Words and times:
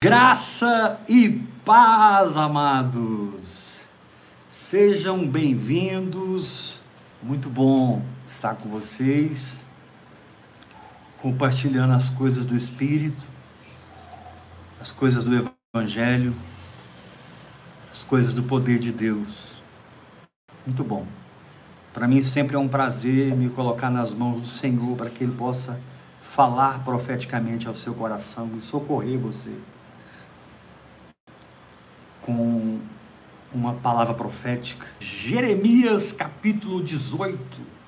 Graça 0.00 1.00
e 1.08 1.28
paz, 1.64 2.36
amados. 2.36 3.80
Sejam 4.48 5.26
bem-vindos. 5.26 6.80
Muito 7.20 7.50
bom 7.50 8.00
estar 8.24 8.54
com 8.54 8.68
vocês, 8.68 9.64
compartilhando 11.20 11.94
as 11.94 12.10
coisas 12.10 12.46
do 12.46 12.56
Espírito, 12.56 13.26
as 14.80 14.92
coisas 14.92 15.24
do 15.24 15.50
Evangelho, 15.74 16.32
as 17.90 18.04
coisas 18.04 18.32
do 18.32 18.44
poder 18.44 18.78
de 18.78 18.92
Deus. 18.92 19.60
Muito 20.64 20.84
bom. 20.84 21.08
Para 21.92 22.06
mim 22.06 22.22
sempre 22.22 22.54
é 22.54 22.58
um 22.60 22.68
prazer 22.68 23.34
me 23.34 23.50
colocar 23.50 23.90
nas 23.90 24.14
mãos 24.14 24.42
do 24.42 24.46
Senhor 24.46 24.96
para 24.96 25.10
que 25.10 25.24
Ele 25.24 25.34
possa 25.34 25.80
falar 26.20 26.84
profeticamente 26.84 27.66
ao 27.66 27.74
seu 27.74 27.94
coração 27.94 28.48
e 28.56 28.60
socorrer 28.60 29.18
você 29.18 29.52
com 32.28 32.78
uma 33.54 33.72
palavra 33.72 34.12
profética. 34.12 34.86
Jeremias 35.00 36.12
capítulo 36.12 36.82
18. 36.82 37.38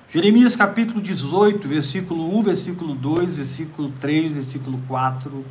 Jeremias 0.09 0.55
capítulo 0.55 0.99
18, 0.99 1.67
versículo 1.67 2.39
1, 2.39 2.41
versículo 2.41 2.95
2, 2.95 3.35
versículo 3.35 3.93
3, 3.99 4.33
versículo 4.33 4.79
4, 4.87 5.45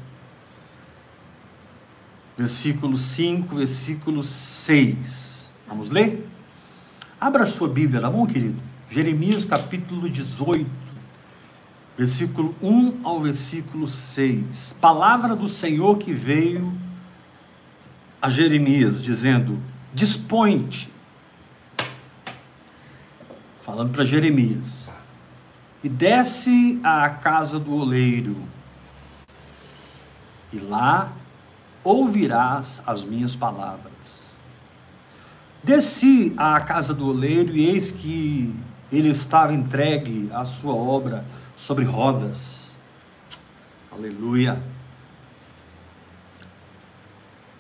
versículo 2.36 2.98
5, 2.98 3.54
versículo 3.54 4.24
6. 4.24 5.48
Vamos 5.68 5.88
ler? 5.88 6.27
Abra 7.20 7.46
sua 7.46 7.68
Bíblia, 7.68 8.00
tá 8.00 8.10
bom, 8.10 8.27
querido? 8.27 8.60
Jeremias 8.91 9.44
capítulo 9.44 10.10
18, 10.10 10.68
versículo 11.96 12.56
1 12.60 13.02
ao 13.04 13.20
versículo 13.20 13.86
6. 13.86 14.74
Palavra 14.80 15.36
do 15.36 15.48
Senhor 15.48 15.96
que 15.96 16.12
veio 16.12 16.89
a 18.20 18.29
Jeremias, 18.29 19.02
dizendo: 19.02 19.59
Dispõe-te, 19.95 20.92
falando 23.62 23.92
para 23.92 24.05
Jeremias, 24.05 24.89
e 25.83 25.89
desce 25.89 26.78
à 26.83 27.09
casa 27.09 27.59
do 27.59 27.75
oleiro, 27.75 28.36
e 30.53 30.59
lá 30.59 31.12
ouvirás 31.83 32.83
as 32.86 33.05
minhas 33.05 33.34
palavras. 33.34 33.91
Desci 35.62 36.33
à 36.37 36.59
casa 36.61 36.94
do 36.94 37.09
oleiro, 37.09 37.55
e 37.55 37.66
eis 37.66 37.91
que 37.91 38.55
ele 38.91 39.09
estava 39.09 39.53
entregue 39.53 40.28
à 40.33 40.44
sua 40.44 40.75
obra 40.75 41.25
sobre 41.56 41.84
rodas. 41.84 42.72
Aleluia 43.92 44.69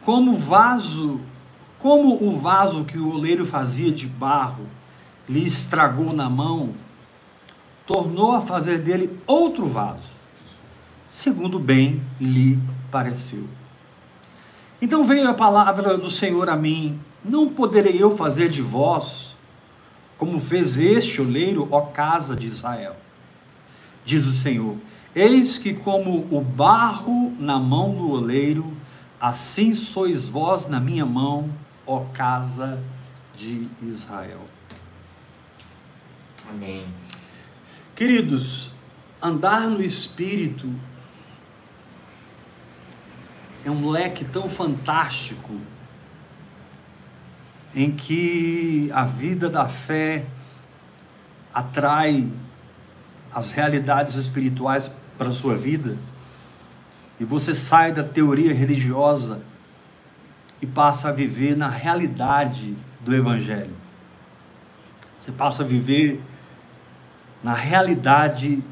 como 0.04 0.34
vaso, 0.34 1.20
como 1.78 2.22
o 2.22 2.30
vaso 2.30 2.84
que 2.84 2.98
o 2.98 3.12
oleiro 3.12 3.44
fazia 3.44 3.90
de 3.90 4.06
barro 4.06 4.66
lhe 5.28 5.46
estragou 5.46 6.12
na 6.12 6.28
mão, 6.28 6.74
tornou 7.86 8.32
a 8.32 8.40
fazer 8.40 8.78
dele 8.78 9.18
outro 9.26 9.66
vaso, 9.66 10.16
segundo 11.08 11.58
bem 11.58 12.02
lhe 12.20 12.58
pareceu. 12.90 13.44
Então 14.82 15.04
veio 15.04 15.28
a 15.28 15.34
palavra 15.34 15.96
do 15.98 16.10
Senhor 16.10 16.48
a 16.48 16.56
mim: 16.56 16.98
Não 17.24 17.48
poderei 17.48 18.02
eu 18.02 18.16
fazer 18.16 18.48
de 18.48 18.62
vós 18.62 19.30
como 20.20 20.38
fez 20.38 20.78
este 20.78 21.22
oleiro, 21.22 21.66
ó 21.70 21.80
casa 21.80 22.36
de 22.36 22.46
Israel? 22.46 22.94
Diz 24.04 24.26
o 24.26 24.32
Senhor: 24.32 24.76
Eis 25.14 25.56
que, 25.56 25.72
como 25.72 26.26
o 26.30 26.42
barro 26.42 27.32
na 27.38 27.58
mão 27.58 27.94
do 27.94 28.10
oleiro, 28.10 28.70
Assim 29.20 29.74
sois 29.74 30.30
vós 30.30 30.66
na 30.66 30.80
minha 30.80 31.04
mão, 31.04 31.52
ó 31.86 32.04
casa 32.06 32.82
de 33.34 33.68
Israel. 33.82 34.40
Amém. 36.48 36.86
Queridos, 37.94 38.70
andar 39.20 39.68
no 39.68 39.82
Espírito 39.82 40.72
é 43.62 43.70
um 43.70 43.90
leque 43.90 44.24
tão 44.24 44.48
fantástico 44.48 45.60
em 47.74 47.92
que 47.92 48.90
a 48.94 49.04
vida 49.04 49.50
da 49.50 49.68
fé 49.68 50.24
atrai 51.52 52.26
as 53.30 53.50
realidades 53.50 54.14
espirituais 54.14 54.90
para 55.18 55.28
a 55.28 55.32
sua 55.32 55.56
vida 55.56 55.98
e 57.20 57.24
você 57.24 57.52
sai 57.52 57.92
da 57.92 58.02
teoria 58.02 58.54
religiosa 58.54 59.42
e 60.62 60.66
passa 60.66 61.10
a 61.10 61.12
viver 61.12 61.54
na 61.54 61.68
realidade 61.68 62.74
do 62.98 63.14
Evangelho. 63.14 63.76
Você 65.18 65.30
passa 65.30 65.62
a 65.62 65.66
viver 65.66 66.18
na 67.44 67.52
realidade 67.52 68.64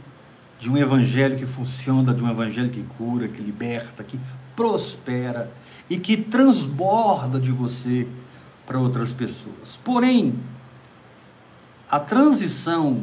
de 0.58 0.70
um 0.70 0.78
Evangelho 0.78 1.36
que 1.36 1.44
funciona, 1.44 2.14
de 2.14 2.24
um 2.24 2.30
Evangelho 2.30 2.70
que 2.70 2.82
cura, 2.96 3.28
que 3.28 3.42
liberta, 3.42 4.02
que 4.02 4.18
prospera 4.56 5.52
e 5.90 5.98
que 5.98 6.16
transborda 6.16 7.38
de 7.38 7.52
você 7.52 8.08
para 8.66 8.78
outras 8.78 9.12
pessoas. 9.12 9.78
Porém, 9.84 10.34
a 11.90 12.00
transição 12.00 13.02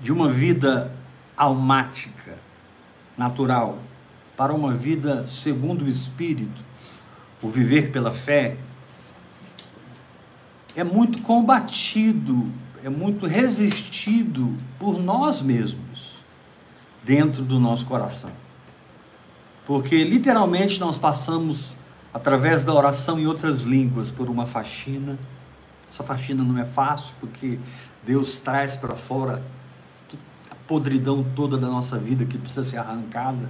de 0.00 0.12
uma 0.12 0.28
vida 0.28 0.92
almática 1.36 2.47
natural 3.18 3.78
para 4.36 4.54
uma 4.54 4.72
vida 4.72 5.26
segundo 5.26 5.84
o 5.84 5.88
Espírito, 5.88 6.64
o 7.42 7.48
viver 7.48 7.90
pela 7.90 8.12
fé, 8.12 8.56
é 10.76 10.84
muito 10.84 11.20
combatido, 11.22 12.50
é 12.84 12.88
muito 12.88 13.26
resistido 13.26 14.56
por 14.78 15.02
nós 15.02 15.42
mesmos, 15.42 16.12
dentro 17.02 17.42
do 17.42 17.58
nosso 17.58 17.84
coração. 17.84 18.30
Porque 19.66 20.04
literalmente 20.04 20.78
nós 20.78 20.96
passamos, 20.96 21.74
através 22.14 22.64
da 22.64 22.72
oração 22.72 23.18
em 23.18 23.26
outras 23.26 23.62
línguas, 23.62 24.12
por 24.12 24.30
uma 24.30 24.46
faxina. 24.46 25.18
Essa 25.90 26.04
faxina 26.04 26.44
não 26.44 26.56
é 26.58 26.64
fácil, 26.64 27.14
porque 27.18 27.58
Deus 28.06 28.38
traz 28.38 28.76
para 28.76 28.94
fora 28.94 29.42
podridão 30.68 31.24
toda 31.34 31.56
da 31.56 31.66
nossa 31.66 31.98
vida 31.98 32.26
que 32.26 32.38
precisa 32.38 32.62
ser 32.62 32.76
arrancada. 32.76 33.48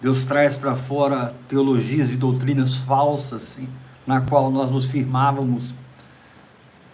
Deus 0.00 0.24
traz 0.24 0.56
para 0.56 0.74
fora 0.74 1.36
teologias 1.46 2.10
e 2.10 2.16
doutrinas 2.16 2.76
falsas 2.76 3.58
na 4.06 4.22
qual 4.22 4.50
nós 4.50 4.70
nos 4.70 4.86
firmávamos, 4.86 5.74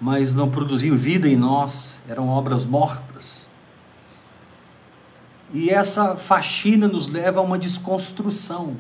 mas 0.00 0.34
não 0.34 0.50
produziam 0.50 0.96
vida 0.96 1.28
em 1.28 1.36
nós, 1.36 2.00
eram 2.08 2.28
obras 2.28 2.66
mortas. 2.66 3.46
E 5.52 5.70
essa 5.70 6.16
faxina 6.16 6.88
nos 6.88 7.06
leva 7.06 7.38
a 7.38 7.42
uma 7.42 7.56
desconstrução. 7.56 8.76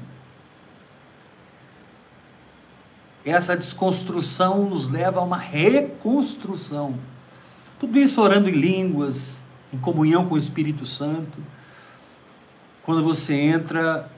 Essa 3.24 3.56
desconstrução 3.56 4.68
nos 4.68 4.90
leva 4.90 5.20
a 5.20 5.22
uma 5.22 5.38
reconstrução. 5.38 6.98
Tudo 7.78 7.98
isso 7.98 8.20
orando 8.20 8.48
em 8.50 8.52
línguas, 8.52 9.40
em 9.74 9.78
comunhão 9.78 10.26
com 10.28 10.36
o 10.36 10.38
Espírito 10.38 10.86
Santo, 10.86 11.42
quando 12.84 13.02
você 13.02 13.34
entra 13.34 14.08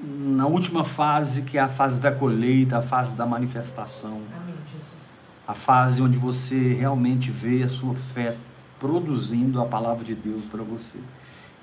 na 0.00 0.46
última 0.46 0.84
fase, 0.84 1.42
que 1.42 1.58
é 1.58 1.60
a 1.60 1.68
fase 1.68 2.00
da 2.00 2.12
colheita, 2.12 2.78
a 2.78 2.82
fase 2.82 3.16
da 3.16 3.26
manifestação. 3.26 4.20
Amém, 4.32 4.54
Jesus. 4.72 5.34
A 5.46 5.54
fase 5.54 6.00
onde 6.00 6.16
você 6.16 6.74
realmente 6.74 7.30
vê 7.30 7.64
a 7.64 7.68
sua 7.68 7.94
fé 7.94 8.36
produzindo 8.78 9.60
a 9.60 9.66
palavra 9.66 10.04
de 10.04 10.14
Deus 10.14 10.46
para 10.46 10.62
você. 10.62 10.98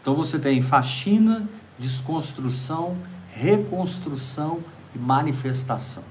Então 0.02 0.14
você 0.14 0.38
tem 0.38 0.62
faxina, 0.62 1.48
desconstrução, 1.78 2.98
reconstrução 3.32 4.60
e 4.94 5.00
manifestação. 5.00 6.04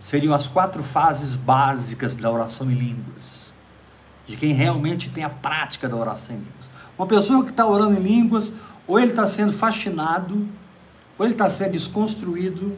Seriam 0.00 0.34
as 0.34 0.48
quatro 0.48 0.82
fases 0.82 1.36
básicas 1.36 2.16
da 2.16 2.30
oração 2.30 2.70
em 2.70 2.74
línguas 2.74 3.45
de 4.26 4.36
quem 4.36 4.52
realmente 4.52 5.10
tem 5.10 5.24
a 5.24 5.30
prática 5.30 5.88
da 5.88 5.96
oração 5.96 6.34
em 6.34 6.38
línguas. 6.38 6.70
Uma 6.98 7.06
pessoa 7.06 7.44
que 7.44 7.50
está 7.50 7.66
orando 7.66 7.96
em 7.98 8.02
línguas, 8.02 8.52
ou 8.86 8.98
ele 8.98 9.10
está 9.10 9.26
sendo 9.26 9.52
fascinado, 9.52 10.46
ou 11.18 11.24
ele 11.24 11.34
está 11.34 11.48
sendo 11.48 11.72
desconstruído, 11.72 12.76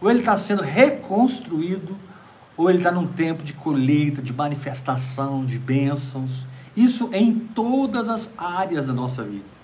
ou 0.00 0.10
ele 0.10 0.20
está 0.20 0.36
sendo 0.36 0.62
reconstruído, 0.62 1.96
ou 2.56 2.70
ele 2.70 2.78
está 2.78 2.90
num 2.90 3.06
tempo 3.06 3.42
de 3.42 3.52
colheita, 3.52 4.22
de 4.22 4.32
manifestação, 4.32 5.44
de 5.44 5.58
bênçãos. 5.58 6.46
Isso 6.76 7.08
é 7.12 7.18
em 7.18 7.34
todas 7.34 8.08
as 8.08 8.32
áreas 8.38 8.86
da 8.86 8.92
nossa 8.92 9.22
vida. 9.22 9.55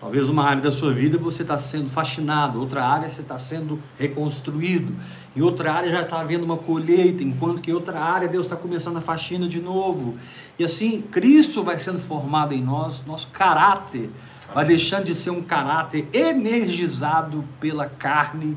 Talvez 0.00 0.28
uma 0.28 0.44
área 0.44 0.62
da 0.62 0.70
sua 0.70 0.92
vida 0.92 1.18
você 1.18 1.42
está 1.42 1.58
sendo 1.58 1.90
fascinado, 1.90 2.60
outra 2.60 2.84
área 2.84 3.10
você 3.10 3.20
está 3.20 3.36
sendo 3.36 3.80
reconstruído, 3.98 4.94
em 5.34 5.40
outra 5.42 5.72
área 5.72 5.90
já 5.90 6.02
está 6.02 6.20
havendo 6.20 6.44
uma 6.44 6.56
colheita, 6.56 7.24
enquanto 7.24 7.60
que 7.60 7.72
em 7.72 7.74
outra 7.74 7.98
área 7.98 8.28
Deus 8.28 8.46
está 8.46 8.54
começando 8.54 8.98
a 8.98 9.00
faxina 9.00 9.48
de 9.48 9.60
novo. 9.60 10.16
E 10.56 10.64
assim, 10.64 11.02
Cristo 11.02 11.64
vai 11.64 11.80
sendo 11.80 11.98
formado 11.98 12.54
em 12.54 12.62
nós, 12.62 13.04
nosso 13.04 13.28
caráter 13.28 14.08
vai 14.54 14.64
deixando 14.64 15.04
de 15.04 15.14
ser 15.14 15.30
um 15.30 15.42
caráter 15.42 16.08
energizado 16.12 17.44
pela 17.60 17.86
carne 17.86 18.56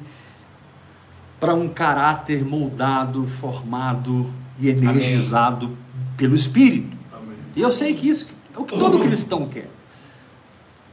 para 1.39 1.55
um 1.55 1.67
caráter 1.67 2.45
moldado, 2.45 3.25
formado 3.25 4.31
e 4.59 4.69
energizado 4.69 5.65
Amém. 5.65 5.77
pelo 6.15 6.35
Espírito. 6.35 6.95
Amém. 7.11 7.35
E 7.55 7.61
eu 7.61 7.71
sei 7.71 7.95
que 7.95 8.07
isso 8.07 8.27
é 8.55 8.59
o 8.59 8.63
que 8.63 8.77
todo 8.77 8.99
cristão 9.01 9.47
quer. 9.49 9.81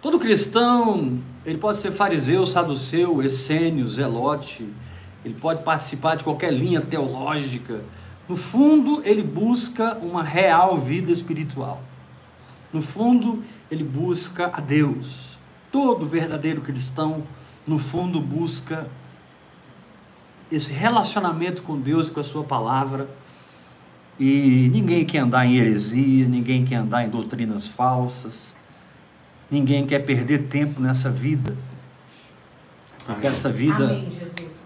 Todo 0.00 0.16
cristão, 0.18 1.18
ele 1.44 1.58
pode 1.58 1.78
ser 1.78 1.90
fariseu, 1.90 2.46
saduceu, 2.46 3.20
essênio, 3.20 3.88
zelote, 3.88 4.68
ele 5.24 5.34
pode 5.34 5.64
participar 5.64 6.14
de 6.14 6.22
qualquer 6.22 6.52
linha 6.52 6.80
teológica. 6.80 7.82
No 8.28 8.36
fundo, 8.36 9.02
ele 9.04 9.24
busca 9.24 9.98
uma 10.00 10.22
real 10.22 10.76
vida 10.76 11.10
espiritual. 11.10 11.82
No 12.72 12.80
fundo, 12.80 13.42
ele 13.68 13.82
busca 13.82 14.50
a 14.52 14.60
Deus. 14.60 15.36
Todo 15.72 16.06
verdadeiro 16.06 16.60
cristão, 16.60 17.24
no 17.66 17.78
fundo, 17.78 18.20
busca 18.20 18.86
esse 20.50 20.72
relacionamento 20.72 21.62
com 21.62 21.78
Deus 21.78 22.06
e 22.06 22.10
com 22.12 22.20
a 22.20 22.24
Sua 22.24 22.44
palavra. 22.44 23.08
E 24.18 24.70
ninguém 24.72 25.04
quer 25.04 25.18
andar 25.18 25.44
em 25.44 25.56
heresia, 25.56 26.28
ninguém 26.28 26.64
quer 26.64 26.76
andar 26.76 27.04
em 27.04 27.08
doutrinas 27.08 27.66
falsas. 27.66 28.57
Ninguém 29.50 29.86
quer 29.86 30.00
perder 30.00 30.48
tempo 30.48 30.80
nessa 30.80 31.10
vida. 31.10 31.56
Porque 32.98 33.26
Amém. 33.26 33.30
essa 33.30 33.50
vida 33.50 33.84
Amém, 33.84 34.08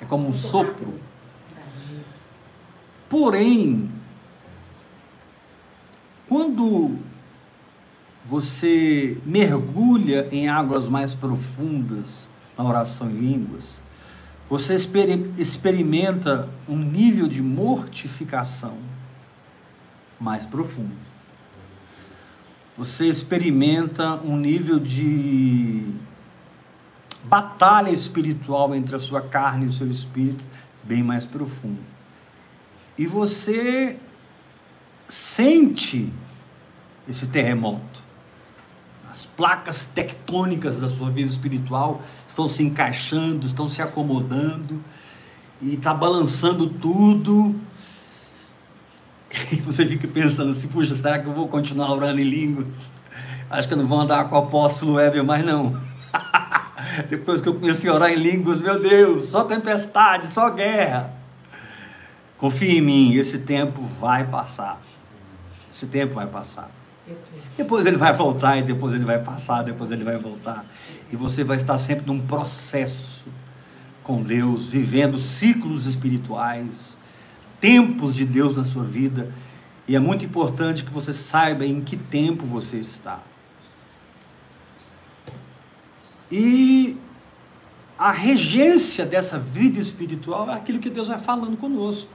é 0.00 0.04
como 0.04 0.28
um 0.28 0.32
sopro. 0.32 0.98
Porém, 3.08 3.90
quando 6.28 6.98
você 8.24 9.18
mergulha 9.24 10.28
em 10.32 10.48
águas 10.48 10.88
mais 10.88 11.14
profundas 11.14 12.28
na 12.58 12.64
oração 12.64 13.10
em 13.10 13.14
línguas, 13.14 13.80
você 14.48 14.74
experimenta 15.38 16.48
um 16.68 16.76
nível 16.76 17.28
de 17.28 17.40
mortificação 17.40 18.76
mais 20.18 20.46
profundo 20.46 21.11
você 22.76 23.06
experimenta 23.06 24.14
um 24.24 24.36
nível 24.36 24.78
de 24.78 25.84
batalha 27.24 27.90
espiritual 27.90 28.74
entre 28.74 28.96
a 28.96 29.00
sua 29.00 29.20
carne 29.20 29.66
e 29.66 29.68
o 29.68 29.72
seu 29.72 29.90
espírito 29.90 30.42
bem 30.82 31.02
mais 31.02 31.26
profundo. 31.26 31.80
E 32.96 33.06
você 33.06 33.98
sente 35.08 36.12
esse 37.08 37.26
terremoto. 37.26 38.02
As 39.10 39.26
placas 39.26 39.86
tectônicas 39.86 40.80
da 40.80 40.88
sua 40.88 41.10
vida 41.10 41.28
espiritual 41.28 42.00
estão 42.26 42.48
se 42.48 42.62
encaixando, 42.62 43.44
estão 43.44 43.68
se 43.68 43.82
acomodando 43.82 44.82
e 45.60 45.74
está 45.74 45.92
balançando 45.92 46.68
tudo 46.68 47.54
e 49.50 49.56
você 49.60 49.86
fica 49.86 50.06
pensando 50.06 50.50
assim, 50.50 50.68
puxa, 50.68 50.94
será 50.94 51.18
que 51.18 51.26
eu 51.26 51.32
vou 51.32 51.48
continuar 51.48 51.90
orando 51.90 52.20
em 52.20 52.24
línguas? 52.24 52.92
Acho 53.50 53.68
que 53.68 53.74
eu 53.74 53.78
não 53.78 53.86
vou 53.86 54.00
andar 54.00 54.28
com 54.28 54.34
o 54.34 54.38
apóstolo 54.38 55.00
Ever 55.00 55.24
mais 55.24 55.44
não. 55.44 55.80
Depois 57.08 57.40
que 57.40 57.48
eu 57.48 57.54
comecei 57.54 57.88
a 57.88 57.94
orar 57.94 58.10
em 58.10 58.16
línguas, 58.16 58.60
meu 58.60 58.80
Deus, 58.80 59.26
só 59.26 59.44
tempestade, 59.44 60.26
só 60.26 60.50
guerra. 60.50 61.14
Confie 62.38 62.78
em 62.78 62.80
mim, 62.80 63.14
esse 63.14 63.38
tempo 63.38 63.82
vai 63.82 64.26
passar. 64.26 64.80
Esse 65.72 65.86
tempo 65.86 66.14
vai 66.14 66.26
passar. 66.26 66.70
Depois 67.56 67.86
ele 67.86 67.96
vai 67.96 68.12
voltar, 68.12 68.58
e 68.58 68.62
depois 68.62 68.94
ele 68.94 69.04
vai 69.04 69.18
passar, 69.18 69.62
depois 69.62 69.90
ele 69.90 70.04
vai 70.04 70.16
voltar. 70.16 70.64
E 71.10 71.16
você 71.16 71.44
vai 71.44 71.56
estar 71.56 71.78
sempre 71.78 72.06
num 72.06 72.20
processo 72.20 73.26
com 74.02 74.22
Deus, 74.22 74.66
vivendo 74.66 75.18
ciclos 75.18 75.86
espirituais 75.86 76.96
tempos 77.62 78.16
de 78.16 78.24
Deus 78.24 78.56
na 78.56 78.64
sua 78.64 78.82
vida. 78.82 79.32
E 79.86 79.94
é 79.94 80.00
muito 80.00 80.24
importante 80.24 80.82
que 80.82 80.92
você 80.92 81.12
saiba 81.12 81.64
em 81.64 81.80
que 81.80 81.96
tempo 81.96 82.44
você 82.44 82.78
está. 82.78 83.20
E 86.30 86.98
a 87.96 88.10
regência 88.10 89.06
dessa 89.06 89.38
vida 89.38 89.78
espiritual 89.78 90.50
é 90.50 90.54
aquilo 90.54 90.80
que 90.80 90.90
Deus 90.90 91.06
vai 91.06 91.18
falando 91.18 91.56
conosco, 91.56 92.10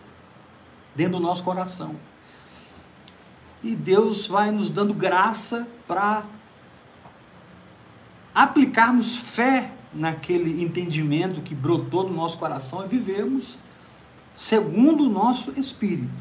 dentro 0.94 1.13
do 1.13 1.19
nosso 1.21 1.44
coração. 1.44 1.95
E 3.63 3.73
Deus 3.73 4.27
vai 4.27 4.51
nos 4.51 4.69
dando 4.69 4.93
graça 4.93 5.65
para 5.88 6.25
aplicarmos 8.35 9.15
fé 9.15 9.71
naquele 9.93 10.61
entendimento 10.61 11.41
que 11.41 11.55
brotou 11.55 12.03
no 12.03 12.13
nosso 12.13 12.38
coração 12.38 12.83
e 12.83 12.88
vivemos 12.88 13.57
segundo 14.38 15.06
o 15.06 15.10
nosso 15.10 15.51
espírito. 15.57 16.13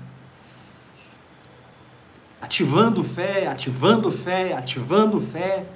Ativando 2.41 3.05
fé, 3.05 3.47
ativando 3.47 4.11
fé, 4.11 4.55
ativando 4.55 5.21
fé 5.21 5.67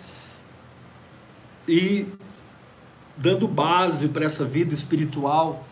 e 1.69 2.07
dando 3.15 3.47
base 3.47 4.09
para 4.09 4.25
essa 4.25 4.45
vida 4.47 4.73
espiritual, 4.73 5.65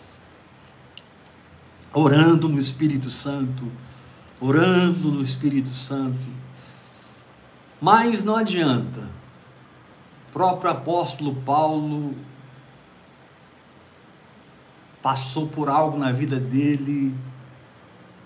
orando 1.94 2.49
no 2.49 2.61
Espírito 2.61 3.11
Santo, 3.11 3.73
orando 4.38 5.11
no 5.11 5.23
Espírito 5.23 5.70
Santo. 5.70 6.29
Mas 7.81 8.23
não 8.23 8.37
adianta. 8.37 9.09
O 10.29 10.32
próprio 10.32 10.70
apóstolo 10.70 11.35
Paulo 11.37 12.15
passou 15.02 15.46
por 15.46 15.68
algo 15.68 15.98
na 15.98 16.12
vida 16.12 16.38
dele, 16.38 17.14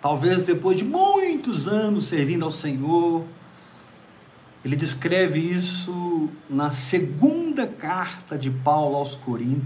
talvez 0.00 0.44
depois 0.44 0.76
de 0.76 0.84
muitos 0.84 1.68
anos 1.68 2.06
servindo 2.06 2.44
ao 2.44 2.50
Senhor. 2.50 3.24
Ele 4.64 4.76
descreve 4.76 5.40
isso 5.40 6.30
na 6.48 6.70
segunda 6.70 7.66
carta 7.66 8.38
de 8.38 8.50
Paulo 8.50 8.96
aos 8.96 9.14
Coríntios. 9.14 9.62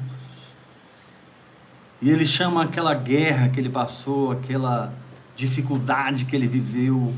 E 2.00 2.10
ele 2.10 2.26
chama 2.26 2.64
aquela 2.64 2.94
guerra 2.94 3.48
que 3.48 3.60
ele 3.60 3.68
passou, 3.68 4.30
aquela 4.30 4.92
dificuldade 5.34 6.24
que 6.24 6.34
ele 6.34 6.48
viveu, 6.48 7.12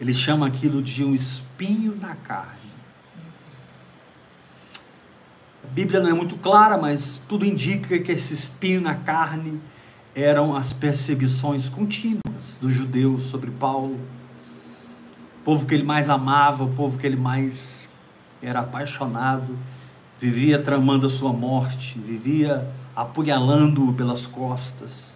ele 0.00 0.14
chama 0.14 0.46
aquilo 0.46 0.82
de 0.82 1.04
um 1.04 1.14
espinho 1.14 1.96
na 2.00 2.14
carne. 2.14 2.65
A 5.66 5.74
Bíblia 5.76 6.00
não 6.00 6.08
é 6.08 6.14
muito 6.14 6.36
clara, 6.36 6.78
mas 6.78 7.20
tudo 7.28 7.44
indica 7.44 7.98
que 7.98 8.12
esse 8.12 8.32
espinho 8.32 8.80
na 8.80 8.94
carne 8.94 9.60
eram 10.14 10.54
as 10.54 10.72
perseguições 10.72 11.68
contínuas 11.68 12.58
dos 12.60 12.72
judeus 12.72 13.24
sobre 13.24 13.50
Paulo. 13.50 13.98
O 15.40 15.44
povo 15.44 15.66
que 15.66 15.74
ele 15.74 15.82
mais 15.82 16.08
amava, 16.08 16.64
o 16.64 16.72
povo 16.72 16.96
que 16.96 17.06
ele 17.06 17.16
mais 17.16 17.88
era 18.40 18.60
apaixonado, 18.60 19.58
vivia 20.20 20.58
tramando 20.58 21.08
a 21.08 21.10
sua 21.10 21.32
morte, 21.32 21.98
vivia 21.98 22.66
apunhalando-o 22.94 23.92
pelas 23.92 24.24
costas. 24.24 25.14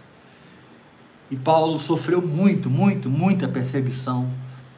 E 1.31 1.35
Paulo 1.35 1.79
sofreu 1.79 2.21
muito, 2.21 2.69
muito, 2.69 3.09
muita 3.09 3.47
perseguição 3.47 4.29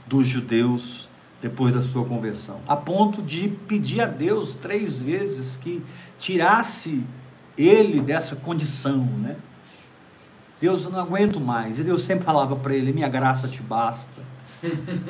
dos 0.07 0.27
judeus 0.27 1.02
depois 1.43 1.73
da 1.73 1.81
sua 1.81 2.05
conversão, 2.05 2.61
a 2.65 2.77
ponto 2.77 3.21
de 3.21 3.49
pedir 3.49 3.99
a 3.99 4.05
Deus 4.05 4.55
três 4.55 4.97
vezes 5.01 5.57
que 5.57 5.83
tirasse 6.17 7.03
ele 7.57 7.99
dessa 7.99 8.37
condição, 8.37 9.03
né? 9.03 9.35
Deus, 10.61 10.85
eu 10.85 10.89
não 10.89 11.01
aguento 11.01 11.41
mais. 11.41 11.79
E 11.79 11.83
Deus 11.83 12.03
sempre 12.03 12.23
falava 12.23 12.55
para 12.55 12.73
ele: 12.73 12.93
Minha 12.93 13.09
graça 13.09 13.49
te 13.49 13.61
basta, 13.61 14.21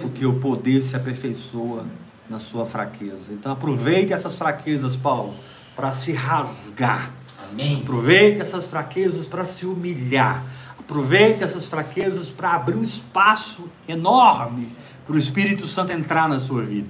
porque 0.02 0.26
o 0.26 0.40
poder 0.40 0.82
se 0.82 0.96
aperfeiçoa 0.96 1.86
na 2.28 2.40
sua 2.40 2.66
fraqueza. 2.66 3.32
Então 3.32 3.52
aproveite 3.52 4.12
essas 4.12 4.36
fraquezas, 4.36 4.96
Paulo, 4.96 5.36
para 5.76 5.94
se 5.94 6.12
rasgar. 6.14 7.12
Amém. 7.52 7.82
Aproveite 7.82 8.42
essas 8.42 8.66
fraquezas 8.66 9.28
para 9.28 9.46
se 9.46 9.68
humilhar. 9.68 10.44
Aproveite 10.86 11.44
essas 11.44 11.66
fraquezas 11.66 12.30
para 12.30 12.54
abrir 12.54 12.76
um 12.76 12.84
espaço 12.84 13.70
enorme 13.88 14.68
para 15.06 15.16
o 15.16 15.18
Espírito 15.18 15.66
Santo 15.66 15.94
entrar 15.94 16.28
na 16.28 16.40
sua 16.40 16.62
vida. 16.62 16.90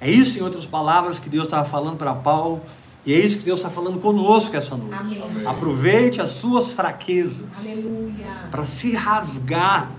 É 0.00 0.10
isso, 0.10 0.38
em 0.38 0.42
outras 0.42 0.66
palavras, 0.66 1.18
que 1.18 1.30
Deus 1.30 1.44
estava 1.44 1.66
falando 1.66 1.96
para 1.96 2.14
Paulo, 2.14 2.60
e 3.06 3.14
é 3.14 3.18
isso 3.18 3.38
que 3.38 3.44
Deus 3.44 3.60
está 3.60 3.70
falando 3.70 3.98
conosco 4.00 4.54
essa 4.54 4.76
noite. 4.76 4.94
Amém. 5.22 5.46
Aproveite 5.46 6.20
as 6.20 6.30
suas 6.30 6.70
fraquezas 6.72 7.46
para 8.50 8.66
se 8.66 8.92
rasgar 8.92 9.90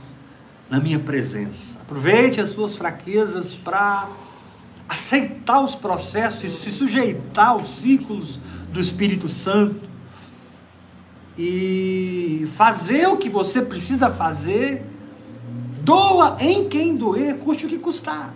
na 0.70 0.80
minha 0.80 1.00
presença. 1.00 1.80
Aproveite 1.82 2.40
as 2.40 2.50
suas 2.50 2.78
fraquezas 2.78 3.54
para 3.54 4.08
aceitar 4.88 5.62
os 5.62 5.74
processos, 5.74 6.54
se 6.54 6.70
sujeitar 6.70 7.50
aos 7.50 7.78
ciclos 7.78 8.40
do 8.72 8.80
Espírito 8.80 9.28
Santo 9.28 9.93
e 11.38 12.46
fazer 12.48 13.08
o 13.08 13.18
que 13.18 13.30
você 13.30 13.62
precisa 13.62 14.10
fazer, 14.10 14.86
doa 15.82 16.38
em 16.40 16.70
quem 16.70 16.96
doer, 16.96 17.38
custe 17.38 17.66
o 17.66 17.70
que 17.70 17.80
custar. 17.80 18.34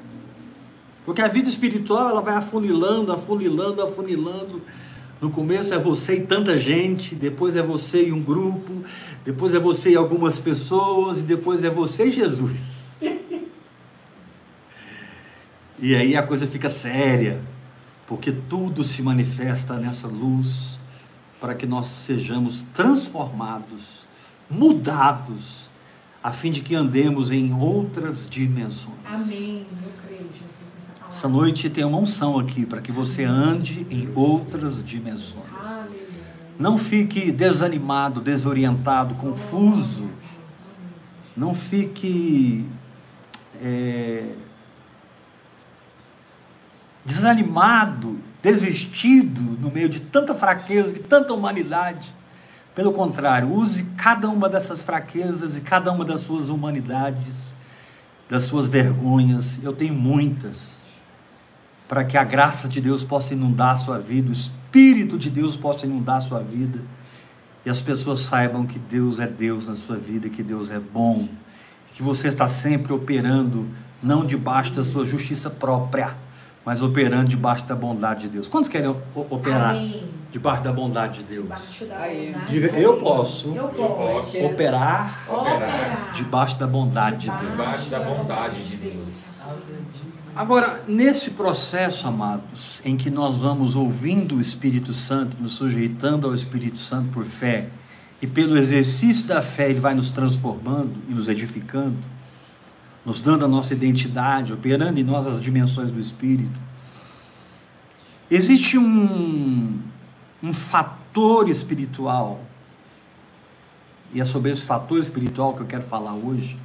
Porque 1.06 1.22
a 1.22 1.28
vida 1.28 1.48
espiritual 1.48 2.10
ela 2.10 2.22
vai 2.22 2.36
afunilando, 2.36 3.12
afunilando, 3.12 3.82
afunilando. 3.82 4.62
No 5.22 5.30
começo 5.30 5.74
é 5.74 5.80
você 5.80 6.16
e 6.16 6.22
tanta 6.22 6.58
gente, 6.58 7.16
depois 7.16 7.56
é 7.56 7.62
você 7.62 8.08
e 8.08 8.12
um 8.12 8.22
grupo, 8.22 8.84
depois 9.24 9.54
é 9.54 9.60
você 9.60 9.92
e 9.92 9.96
algumas 9.96 10.38
pessoas, 10.38 11.22
e 11.22 11.24
depois 11.24 11.64
é 11.64 11.70
você 11.70 12.08
e 12.08 12.12
Jesus. 12.12 12.92
e 15.80 15.96
aí 15.96 16.16
a 16.16 16.24
coisa 16.24 16.46
fica 16.46 16.70
séria, 16.70 17.42
porque 18.06 18.32
tudo 18.32 18.84
se 18.84 19.02
manifesta 19.02 19.76
nessa 19.76 20.08
luz 20.08 20.77
para 21.40 21.56
que 21.56 21.66
nós 21.66 21.86
sejamos 21.86 22.64
transformados, 22.74 24.06
mudados, 24.50 25.70
a 26.24 26.32
fim 26.32 26.52
de 26.52 26.62
que 26.62 26.76
andemos 26.76 27.32
em 27.32 27.54
outras 27.54 28.28
dimensões. 28.30 28.98
Amém. 29.06 29.66
Eu 29.84 29.92
creio, 30.04 30.24
Jesus. 30.24 30.58
Essa 31.10 31.30
noite 31.30 31.70
tem 31.70 31.86
uma 31.86 31.98
unção 31.98 32.38
aqui 32.38 32.66
para 32.66 32.82
que 32.82 32.92
você 32.92 33.24
ande 33.24 33.88
em 33.90 34.12
outras 34.16 34.84
dimensões. 34.86 35.46
Não 36.60 36.78
fique 36.78 37.32
desanimado, 37.32 38.20
desorientado, 38.20 39.16
confuso. 39.16 40.10
Não 41.36 41.54
fique 41.54 42.66
é, 43.62 44.34
desanimado, 47.06 48.20
desistido 48.52 49.42
no 49.60 49.70
meio 49.70 49.90
de 49.90 50.00
tanta 50.00 50.34
fraqueza, 50.34 50.94
de 50.94 51.02
tanta 51.02 51.34
humanidade. 51.34 52.16
Pelo 52.74 52.94
contrário, 52.94 53.54
use 53.54 53.84
cada 53.98 54.30
uma 54.30 54.48
dessas 54.48 54.82
fraquezas 54.82 55.58
e 55.58 55.62
cada 55.62 55.92
uma 55.92 56.06
das 56.06 56.22
suas 56.22 56.48
humanidades, 56.48 57.58
das 58.30 58.44
suas 58.44 58.66
vergonhas. 58.66 59.60
Eu 59.62 59.74
tenho 59.74 59.94
muitas 59.94 60.86
para 61.90 62.06
que 62.06 62.18
a 62.18 62.24
graça 62.24 62.70
de 62.70 62.80
Deus 62.80 63.04
possa 63.04 63.34
inundar 63.34 63.72
a 63.72 63.76
sua 63.76 64.00
vida, 64.00 64.30
o 64.30 64.34
Espírito 64.34 65.18
de 65.18 65.30
Deus 65.30 65.58
possa 65.58 65.86
inundar 65.86 66.18
a 66.18 66.22
sua 66.22 66.40
vida, 66.40 66.82
e 67.66 67.70
as 67.70 67.82
pessoas 67.82 68.20
saibam 68.20 68.66
que 68.66 68.80
Deus 68.80 69.20
é 69.20 69.28
Deus 69.28 69.68
na 69.68 69.76
sua 69.76 69.98
vida, 69.98 70.30
que 70.30 70.44
Deus 70.44 70.70
é 70.70 70.80
bom, 70.80 71.28
que 71.94 72.04
você 72.04 72.28
está 72.28 72.48
sempre 72.48 72.94
operando, 72.94 73.68
não 74.04 74.26
debaixo 74.26 74.74
da 74.74 74.84
sua 74.84 75.06
justiça 75.06 75.50
própria, 75.50 76.16
mas 76.68 76.82
operando 76.82 77.30
debaixo 77.30 77.66
da 77.66 77.74
bondade 77.74 78.24
de 78.24 78.28
Deus. 78.28 78.46
Quantos 78.50 78.70
querem 78.70 78.94
operar 79.16 79.70
Amém. 79.70 80.04
debaixo 80.30 80.64
da 80.66 80.74
bondade 80.74 81.20
de 81.20 81.24
Deus? 81.24 81.44
Debaixo 81.46 81.86
da 81.86 81.96
bondade 81.96 82.46
Diga, 82.50 82.68
eu 82.78 82.98
posso, 82.98 83.56
eu 83.56 83.70
posso 83.70 84.38
operar, 84.44 85.24
operar, 85.30 86.12
debaixo 86.14 86.60
da 86.60 86.68
bondade 86.68 87.20
de 87.20 87.32
Deus. 87.38 87.52
Debaixo 87.52 87.90
da 87.90 88.00
bondade 88.02 88.64
de 88.66 88.76
Deus. 88.76 89.10
Agora, 90.36 90.84
nesse 90.90 91.32
processo, 91.32 92.06
amados, 92.06 92.82
em 92.84 92.98
que 92.98 93.10
nós 93.10 93.38
vamos 93.38 93.78
ouvindo 93.78 94.36
o 94.36 94.42
Espírito 94.42 94.94
Santo, 94.94 95.38
nos 95.40 95.54
sujeitando 95.54 96.28
ao 96.28 96.36
Espírito 96.36 96.80
Santo 96.80 97.12
por 97.14 97.24
fé, 97.24 97.70
e 98.22 98.28
pelo 98.28 98.58
exercício 98.58 99.26
da 99.26 99.42
fé 99.42 99.70
ele 99.70 99.80
vai 99.80 99.96
nos 99.96 100.12
transformando 100.12 100.98
e 101.08 101.14
nos 101.14 101.30
edificando, 101.30 101.96
nos 103.08 103.22
dando 103.22 103.46
a 103.46 103.48
nossa 103.48 103.74
identidade, 103.74 104.52
operando 104.52 105.00
em 105.00 105.04
nós 105.04 105.26
as 105.26 105.42
dimensões 105.42 105.90
do 105.90 106.00
Espírito. 106.00 106.60
Existe 108.30 108.78
um, 108.78 109.82
um 110.44 110.54
fator 110.54 111.48
espiritual, 111.48 112.42
e 114.14 114.20
é 114.20 114.26
sobre 114.26 114.52
esse 114.52 114.62
fator 114.62 115.00
espiritual 115.00 115.56
que 115.56 115.62
eu 115.62 115.66
quero 115.66 115.84
falar 115.84 116.14
hoje, 116.14 116.58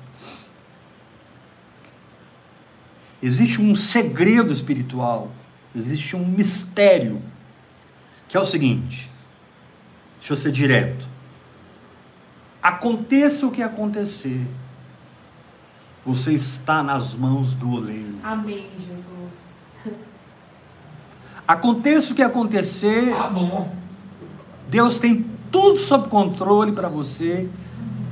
Existe 3.22 3.62
um 3.62 3.72
segredo 3.76 4.52
espiritual, 4.52 5.30
existe 5.76 6.16
um 6.16 6.26
mistério, 6.26 7.22
que 8.28 8.36
é 8.36 8.40
o 8.40 8.44
seguinte: 8.44 9.08
deixa 10.18 10.32
eu 10.32 10.36
ser 10.36 10.50
direto. 10.50 11.06
Aconteça 12.60 13.46
o 13.46 13.52
que 13.52 13.62
acontecer, 13.62 14.44
você 16.04 16.32
está 16.32 16.82
nas 16.82 17.14
mãos 17.14 17.54
do 17.54 17.70
oleiro. 17.70 18.16
Amém, 18.22 18.66
Jesus. 18.78 19.72
Aconteça 21.46 22.12
o 22.12 22.16
que 22.16 22.22
acontecer, 22.22 23.14
ah, 23.14 23.28
bom. 23.28 23.72
Deus 24.68 24.98
tem 24.98 25.24
tudo 25.50 25.78
sob 25.78 26.08
controle 26.08 26.72
para 26.72 26.88
você 26.88 27.48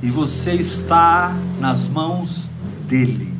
e 0.01 0.09
você 0.09 0.53
está 0.53 1.35
nas 1.59 1.87
mãos 1.87 2.49
dele. 2.87 3.31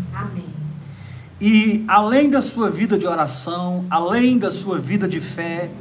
E 1.39 1.83
além 1.87 2.29
da 2.29 2.41
sua 2.41 2.69
vida 2.69 2.97
de 2.99 3.07
oração, 3.07 3.87
além 3.89 4.37
da 4.37 4.51
sua 4.51 4.77
vida 4.77 5.07
de 5.07 5.19
fé, 5.19 5.71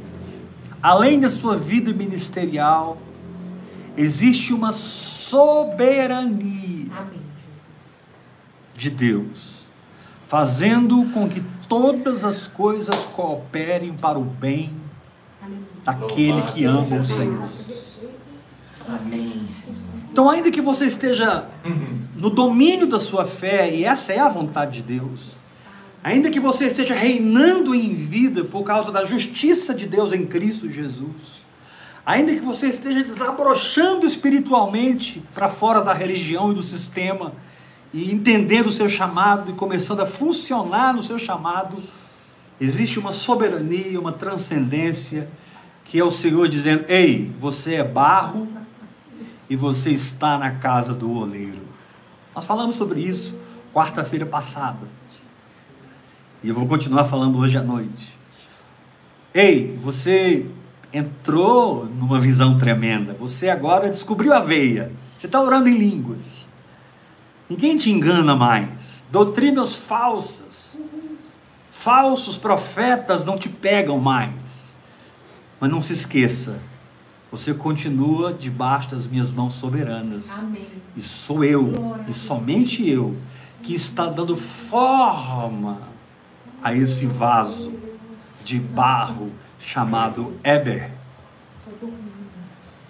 além 0.81 1.19
da 1.19 1.29
sua 1.29 1.55
vida 1.55 1.93
ministerial, 1.93 2.97
existe 3.95 4.53
uma 4.53 4.73
soberania 4.73 6.31
Amém, 6.31 6.70
de 8.81 8.89
Deus, 8.89 9.65
fazendo 10.25 11.05
com 11.13 11.29
que 11.29 11.43
todas 11.67 12.23
as 12.23 12.47
coisas 12.47 12.95
cooperem 13.15 13.93
para 13.93 14.17
o 14.17 14.23
bem 14.23 14.73
daquele 15.83 16.41
que 16.53 16.65
ama 16.65 16.97
o 16.97 17.05
Senhor. 17.05 17.49
Amém. 18.87 19.47
Então, 20.11 20.29
ainda 20.29 20.51
que 20.51 20.61
você 20.61 20.85
esteja 20.85 21.45
no 22.17 22.29
domínio 22.29 22.87
da 22.87 22.99
sua 22.99 23.25
fé, 23.25 23.73
e 23.73 23.85
essa 23.85 24.11
é 24.11 24.19
a 24.19 24.27
vontade 24.27 24.81
de 24.81 24.99
Deus, 24.99 25.39
Ainda 26.03 26.31
que 26.31 26.39
você 26.39 26.65
esteja 26.65 26.95
reinando 26.95 27.75
em 27.75 27.93
vida 27.93 28.43
por 28.43 28.63
causa 28.63 28.91
da 28.91 29.05
justiça 29.05 29.71
de 29.71 29.85
Deus 29.85 30.11
em 30.11 30.25
Cristo 30.25 30.67
Jesus, 30.67 31.45
ainda 32.03 32.33
que 32.33 32.41
você 32.41 32.67
esteja 32.67 33.03
desabrochando 33.03 34.07
espiritualmente 34.07 35.23
para 35.31 35.47
fora 35.47 35.79
da 35.79 35.93
religião 35.93 36.51
e 36.51 36.55
do 36.55 36.63
sistema, 36.63 37.33
e 37.93 38.11
entendendo 38.11 38.67
o 38.67 38.71
seu 38.71 38.87
chamado 38.87 39.51
e 39.51 39.53
começando 39.53 40.01
a 40.01 40.05
funcionar 40.05 40.93
no 40.93 41.03
seu 41.03 41.19
chamado, 41.19 41.77
existe 42.59 42.99
uma 42.99 43.11
soberania, 43.11 43.99
uma 43.99 44.13
transcendência, 44.13 45.29
que 45.83 45.99
é 45.99 46.03
o 46.03 46.11
Senhor 46.11 46.47
dizendo: 46.47 46.85
Ei, 46.87 47.33
você 47.39 47.75
é 47.75 47.83
barro 47.83 48.47
e 49.49 49.55
você 49.55 49.91
está 49.91 50.37
na 50.37 50.51
casa 50.51 50.93
do 50.93 51.11
oleiro. 51.11 51.61
Nós 52.33 52.45
falamos 52.45 52.75
sobre 52.75 53.01
isso 53.01 53.35
quarta-feira 53.73 54.25
passada. 54.25 54.87
E 56.43 56.49
eu 56.49 56.55
vou 56.55 56.65
continuar 56.65 57.05
falando 57.05 57.37
hoje 57.37 57.57
à 57.57 57.61
noite. 57.61 58.17
Ei, 59.33 59.77
você 59.81 60.49
entrou 60.93 61.85
numa 61.85 62.19
visão 62.19 62.57
tremenda. 62.57 63.13
Você 63.19 63.49
agora 63.49 63.89
descobriu 63.89 64.33
a 64.33 64.39
veia. 64.39 64.91
Você 65.19 65.27
está 65.27 65.41
orando 65.41 65.69
em 65.69 65.77
línguas. 65.77 66.50
Ninguém 67.51 67.75
te 67.75 67.91
engana 67.91 68.33
mais. 68.33 69.03
Doutrinas 69.11 69.75
falsas. 69.75 70.79
Falsos 71.69 72.37
profetas 72.37 73.25
não 73.25 73.37
te 73.37 73.49
pegam 73.49 73.99
mais. 73.99 74.77
Mas 75.59 75.69
não 75.69 75.81
se 75.81 75.91
esqueça. 75.91 76.61
Você 77.29 77.53
continua 77.53 78.31
debaixo 78.31 78.91
das 78.91 79.05
minhas 79.05 79.31
mãos 79.31 79.51
soberanas. 79.51 80.29
Amém. 80.39 80.65
E 80.95 81.01
sou 81.01 81.43
eu, 81.43 81.65
Glória 81.65 82.05
e 82.07 82.13
somente 82.13 82.89
eu, 82.89 83.17
que 83.61 83.73
está 83.73 84.05
dando 84.05 84.37
forma 84.37 85.81
a 86.63 86.73
esse 86.73 87.05
vaso 87.05 87.73
de 88.45 88.61
barro 88.61 89.29
chamado 89.59 90.33
Eber. 90.41 90.89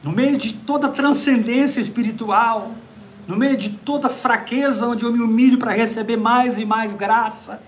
No 0.03 0.11
meio 0.11 0.37
de 0.37 0.53
toda 0.53 0.87
transcendência 0.87 1.81
espiritual, 1.81 2.75
no 3.31 3.37
meio 3.37 3.55
de 3.55 3.69
toda 3.69 4.09
fraqueza, 4.09 4.85
onde 4.85 5.05
eu 5.05 5.13
me 5.13 5.21
humilho 5.21 5.57
para 5.57 5.71
receber 5.71 6.17
mais 6.17 6.59
e 6.59 6.65
mais 6.65 6.93
graça, 6.93 7.61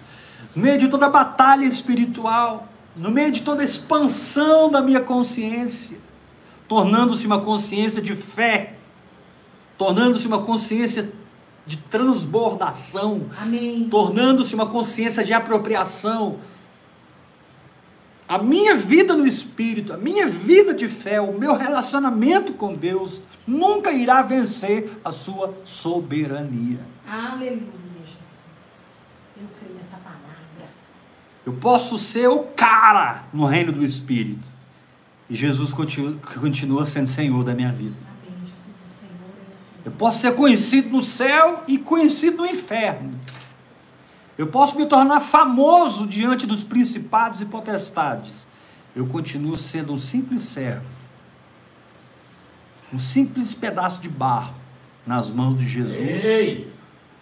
no 0.53 0.61
meio 0.61 0.77
de 0.77 0.89
toda 0.89 1.07
batalha 1.07 1.63
espiritual, 1.63 2.67
no 2.97 3.09
meio 3.09 3.31
de 3.31 3.41
toda 3.41 3.63
expansão 3.63 4.69
da 4.69 4.81
minha 4.81 4.99
consciência, 4.99 5.97
tornando-se 6.67 7.25
uma 7.25 7.39
consciência 7.39 8.01
de 8.01 8.13
fé, 8.13 8.75
tornando-se 9.77 10.27
uma 10.27 10.39
consciência 10.39 11.09
de 11.65 11.77
transbordação, 11.77 13.21
tornando-se 13.89 14.53
uma 14.53 14.65
consciência 14.65 15.23
de 15.23 15.31
apropriação. 15.31 16.39
A 18.27 18.37
minha 18.37 18.75
vida 18.75 19.15
no 19.15 19.27
Espírito, 19.27 19.91
a 19.91 19.97
minha 19.97 20.27
vida 20.27 20.73
de 20.73 20.87
fé, 20.87 21.19
o 21.19 21.37
meu 21.37 21.55
relacionamento 21.55 22.53
com 22.53 22.73
Deus 22.73 23.21
nunca 23.45 23.91
irá 23.91 24.21
vencer 24.21 24.97
a 25.03 25.11
sua 25.11 25.53
soberania. 25.65 26.79
Aleluia, 27.05 27.61
Jesus. 28.05 29.27
Eu 29.35 29.47
creio 29.59 29.75
nessa 29.75 29.97
palavra. 29.97 30.23
Eu 31.45 31.53
posso 31.53 31.97
ser 31.97 32.29
o 32.29 32.39
cara 32.39 33.25
no 33.33 33.45
reino 33.45 33.73
do 33.73 33.83
Espírito. 33.83 34.47
E 35.29 35.35
Jesus 35.35 35.73
continua, 35.73 36.15
continua 36.39 36.85
sendo 36.85 37.07
Senhor 37.07 37.43
da 37.43 37.53
minha 37.53 37.71
vida. 37.71 37.95
Amém, 38.07 38.39
Jesus, 38.45 38.81
o 38.85 38.89
Senhor 38.89 39.13
é 39.49 39.53
assim. 39.53 39.71
Eu 39.83 39.91
posso 39.91 40.19
ser 40.21 40.33
conhecido 40.33 40.89
no 40.89 41.03
céu 41.03 41.63
e 41.67 41.77
conhecido 41.77 42.37
no 42.37 42.45
inferno. 42.45 43.19
Eu 44.37 44.47
posso 44.47 44.77
me 44.77 44.85
tornar 44.85 45.19
famoso 45.19 46.07
diante 46.07 46.45
dos 46.45 46.63
principados 46.63 47.41
e 47.41 47.45
potestades. 47.45 48.47
Eu 48.95 49.05
continuo 49.05 49.55
sendo 49.55 49.93
um 49.93 49.97
simples 49.97 50.41
servo. 50.41 50.85
Um 52.91 52.99
simples 52.99 53.53
pedaço 53.53 54.01
de 54.01 54.09
barro 54.09 54.55
nas 55.05 55.29
mãos 55.29 55.57
de 55.57 55.67
Jesus, 55.67 56.23
Ei! 56.23 56.71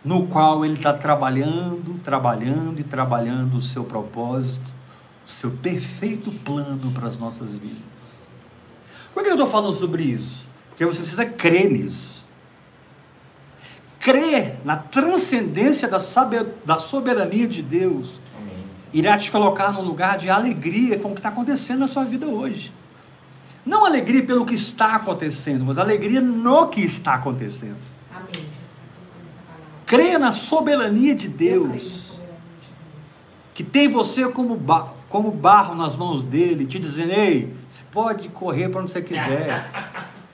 no 0.04 0.28
qual 0.28 0.66
ele 0.66 0.76
está 0.76 0.94
trabalhando, 0.94 2.00
trabalhando 2.04 2.80
e 2.80 2.84
trabalhando 2.84 3.58
o 3.58 3.62
seu 3.62 3.86
propósito, 3.86 4.70
o 5.26 5.30
seu 5.30 5.52
perfeito 5.52 6.32
plano 6.32 6.92
para 6.92 7.08
as 7.08 7.18
nossas 7.18 7.54
vidas. 7.54 7.82
Por 9.14 9.24
que 9.24 9.30
eu 9.30 9.34
estou 9.34 9.48
falando 9.48 9.74
sobre 9.74 10.04
isso? 10.04 10.48
Porque 10.70 10.86
você 10.86 11.00
precisa 11.00 11.26
crer 11.26 11.70
nisso. 11.72 12.21
Crer 14.02 14.58
na 14.66 14.76
transcendência 14.78 15.88
da 15.88 16.00
sabe- 16.00 16.46
da 16.66 16.80
soberania 16.80 17.48
de 17.48 17.62
Deus 17.62 18.20
Amém. 18.40 18.64
irá 18.92 19.16
te 19.18 19.30
colocar 19.32 19.72
num 19.72 19.84
lugar 19.84 20.18
de 20.18 20.28
alegria 20.30 20.98
com 20.98 21.10
o 21.10 21.14
que 21.14 21.20
está 21.20 21.30
acontecendo 21.30 21.80
na 21.80 21.88
sua 21.88 22.04
vida 22.04 22.26
hoje. 22.26 22.74
Não 23.64 23.86
alegria 23.86 24.26
pelo 24.26 24.44
que 24.44 24.56
está 24.56 24.96
acontecendo, 24.96 25.64
mas 25.66 25.78
alegria 25.78 26.20
no 26.20 26.68
que 26.68 26.82
está 26.82 27.14
acontecendo. 27.14 27.78
Amém. 28.12 28.50
Creia 29.86 30.18
na 30.18 30.32
soberania 30.32 31.14
de 31.14 31.28
Deus, 31.28 31.68
soberania 31.68 32.34
de 32.60 32.68
Deus. 33.08 33.52
que 33.54 33.64
tem 33.64 33.88
você 33.88 34.28
como, 34.30 34.56
ba- 34.56 34.94
como 35.10 35.30
barro 35.30 35.76
nas 35.76 35.96
mãos 35.96 36.24
dele, 36.24 36.66
te 36.66 36.80
dizendo: 36.80 37.12
ei, 37.12 37.54
você 37.70 37.82
pode 37.92 38.30
correr 38.30 38.70
para 38.70 38.82
onde 38.82 38.90
você 38.92 39.02
quiser. 39.04 39.70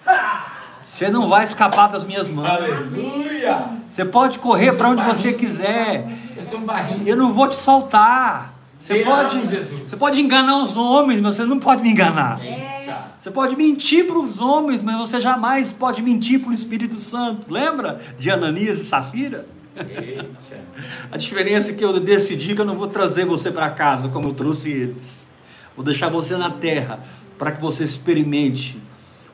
Você 0.87 1.09
não 1.09 1.27
vai 1.27 1.43
escapar 1.43 1.87
das 1.89 2.05
minhas 2.05 2.29
mãos. 2.29 2.47
Aleluia! 2.47 3.67
Você 3.89 4.05
pode 4.05 4.39
correr 4.39 4.71
para 4.71 4.89
onde 4.89 5.03
você 5.03 5.33
quiser. 5.33 6.07
Eu 6.35 6.41
sou 6.41 6.59
um. 6.59 7.03
Eu 7.05 7.17
não 7.17 7.33
vou 7.33 7.49
te 7.49 7.57
soltar. 7.57 8.53
Você 8.79 9.03
pode, 9.03 9.37
você 9.85 9.97
pode 9.97 10.21
enganar 10.21 10.63
os 10.63 10.77
homens, 10.77 11.19
mas 11.19 11.35
você 11.35 11.43
não 11.43 11.59
pode 11.59 11.83
me 11.83 11.89
enganar. 11.89 12.39
Eita! 12.41 13.11
Você 13.17 13.29
pode 13.29 13.57
mentir 13.57 14.07
para 14.07 14.17
os 14.17 14.39
homens, 14.39 14.81
mas 14.81 14.95
você 14.97 15.19
jamais 15.19 15.73
pode 15.73 16.01
mentir 16.01 16.39
para 16.39 16.51
o 16.51 16.53
Espírito 16.53 16.95
Santo. 16.95 17.51
Lembra 17.51 17.99
de 18.17 18.31
Ananias 18.31 18.79
e 18.79 18.85
Safira? 18.85 19.45
Eita! 19.75 20.25
A 21.11 21.17
diferença 21.17 21.71
é 21.71 21.75
que 21.75 21.83
eu 21.83 21.99
decidi 21.99 22.55
que 22.55 22.61
eu 22.61 22.65
não 22.65 22.77
vou 22.77 22.87
trazer 22.87 23.25
você 23.25 23.51
para 23.51 23.69
casa 23.71 24.07
como 24.07 24.29
eu 24.29 24.33
trouxe 24.33 24.69
eles. 24.71 25.27
Vou 25.75 25.83
deixar 25.83 26.09
você 26.09 26.37
na 26.37 26.49
terra 26.49 27.01
para 27.37 27.51
que 27.51 27.61
você 27.61 27.83
experimente 27.83 28.81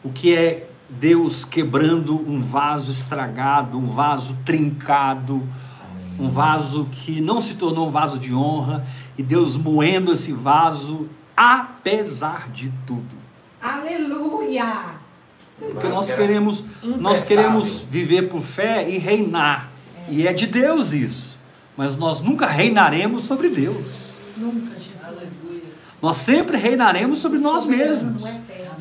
o 0.04 0.10
que 0.10 0.36
é 0.36 0.68
Deus 1.00 1.44
quebrando 1.46 2.16
um 2.16 2.42
vaso 2.42 2.92
estragado, 2.92 3.78
um 3.78 3.86
vaso 3.86 4.38
trincado, 4.46 5.44
um 6.20 6.30
vaso 6.30 6.88
que 6.92 7.20
não 7.22 7.42
se 7.42 7.56
tornou 7.56 7.88
um 7.88 7.92
vaso 7.92 8.20
de 8.20 8.34
honra, 8.34 8.86
e 9.18 9.24
Deus 9.24 9.58
moendo 9.58 10.12
esse 10.14 10.32
vaso 10.32 11.10
apesar 11.36 12.50
de 12.50 12.72
tudo. 12.86 13.16
Aleluia! 13.62 15.02
Porque 15.58 15.88
nós 15.88 16.12
queremos, 16.12 16.66
nós 16.84 17.24
queremos 17.24 17.80
viver 17.80 18.24
por 18.24 18.42
fé 18.42 18.90
e 18.90 18.98
reinar. 18.98 19.72
E 20.10 20.28
é 20.28 20.34
de 20.34 20.48
Deus 20.48 20.92
isso. 20.92 21.40
Mas 21.78 21.96
nós 21.96 22.22
nunca 22.22 22.46
reinaremos 22.46 23.24
sobre 23.24 23.50
Deus. 23.50 24.14
Nunca, 24.38 24.72
Jesus. 24.80 26.00
Nós 26.02 26.18
sempre 26.18 26.58
reinaremos 26.58 27.20
sobre 27.20 27.40
nós 27.40 27.66
mesmos. 27.66 28.24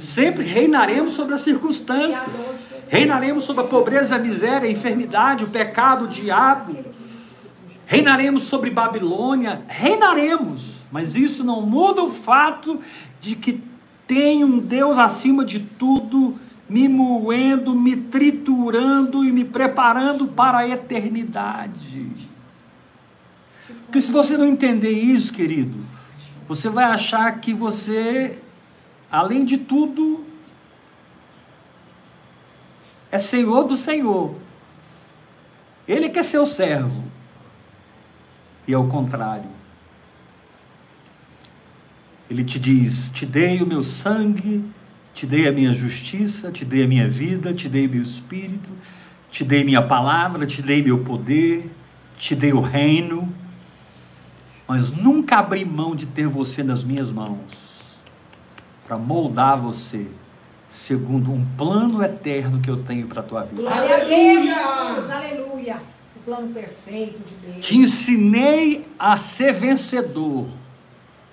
Sempre 0.02 0.44
reinaremos 0.44 1.12
sobre 1.12 1.34
as 1.34 1.42
circunstâncias. 1.42 2.66
Reinaremos 2.88 3.44
sobre 3.44 3.62
a 3.62 3.66
pobreza, 3.66 4.16
a 4.16 4.18
miséria, 4.18 4.68
a 4.68 4.72
enfermidade, 4.72 5.44
o 5.44 5.48
pecado, 5.48 6.06
o 6.06 6.08
diabo. 6.08 6.76
Reinaremos 7.86 8.44
sobre 8.44 8.70
Babilônia. 8.70 9.62
Reinaremos. 9.68 10.88
Mas 10.90 11.14
isso 11.14 11.44
não 11.44 11.62
muda 11.62 12.02
o 12.02 12.10
fato 12.10 12.80
de 13.20 13.36
que 13.36 13.62
tem 14.06 14.44
um 14.44 14.58
Deus 14.58 14.98
acima 14.98 15.44
de 15.44 15.60
tudo, 15.60 16.34
me 16.68 16.88
moendo, 16.88 17.74
me 17.74 17.96
triturando 17.96 19.24
e 19.24 19.30
me 19.30 19.44
preparando 19.44 20.26
para 20.26 20.58
a 20.58 20.68
eternidade. 20.68 22.08
Porque 23.84 24.00
se 24.00 24.10
você 24.10 24.36
não 24.36 24.46
entender 24.46 24.90
isso, 24.90 25.32
querido, 25.32 25.78
você 26.46 26.68
vai 26.68 26.84
achar 26.84 27.40
que 27.40 27.54
você, 27.54 28.38
além 29.12 29.44
de 29.44 29.58
tudo, 29.58 30.24
é 33.10 33.18
senhor 33.18 33.64
do 33.64 33.76
Senhor. 33.76 34.34
Ele 35.86 36.08
quer 36.08 36.24
ser 36.24 36.38
o 36.38 36.46
servo. 36.46 37.04
E 38.66 38.72
é 38.72 38.78
o 38.78 38.88
contrário. 38.88 39.50
Ele 42.30 42.42
te 42.42 42.58
diz: 42.58 43.10
Te 43.10 43.26
dei 43.26 43.60
o 43.60 43.66
meu 43.66 43.82
sangue, 43.82 44.64
te 45.12 45.26
dei 45.26 45.46
a 45.46 45.52
minha 45.52 45.74
justiça, 45.74 46.50
te 46.50 46.64
dei 46.64 46.84
a 46.84 46.88
minha 46.88 47.06
vida, 47.06 47.52
te 47.52 47.68
dei 47.68 47.86
meu 47.86 48.00
espírito, 48.00 48.70
te 49.30 49.44
dei 49.44 49.62
minha 49.62 49.82
palavra, 49.82 50.46
te 50.46 50.62
dei 50.62 50.82
meu 50.82 51.04
poder, 51.04 51.70
te 52.16 52.34
dei 52.34 52.52
o 52.52 52.60
reino, 52.60 53.30
mas 54.66 54.90
nunca 54.90 55.38
abri 55.38 55.64
mão 55.66 55.94
de 55.94 56.06
ter 56.06 56.28
você 56.28 56.62
nas 56.62 56.82
minhas 56.82 57.10
mãos 57.10 57.61
para 58.92 58.98
moldar 58.98 59.58
você 59.58 60.06
segundo 60.68 61.32
um 61.32 61.46
plano 61.56 62.02
eterno 62.02 62.60
que 62.60 62.68
eu 62.68 62.82
tenho 62.82 63.06
para 63.06 63.20
a 63.20 63.22
tua 63.22 63.42
vida. 63.42 63.62
Glória 63.62 63.96
a 63.96 63.98
Deus, 64.00 64.10
Aleluia! 64.10 64.94
Jesus. 64.94 65.10
Aleluia. 65.10 65.82
O 66.14 66.20
plano 66.20 66.48
perfeito 66.52 67.20
de 67.20 67.34
Deus. 67.36 67.66
Te 67.66 67.78
ensinei 67.78 68.86
a 68.98 69.16
ser 69.16 69.54
vencedor, 69.54 70.46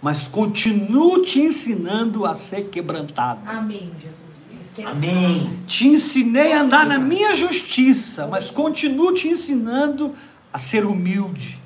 mas 0.02 0.26
continuo 0.26 1.22
te 1.22 1.41
ensinando 1.41 2.26
a 2.26 2.34
ser 2.34 2.69
quebrantado. 2.69 3.41
Amém, 3.45 3.91
Jesus. 4.00 4.86
Amém. 4.86 5.60
Te 5.67 5.86
ensinei 5.86 6.54
a 6.54 6.62
andar 6.62 6.86
na 6.86 6.98
minha 6.98 7.36
justiça, 7.36 8.26
mas 8.26 8.50
continuo 8.50 9.13
te 9.13 9.28
ensinando 9.28 10.15
a 10.54 10.58
ser 10.58 10.86
humilde. 10.86 11.60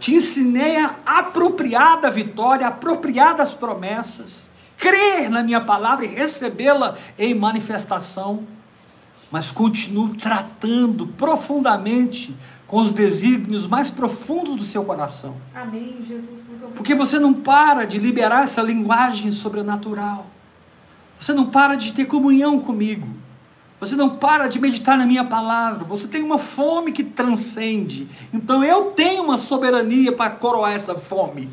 Te 0.00 0.14
ensinei 0.14 0.78
a 0.78 0.96
apropriar 1.04 2.00
da 2.00 2.08
vitória, 2.08 2.66
apropriar 2.66 3.36
das 3.36 3.52
promessas, 3.52 4.50
crer 4.78 5.28
na 5.28 5.42
minha 5.42 5.60
palavra 5.60 6.06
e 6.06 6.08
recebê-la 6.08 6.96
em 7.18 7.34
manifestação, 7.34 8.44
mas 9.30 9.50
continuo 9.50 10.16
tratando 10.16 11.06
profundamente 11.06 12.34
com 12.66 12.78
os 12.78 12.92
desígnios 12.92 13.66
mais 13.66 13.90
profundos 13.90 14.56
do 14.56 14.62
seu 14.62 14.82
coração. 14.84 15.36
Amém, 15.54 15.98
Jesus. 16.00 16.46
Porque 16.74 16.94
você 16.94 17.18
não 17.18 17.34
para 17.34 17.84
de 17.84 17.98
liberar 17.98 18.44
essa 18.44 18.62
linguagem 18.62 19.30
sobrenatural. 19.30 20.26
Você 21.20 21.34
não 21.34 21.50
para 21.50 21.74
de 21.74 21.92
ter 21.92 22.06
comunhão 22.06 22.58
comigo. 22.58 23.19
Você 23.80 23.96
não 23.96 24.10
para 24.10 24.46
de 24.46 24.60
meditar 24.60 24.98
na 24.98 25.06
minha 25.06 25.24
palavra. 25.24 25.84
Você 25.84 26.06
tem 26.06 26.22
uma 26.22 26.36
fome 26.36 26.92
que 26.92 27.02
transcende. 27.02 28.06
Então 28.32 28.62
eu 28.62 28.90
tenho 28.90 29.22
uma 29.22 29.38
soberania 29.38 30.12
para 30.12 30.30
coroar 30.30 30.74
essa 30.74 30.94
fome. 30.94 31.48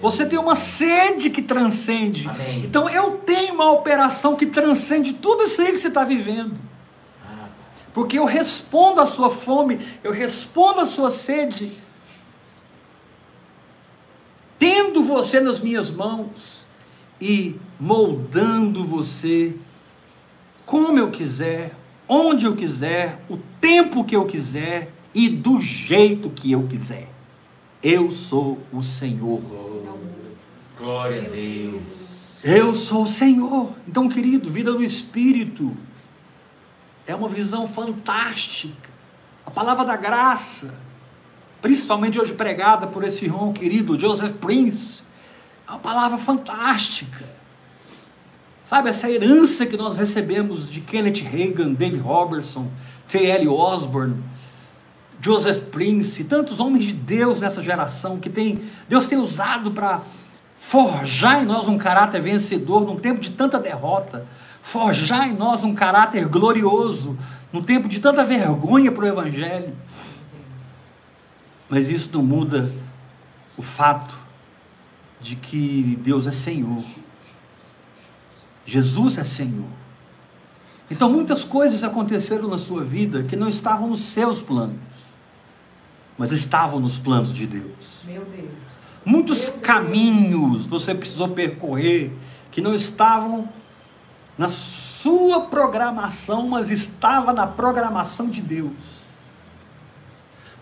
Você 0.00 0.24
tem 0.24 0.38
uma 0.38 0.54
sede 0.54 1.28
que 1.28 1.42
transcende. 1.42 2.26
Amém. 2.26 2.64
Então 2.64 2.88
eu 2.88 3.18
tenho 3.18 3.54
uma 3.54 3.70
operação 3.70 4.34
que 4.34 4.46
transcende 4.46 5.12
tudo 5.12 5.44
isso 5.44 5.60
aí 5.60 5.72
que 5.72 5.78
você 5.78 5.88
está 5.88 6.04
vivendo. 6.04 6.56
Porque 7.92 8.18
eu 8.18 8.24
respondo 8.24 9.00
à 9.00 9.06
sua 9.06 9.30
fome, 9.30 9.78
eu 10.04 10.12
respondo 10.12 10.80
à 10.80 10.86
sua 10.86 11.08
sede, 11.08 11.72
tendo 14.58 15.02
você 15.02 15.40
nas 15.40 15.60
minhas 15.60 15.90
mãos 15.90 16.66
e 17.18 17.56
moldando 17.80 18.84
você 18.84 19.54
como 20.66 20.98
eu 20.98 21.12
quiser, 21.12 21.72
onde 22.08 22.44
eu 22.44 22.56
quiser, 22.56 23.22
o 23.28 23.38
tempo 23.60 24.04
que 24.04 24.16
eu 24.16 24.26
quiser 24.26 24.92
e 25.14 25.28
do 25.28 25.60
jeito 25.60 26.28
que 26.28 26.50
eu 26.50 26.64
quiser. 26.64 27.08
Eu 27.82 28.10
sou 28.10 28.58
o 28.72 28.82
Senhor. 28.82 29.40
Glória 30.76 31.22
a 31.22 31.28
Deus. 31.28 32.44
Eu 32.44 32.74
sou 32.74 33.04
o 33.04 33.08
Senhor. 33.08 33.72
Então, 33.86 34.08
querido, 34.08 34.50
vida 34.50 34.72
no 34.72 34.82
Espírito 34.82 35.74
é 37.06 37.14
uma 37.14 37.28
visão 37.28 37.66
fantástica. 37.66 38.90
A 39.46 39.50
palavra 39.50 39.84
da 39.84 39.96
graça, 39.96 40.74
principalmente 41.62 42.20
hoje 42.20 42.34
pregada 42.34 42.88
por 42.88 43.04
esse 43.04 43.24
irmão 43.24 43.52
querido 43.52 43.98
Joseph 43.98 44.32
Prince, 44.38 45.02
é 45.66 45.70
uma 45.70 45.78
palavra 45.78 46.18
fantástica. 46.18 47.35
Sabe, 48.66 48.88
essa 48.88 49.08
herança 49.08 49.64
que 49.64 49.76
nós 49.76 49.96
recebemos 49.96 50.68
de 50.68 50.80
Kenneth 50.80 51.22
Reagan, 51.22 51.72
Dave 51.72 51.98
Robertson, 51.98 52.68
T.L. 53.06 53.46
Osborne, 53.46 54.24
Joseph 55.20 55.70
Prince, 55.70 56.24
tantos 56.24 56.58
homens 56.58 56.86
de 56.86 56.92
Deus 56.92 57.40
nessa 57.40 57.62
geração 57.62 58.18
que 58.18 58.28
tem, 58.28 58.60
Deus 58.88 59.06
tem 59.06 59.18
usado 59.18 59.70
para 59.70 60.02
forjar 60.56 61.44
em 61.44 61.46
nós 61.46 61.68
um 61.68 61.78
caráter 61.78 62.20
vencedor 62.20 62.84
num 62.84 62.96
tempo 62.96 63.20
de 63.20 63.30
tanta 63.30 63.60
derrota, 63.60 64.26
forjar 64.60 65.28
em 65.28 65.32
nós 65.32 65.62
um 65.62 65.72
caráter 65.72 66.26
glorioso 66.26 67.16
num 67.52 67.62
tempo 67.62 67.86
de 67.86 68.00
tanta 68.00 68.24
vergonha 68.24 68.90
para 68.90 69.04
o 69.04 69.08
Evangelho. 69.08 69.74
Mas 71.68 71.88
isso 71.88 72.10
não 72.12 72.22
muda 72.22 72.72
o 73.56 73.62
fato 73.62 74.14
de 75.20 75.36
que 75.36 75.96
Deus 76.02 76.26
é 76.26 76.32
Senhor. 76.32 76.82
Jesus 78.66 79.16
é 79.16 79.24
Senhor. 79.24 79.68
Então 80.90 81.10
muitas 81.10 81.42
coisas 81.42 81.82
aconteceram 81.82 82.48
na 82.48 82.58
sua 82.58 82.84
vida 82.84 83.22
que 83.22 83.36
não 83.36 83.48
estavam 83.48 83.88
nos 83.88 84.00
seus 84.00 84.42
planos, 84.42 84.76
mas 86.18 86.32
estavam 86.32 86.78
nos 86.78 86.98
planos 86.98 87.32
de 87.32 87.46
Deus. 87.46 88.00
Meu 88.04 88.24
Deus. 88.24 88.52
Muitos 89.04 89.38
Meu 89.38 89.50
Deus. 89.52 89.62
caminhos 89.62 90.66
você 90.66 90.94
precisou 90.94 91.28
percorrer 91.28 92.12
que 92.50 92.60
não 92.60 92.74
estavam 92.74 93.48
na 94.36 94.48
sua 94.48 95.42
programação, 95.42 96.46
mas 96.46 96.70
estava 96.70 97.32
na 97.32 97.46
programação 97.46 98.28
de 98.28 98.42
Deus. 98.42 98.72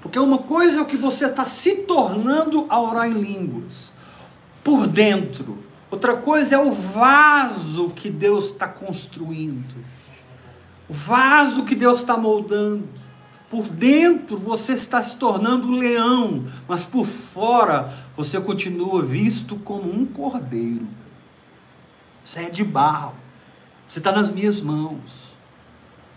Porque 0.00 0.18
uma 0.18 0.38
coisa 0.38 0.78
é 0.78 0.82
o 0.82 0.86
que 0.86 0.98
você 0.98 1.24
está 1.24 1.46
se 1.46 1.76
tornando 1.76 2.66
a 2.68 2.78
orar 2.78 3.08
em 3.08 3.14
línguas, 3.14 3.92
por 4.62 4.86
dentro. 4.86 5.63
Outra 5.94 6.16
coisa 6.16 6.57
é 6.57 6.59
o 6.59 6.72
vaso 6.72 7.90
que 7.90 8.11
Deus 8.11 8.46
está 8.46 8.66
construindo. 8.66 9.76
O 10.88 10.92
vaso 10.92 11.64
que 11.64 11.76
Deus 11.76 12.00
está 12.00 12.16
moldando. 12.16 12.88
Por 13.48 13.68
dentro 13.68 14.37
você 14.37 14.72
está 14.72 15.00
se 15.00 15.14
tornando 15.14 15.68
um 15.68 15.76
leão, 15.76 16.46
mas 16.66 16.85
por 16.85 17.07
fora 17.07 17.94
você 18.16 18.40
continua 18.40 19.02
visto 19.02 19.54
como 19.59 19.88
um 19.88 20.04
cordeiro. 20.04 20.88
Você 22.24 22.40
é 22.40 22.50
de 22.50 22.64
barro. 22.64 23.14
Você 23.87 24.00
está 24.00 24.11
nas 24.11 24.30
minhas 24.30 24.61
mãos. 24.61 25.33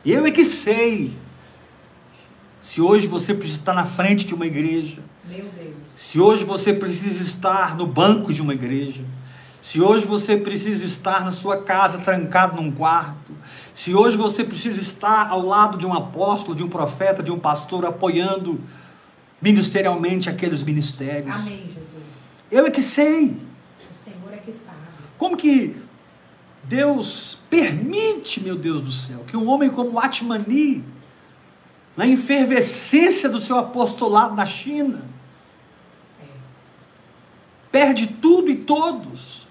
Eu 0.03 0.25
é 0.25 0.31
que 0.31 0.43
sei. 0.43 1.15
Se 2.59 2.81
hoje 2.81 3.05
você 3.05 3.31
precisa 3.31 3.59
estar 3.59 3.75
na 3.75 3.85
frente 3.85 4.25
de 4.25 4.33
uma 4.33 4.47
igreja, 4.47 5.03
Meu 5.23 5.45
Deus. 5.55 5.75
se 5.91 6.19
hoje 6.19 6.43
você 6.43 6.73
precisa 6.73 7.21
estar 7.21 7.77
no 7.77 7.85
banco 7.85 8.33
de 8.33 8.41
uma 8.41 8.55
igreja, 8.55 9.05
se 9.67 9.81
hoje 9.81 10.05
você 10.05 10.37
precisa 10.37 10.85
estar 10.85 11.25
na 11.25 11.31
sua 11.31 11.61
casa 11.61 11.99
trancado 11.99 12.55
num 12.55 12.71
quarto, 12.71 13.33
se 13.75 13.93
hoje 13.93 14.15
você 14.15 14.41
precisa 14.41 14.79
estar 14.79 15.27
ao 15.27 15.45
lado 15.45 15.77
de 15.77 15.85
um 15.85 15.93
apóstolo, 15.93 16.55
de 16.55 16.63
um 16.63 16.69
profeta, 16.69 17.21
de 17.21 17.33
um 17.33 17.37
pastor, 17.37 17.85
apoiando 17.85 18.61
ministerialmente 19.41 20.29
aqueles 20.29 20.63
ministérios. 20.63 21.35
Amém, 21.35 21.65
Jesus. 21.67 22.37
Eu 22.49 22.65
é 22.65 22.71
que 22.71 22.81
sei. 22.81 23.41
O 23.91 23.93
Senhor 23.93 24.31
é 24.31 24.37
que 24.37 24.53
sabe. 24.53 24.77
Como 25.17 25.35
que 25.35 25.75
Deus 26.63 27.37
permite, 27.49 28.41
meu 28.41 28.55
Deus 28.55 28.79
do 28.79 28.91
céu, 28.93 29.25
que 29.27 29.35
um 29.35 29.49
homem 29.49 29.69
como 29.69 29.99
Atmani, 29.99 30.81
na 31.97 32.07
efervescência 32.07 33.27
do 33.27 33.37
seu 33.37 33.57
apostolado 33.57 34.33
na 34.33 34.45
China, 34.45 35.03
perde 37.69 38.07
tudo 38.07 38.49
e 38.49 38.55
todos. 38.55 39.46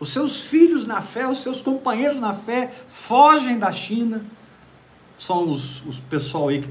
Os 0.00 0.10
seus 0.10 0.40
filhos 0.40 0.86
na 0.86 1.02
fé, 1.02 1.28
os 1.28 1.42
seus 1.42 1.60
companheiros 1.60 2.18
na 2.18 2.32
fé, 2.32 2.72
fogem 2.88 3.58
da 3.58 3.70
China. 3.70 4.24
São 5.18 5.50
os, 5.50 5.84
os 5.84 6.00
pessoal 6.00 6.48
aí 6.48 6.62
que, 6.62 6.70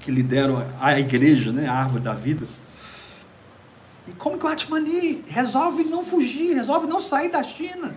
que 0.00 0.10
lideram 0.10 0.58
a, 0.78 0.88
a 0.88 1.00
igreja, 1.00 1.50
né, 1.50 1.66
a 1.66 1.72
árvore 1.72 2.04
da 2.04 2.12
vida. 2.12 2.46
E 4.06 4.12
como 4.12 4.38
que 4.38 4.44
o 4.44 4.48
Atmani 4.48 5.24
resolve 5.26 5.82
não 5.82 6.02
fugir, 6.02 6.54
resolve 6.54 6.86
não 6.86 7.00
sair 7.00 7.30
da 7.30 7.42
China? 7.42 7.94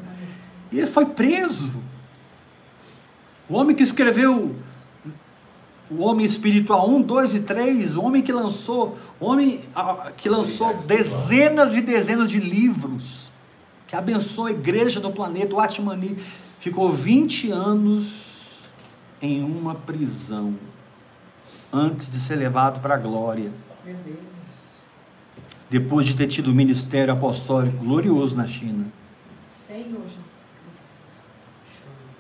E 0.72 0.80
ele 0.80 0.88
foi 0.88 1.06
preso. 1.06 1.82
O 3.50 3.56
homem 3.56 3.76
que 3.76 3.84
escreveu 3.84 4.56
o 5.90 6.04
homem 6.04 6.26
espiritual 6.26 6.90
1, 6.90 7.02
2 7.02 7.36
e 7.36 7.40
3, 7.42 7.98
o 7.98 8.04
homem 8.06 8.22
que 8.22 8.32
lançou, 8.32 8.98
o 9.20 9.26
homem 9.26 9.60
que 10.16 10.30
lançou 10.30 10.74
dezenas 10.74 11.74
e 11.74 11.82
dezenas 11.82 12.30
de 12.30 12.40
livros, 12.40 13.21
que 13.92 13.96
abençoou 13.98 14.48
a 14.48 14.52
igreja 14.52 15.02
do 15.02 15.12
planeta, 15.12 15.54
o 15.54 15.60
Atmani, 15.60 16.18
ficou 16.60 16.90
20 16.90 17.52
anos 17.52 18.62
em 19.22 19.44
uma 19.44 19.76
prisão 19.76 20.58
antes 21.74 22.10
de 22.10 22.18
ser 22.18 22.38
levado 22.38 22.80
para 22.80 22.96
a 22.96 22.98
glória. 22.98 23.52
Meu 23.84 23.96
Deus. 23.96 24.18
Depois 25.70 26.06
de 26.06 26.16
ter 26.16 26.28
tido 26.28 26.52
um 26.52 26.54
ministério 26.54 27.14
apostólico 27.14 27.84
glorioso 27.84 28.34
na 28.34 28.48
China. 28.48 28.88
Senhor 29.52 30.04
Jesus 30.04 30.56
Cristo. 30.72 31.06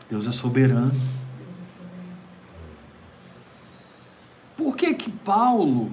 Deus 0.09 0.27
é 0.27 0.31
soberano. 0.33 0.91
Deus 0.91 1.61
é 1.61 1.63
soberano. 1.63 2.17
Por 4.57 4.75
que 4.75 4.93
que 4.93 5.09
Paulo 5.09 5.89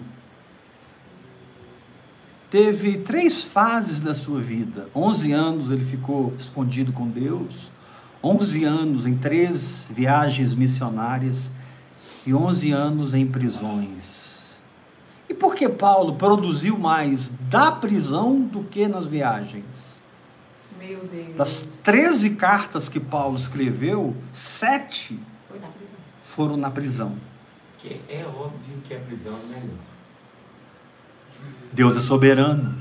teve 2.51 2.99
três 2.99 3.43
fases 3.45 4.01
da 4.01 4.15
sua 4.15 4.41
vida? 4.41 4.89
11 4.95 5.33
anos 5.33 5.71
ele 5.71 5.85
ficou 5.85 6.33
escondido 6.37 6.93
com 6.93 7.09
Deus, 7.09 7.71
11 8.23 8.65
anos 8.65 9.07
em 9.07 9.17
três 9.17 9.87
viagens 9.91 10.55
missionárias 10.55 11.53
e 12.27 12.35
11 12.35 12.71
anos 12.73 13.15
em 13.15 13.27
prisões. 13.27 14.59
E 15.29 15.35
por 15.35 15.55
que 15.55 15.69
Paulo 15.69 16.15
produziu 16.15 16.79
mais 16.79 17.31
da 17.51 17.71
prisão 17.71 18.41
do 18.41 18.65
que 18.65 18.89
nas 18.89 19.07
viagens? 19.07 20.01
Meu 20.79 21.05
Deus. 21.05 21.37
Das 21.37 21.61
13 21.85 22.31
cartas 22.31 22.89
que 22.89 22.99
Paulo 22.99 23.37
escreveu, 23.37 24.17
sete 24.33 25.19
Foi 25.49 25.59
na 25.59 25.69
prisão. 25.69 25.97
foram 26.23 26.57
na 26.57 26.71
prisão. 26.71 27.17
Que 27.79 28.01
é 28.09 28.25
óbvio 28.25 28.79
que 28.85 28.95
a 28.95 28.99
prisão 29.01 29.35
é 29.35 29.47
melhor. 29.55 29.79
Deus 31.73 31.97
é 31.97 32.01
soberano. 32.01 32.75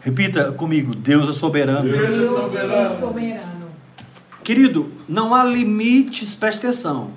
Repita 0.00 0.52
comigo: 0.52 0.94
Deus 0.94 1.28
é 1.28 1.32
soberano. 1.32 1.90
Deus 1.90 2.08
é 2.08 2.26
soberano. 2.26 2.72
é 2.72 3.00
soberano. 3.00 3.66
Querido, 4.44 4.92
não 5.08 5.34
há 5.34 5.44
limites, 5.44 6.34
preste 6.34 6.66
atenção. 6.66 7.10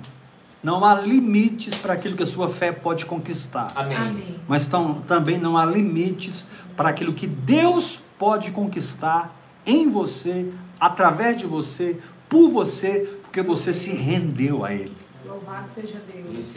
Não 0.62 0.84
há 0.84 0.94
limites 1.00 1.74
para 1.74 1.94
aquilo 1.94 2.16
que 2.16 2.22
a 2.22 2.26
sua 2.26 2.48
fé 2.48 2.70
pode 2.70 3.04
conquistar. 3.06 3.72
Amém. 3.74 3.96
Amém. 3.96 4.40
Mas 4.46 4.66
tão, 4.66 4.94
também 5.02 5.38
não 5.38 5.56
há 5.56 5.64
limites 5.64 6.46
para 6.76 6.90
aquilo 6.90 7.12
que 7.12 7.26
Deus 7.26 8.00
pode 8.18 8.50
conquistar 8.50 9.34
em 9.66 9.90
você, 9.90 10.52
através 10.78 11.36
de 11.36 11.46
você, 11.46 11.98
por 12.28 12.50
você, 12.50 13.18
porque 13.22 13.42
você 13.42 13.72
se 13.72 13.90
rendeu 13.92 14.64
a 14.64 14.72
Ele. 14.72 14.96
Louvado 15.26 15.68
seja 15.68 16.00
Deus. 16.12 16.54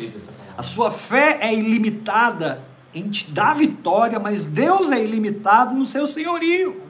A 0.57 0.61
sua 0.61 0.91
fé 0.91 1.37
é 1.41 1.53
ilimitada 1.53 2.61
em 2.95 3.09
te 3.09 3.29
dar 3.29 3.53
vitória, 3.53 4.17
mas 4.19 4.45
Deus 4.45 4.89
é 4.89 5.03
ilimitado 5.03 5.75
no 5.75 5.85
seu 5.85 6.07
senhorio. 6.07 6.81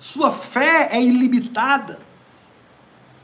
Sua 0.00 0.32
fé 0.32 0.88
é 0.90 1.00
ilimitada 1.00 2.00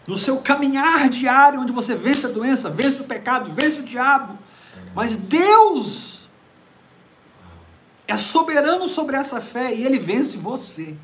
no 0.07 0.17
seu 0.17 0.39
caminhar 0.39 1.09
diário, 1.09 1.61
onde 1.61 1.73
você 1.73 1.95
vence 1.95 2.27
a 2.27 2.29
doença, 2.29 2.71
vence 2.71 3.01
o 3.01 3.05
pecado, 3.05 3.53
vence 3.53 3.81
o 3.81 3.85
diabo. 3.85 4.39
Mas 4.95 5.17
Deus 5.17 6.29
é 8.07 8.17
soberano 8.17 8.89
sobre 8.89 9.17
essa 9.17 9.41
fé 9.41 9.75
e 9.75 9.85
ele 9.85 9.99
vence 9.99 10.37
você. 10.37 10.95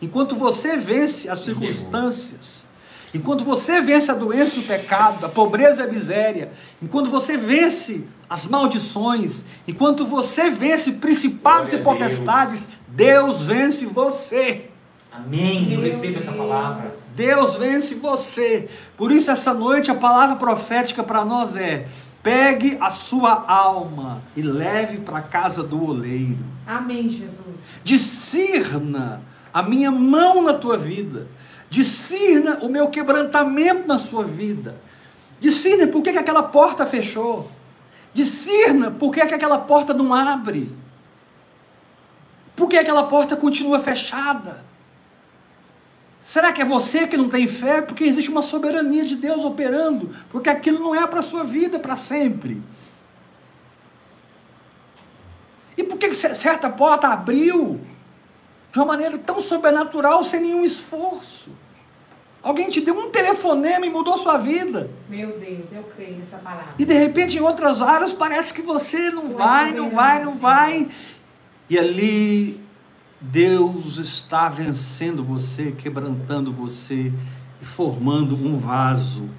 Enquanto 0.00 0.34
você 0.36 0.76
vence 0.76 1.28
as 1.28 1.40
circunstâncias, 1.40 2.66
enquanto 3.14 3.44
você 3.44 3.80
vence 3.80 4.10
a 4.10 4.14
doença 4.14 4.56
e 4.56 4.60
o 4.60 4.62
pecado, 4.62 5.24
a 5.24 5.28
pobreza 5.28 5.82
e 5.82 5.84
a 5.86 5.92
miséria, 5.92 6.50
enquanto 6.82 7.10
você 7.10 7.36
vence 7.36 8.04
as 8.28 8.46
maldições, 8.46 9.44
enquanto 9.66 10.04
você 10.04 10.50
vence 10.50 10.92
principados 10.92 11.72
e 11.72 11.76
Glória 11.76 12.00
Deus. 12.00 12.18
potestades, 12.18 12.64
Deus 12.88 13.44
vence 13.46 13.86
você. 13.86 14.70
Amém. 15.12 15.72
Eu 15.72 15.80
recebo 15.80 16.18
essa 16.18 16.32
Deus. 16.32 16.36
palavra. 16.36 16.94
Deus 17.14 17.56
vence 17.56 17.94
você. 17.94 18.68
Por 18.96 19.12
isso, 19.12 19.30
essa 19.30 19.54
noite, 19.54 19.90
a 19.90 19.94
palavra 19.94 20.34
profética 20.36 21.04
para 21.04 21.24
nós 21.24 21.56
é: 21.56 21.86
pegue 22.22 22.76
a 22.80 22.90
sua 22.90 23.44
alma 23.46 24.22
e 24.36 24.42
leve 24.42 24.98
para 24.98 25.18
a 25.18 25.22
casa 25.22 25.62
do 25.62 25.84
oleiro. 25.84 26.44
Amém, 26.66 27.08
Jesus. 27.08 27.60
Discirna 27.84 29.22
a 29.52 29.62
minha 29.62 29.90
mão 29.90 30.42
na 30.42 30.54
tua 30.54 30.76
vida. 30.76 31.28
Discirna 31.68 32.58
o 32.62 32.68
meu 32.68 32.88
quebrantamento 32.88 33.86
na 33.86 33.98
sua 33.98 34.24
vida. 34.24 34.76
Discirna 35.40 35.86
por 35.86 36.02
que, 36.02 36.12
que 36.12 36.18
aquela 36.18 36.42
porta 36.42 36.86
fechou. 36.86 37.50
Discirna 38.12 38.90
por 38.90 39.12
que, 39.12 39.24
que 39.26 39.34
aquela 39.34 39.58
porta 39.58 39.92
não 39.92 40.14
abre. 40.14 40.70
Por 42.54 42.68
que 42.68 42.78
aquela 42.78 43.04
porta 43.04 43.36
continua 43.36 43.80
fechada? 43.80 44.64
Será 46.22 46.52
que 46.52 46.62
é 46.62 46.64
você 46.64 47.06
que 47.06 47.16
não 47.16 47.28
tem 47.28 47.46
fé? 47.46 47.82
Porque 47.82 48.04
existe 48.04 48.30
uma 48.30 48.42
soberania 48.42 49.04
de 49.04 49.16
Deus 49.16 49.44
operando, 49.44 50.14
porque 50.30 50.48
aquilo 50.48 50.78
não 50.78 50.94
é 50.94 51.06
para 51.06 51.20
a 51.20 51.24
sua 51.24 51.44
vida 51.44 51.78
para 51.78 51.96
sempre. 51.96 52.62
que 56.08 56.08
que 56.08 56.34
certa 56.34 56.70
porta 56.70 57.08
abriu 57.08 57.80
de 58.74 58.80
uma 58.80 58.86
maneira 58.86 59.16
tão 59.16 59.40
sobrenatural, 59.40 60.24
sem 60.24 60.40
nenhum 60.40 60.64
esforço? 60.64 61.48
Alguém 62.42 62.68
te 62.68 62.80
deu 62.80 62.98
um 62.98 63.08
telefonema 63.08 63.86
e 63.86 63.88
mudou 63.88 64.18
sua 64.18 64.36
vida. 64.36 64.90
Meu 65.08 65.38
Deus, 65.38 65.72
eu 65.72 65.84
creio 65.84 66.16
nessa 66.18 66.38
palavra. 66.38 66.74
E 66.76 66.84
de 66.84 66.92
repente, 66.92 67.38
em 67.38 67.40
outras 67.40 67.80
áreas, 67.80 68.12
parece 68.12 68.52
que 68.52 68.60
você 68.60 69.12
não 69.12 69.28
vai, 69.30 69.70
não 69.70 69.90
vai, 69.90 70.24
não 70.24 70.36
vai. 70.36 70.88
E 71.70 71.78
ali, 71.78 72.60
Deus 73.20 73.98
está 73.98 74.48
vencendo 74.48 75.22
você, 75.22 75.70
quebrantando 75.70 76.52
você 76.52 77.12
e 77.62 77.64
formando 77.64 78.34
um 78.34 78.58
vaso 78.58 79.30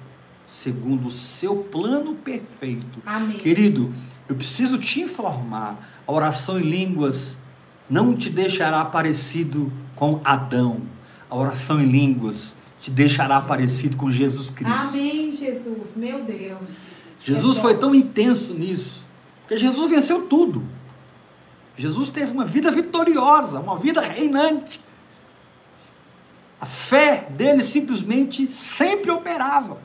segundo 0.48 1.08
o 1.08 1.10
seu 1.10 1.56
plano 1.56 2.14
perfeito. 2.14 3.02
Amém. 3.04 3.36
Querido, 3.36 3.92
eu 4.26 4.34
preciso 4.34 4.78
te 4.78 5.02
informar: 5.02 6.00
a 6.06 6.10
oração 6.10 6.58
em 6.58 6.62
línguas 6.62 7.36
não 7.88 8.14
te 8.14 8.30
deixará 8.30 8.84
parecido 8.84 9.72
com 9.94 10.20
Adão. 10.24 10.82
A 11.28 11.36
oração 11.36 11.80
em 11.80 11.86
línguas 11.86 12.56
te 12.80 12.90
deixará 12.90 13.40
parecido 13.40 13.96
com 13.96 14.10
Jesus 14.12 14.50
Cristo. 14.50 14.72
Amém, 14.72 15.32
Jesus. 15.32 15.96
Meu 15.96 16.24
Deus. 16.24 17.06
Jesus 17.22 17.58
É 17.58 17.60
foi 17.60 17.76
tão 17.76 17.94
intenso 17.94 18.54
nisso, 18.54 19.04
porque 19.40 19.56
Jesus 19.56 19.90
venceu 19.90 20.26
tudo. 20.26 20.64
Jesus 21.76 22.10
teve 22.10 22.32
uma 22.32 22.44
vida 22.44 22.70
vitoriosa, 22.70 23.60
uma 23.60 23.76
vida 23.76 24.00
reinante. 24.00 24.80
A 26.60 26.64
fé 26.64 27.28
dele 27.30 27.62
simplesmente 27.62 28.48
sempre 28.48 29.10
operava. 29.10 29.78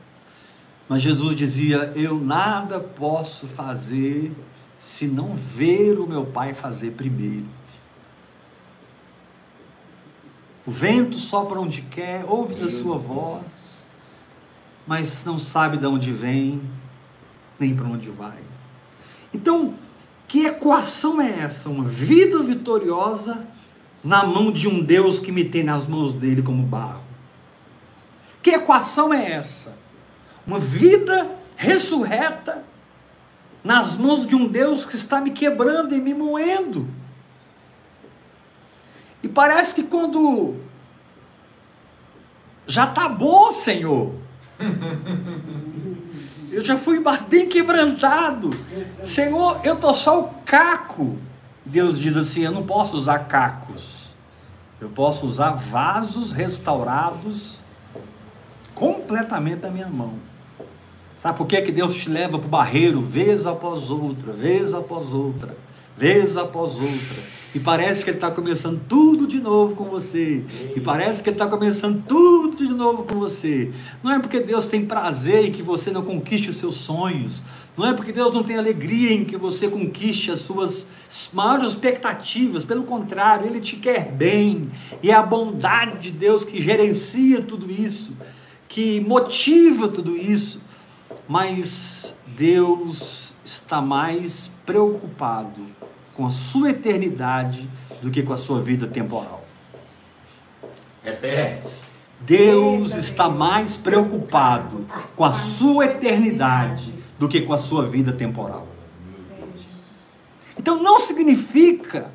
Mas 0.88 1.02
Jesus 1.02 1.36
dizia: 1.36 1.92
Eu 1.94 2.18
nada 2.18 2.80
posso 2.80 3.46
fazer 3.46 4.32
se 4.78 5.06
não 5.06 5.32
ver 5.32 5.98
o 5.98 6.06
meu 6.06 6.24
Pai 6.24 6.54
fazer 6.54 6.92
primeiro. 6.92 7.46
O 10.64 10.70
vento 10.70 11.18
sopra 11.18 11.60
onde 11.60 11.82
quer, 11.82 12.24
ouve 12.26 12.62
a 12.64 12.68
sua 12.68 12.96
voz, 12.96 13.42
mas 14.86 15.24
não 15.24 15.36
sabe 15.36 15.76
de 15.76 15.86
onde 15.86 16.12
vem, 16.12 16.62
nem 17.58 17.74
para 17.74 17.86
onde 17.86 18.10
vai. 18.10 18.38
Então, 19.34 19.74
que 20.28 20.46
equação 20.46 21.20
é 21.20 21.40
essa? 21.40 21.68
Uma 21.68 21.84
vida 21.84 22.42
vitoriosa 22.42 23.46
na 24.04 24.24
mão 24.24 24.52
de 24.52 24.68
um 24.68 24.82
Deus 24.82 25.18
que 25.20 25.32
me 25.32 25.44
tem 25.44 25.62
nas 25.62 25.86
mãos 25.86 26.12
dele 26.12 26.42
como 26.42 26.62
barro. 26.62 27.02
Que 28.42 28.50
equação 28.50 29.12
é 29.12 29.32
essa? 29.32 29.76
Uma 30.46 30.58
vida 30.58 31.30
ressurreta 31.56 32.64
nas 33.62 33.96
mãos 33.96 34.26
de 34.26 34.34
um 34.34 34.46
Deus 34.48 34.84
que 34.84 34.96
está 34.96 35.20
me 35.20 35.30
quebrando 35.30 35.94
e 35.94 36.00
me 36.00 36.12
moendo. 36.12 36.88
E 39.22 39.28
parece 39.28 39.74
que 39.74 39.82
quando 39.82 40.56
já 42.66 42.86
tá 42.86 43.08
bom, 43.08 43.52
Senhor. 43.52 44.14
Eu 46.50 46.62
já 46.62 46.76
fui 46.76 47.02
bem 47.30 47.48
quebrantado. 47.48 48.50
Senhor, 49.02 49.58
eu 49.64 49.74
tô 49.74 49.94
só 49.94 50.20
o 50.20 50.28
caco. 50.44 51.16
Deus 51.64 51.98
diz 51.98 52.14
assim: 52.14 52.42
eu 52.42 52.52
não 52.52 52.66
posso 52.66 52.94
usar 52.94 53.20
cacos. 53.20 54.14
Eu 54.78 54.90
posso 54.90 55.24
usar 55.24 55.52
vasos 55.52 56.30
restaurados 56.30 57.58
completamente 58.74 59.60
da 59.60 59.70
minha 59.70 59.88
mão. 59.88 60.18
Sabe 61.16 61.38
por 61.38 61.46
que, 61.46 61.62
que 61.62 61.72
Deus 61.72 61.94
te 61.94 62.10
leva 62.10 62.38
para 62.38 62.46
o 62.46 62.50
barreiro 62.50 63.00
vez 63.00 63.46
após 63.46 63.90
outra, 63.90 64.32
vez 64.32 64.74
após 64.74 65.14
outra, 65.14 65.56
vez 65.96 66.36
após 66.36 66.72
outra? 66.72 67.41
E 67.54 67.60
parece 67.60 68.02
que 68.02 68.10
Ele 68.10 68.16
está 68.16 68.30
começando 68.30 68.80
tudo 68.88 69.26
de 69.26 69.38
novo 69.38 69.74
com 69.74 69.84
você. 69.84 70.42
E 70.74 70.80
parece 70.80 71.22
que 71.22 71.28
Ele 71.28 71.34
está 71.34 71.46
começando 71.46 72.02
tudo 72.06 72.56
de 72.56 72.72
novo 72.72 73.04
com 73.04 73.18
você. 73.18 73.70
Não 74.02 74.10
é 74.10 74.18
porque 74.18 74.40
Deus 74.40 74.64
tem 74.66 74.86
prazer 74.86 75.46
em 75.46 75.52
que 75.52 75.62
você 75.62 75.90
não 75.90 76.02
conquiste 76.02 76.48
os 76.48 76.56
seus 76.56 76.76
sonhos. 76.76 77.42
Não 77.76 77.86
é 77.86 77.92
porque 77.92 78.10
Deus 78.12 78.32
não 78.32 78.42
tem 78.42 78.56
alegria 78.56 79.12
em 79.12 79.24
que 79.24 79.36
você 79.36 79.68
conquiste 79.68 80.30
as 80.30 80.40
suas 80.40 80.86
maiores 81.34 81.68
expectativas. 81.68 82.64
Pelo 82.64 82.84
contrário, 82.84 83.46
Ele 83.46 83.60
te 83.60 83.76
quer 83.76 84.10
bem. 84.10 84.70
E 85.02 85.10
é 85.10 85.14
a 85.14 85.22
bondade 85.22 85.98
de 85.98 86.10
Deus 86.10 86.44
que 86.44 86.60
gerencia 86.60 87.42
tudo 87.42 87.70
isso, 87.70 88.16
que 88.66 88.98
motiva 89.00 89.88
tudo 89.88 90.16
isso. 90.16 90.62
Mas 91.28 92.14
Deus 92.26 93.34
está 93.44 93.82
mais 93.82 94.50
preocupado 94.64 95.81
com 96.14 96.26
a 96.26 96.30
sua 96.30 96.70
eternidade 96.70 97.68
do 98.02 98.10
que 98.10 98.22
com 98.22 98.32
a 98.32 98.36
sua 98.36 98.60
vida 98.60 98.86
temporal. 98.86 99.44
Repete. 101.02 101.70
Deus 102.20 102.94
está 102.94 103.28
mais 103.28 103.76
preocupado 103.76 104.86
com 105.16 105.24
a 105.24 105.32
sua 105.32 105.86
eternidade 105.86 106.94
do 107.18 107.28
que 107.28 107.40
com 107.40 107.52
a 107.52 107.58
sua 107.58 107.84
vida 107.84 108.12
temporal. 108.12 108.68
Então 110.56 110.80
não 110.80 111.00
significa 111.00 112.10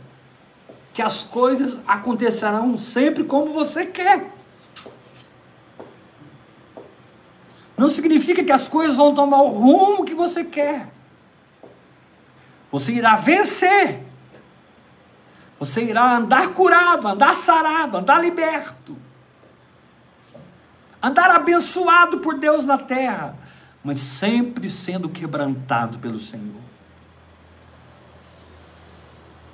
que 0.93 1.01
as 1.01 1.23
coisas 1.23 1.81
acontecerão 1.85 2.77
sempre 2.77 3.23
como 3.23 3.51
você 3.51 3.85
quer. 3.85 4.33
Não 7.77 7.89
significa 7.89 8.43
que 8.43 8.51
as 8.51 8.67
coisas 8.67 8.97
vão 8.97 9.13
tomar 9.13 9.41
o 9.43 9.49
rumo 9.49 10.03
que 10.03 10.15
você 10.15 10.43
quer. 10.43 10.89
Você 12.77 12.93
irá 12.93 13.15
vencer. 13.15 14.03
Você 15.57 15.83
irá 15.83 16.17
andar 16.17 16.49
curado, 16.49 17.07
andar 17.07 17.35
sarado, 17.35 17.97
andar 17.97 18.21
liberto. 18.21 18.95
Andar 21.01 21.31
abençoado 21.31 22.19
por 22.19 22.37
Deus 22.37 22.67
na 22.67 22.77
terra, 22.77 23.35
mas 23.83 23.97
sempre 23.99 24.69
sendo 24.69 25.09
quebrantado 25.09 25.97
pelo 25.97 26.19
Senhor. 26.19 26.61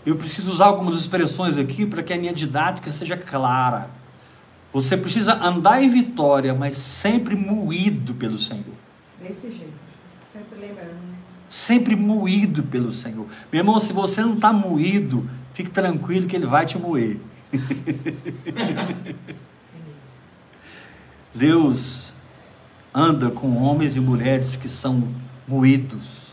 Eu 0.06 0.18
preciso 0.18 0.52
usar 0.52 0.66
algumas 0.66 1.00
expressões 1.00 1.58
aqui 1.58 1.86
para 1.86 2.04
que 2.04 2.12
a 2.12 2.18
minha 2.18 2.34
didática 2.34 2.92
seja 2.92 3.16
clara. 3.16 3.90
Você 4.74 4.98
precisa 4.98 5.36
andar 5.36 5.82
em 5.82 5.88
vitória, 5.88 6.54
mas 6.54 6.76
sempre 6.76 7.38
moído 7.38 8.14
pelo 8.16 8.38
Senhor. 8.38 8.83
Desse 9.24 9.50
jeito. 9.50 9.74
Sempre 10.22 10.60
lembrando, 10.60 10.90
né? 10.90 11.16
Sempre 11.50 11.96
moído 11.96 12.64
pelo 12.64 12.92
Senhor. 12.92 13.26
Meu 13.52 13.62
irmão, 13.62 13.80
se 13.80 13.94
você 13.94 14.22
não 14.22 14.34
está 14.34 14.52
moído, 14.52 15.30
fique 15.54 15.70
tranquilo 15.70 16.28
que 16.28 16.36
Ele 16.36 16.46
vai 16.46 16.66
te 16.66 16.78
moer. 16.78 17.20
É. 17.54 19.16
Deus 21.34 22.14
anda 22.94 23.32
com 23.32 23.58
homens 23.58 23.96
e 23.96 24.00
mulheres 24.00 24.56
que 24.56 24.68
são 24.68 25.08
moídos 25.48 26.32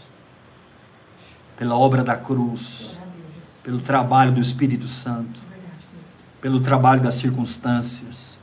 pela 1.57 1.77
obra 1.77 2.03
da 2.03 2.17
cruz, 2.17 2.99
pelo 3.63 3.81
trabalho 3.81 4.33
do 4.33 4.41
Espírito 4.41 4.89
Santo, 4.89 5.41
pelo 6.41 6.61
trabalho 6.61 7.03
das 7.03 7.15
circunstâncias, 7.15 8.39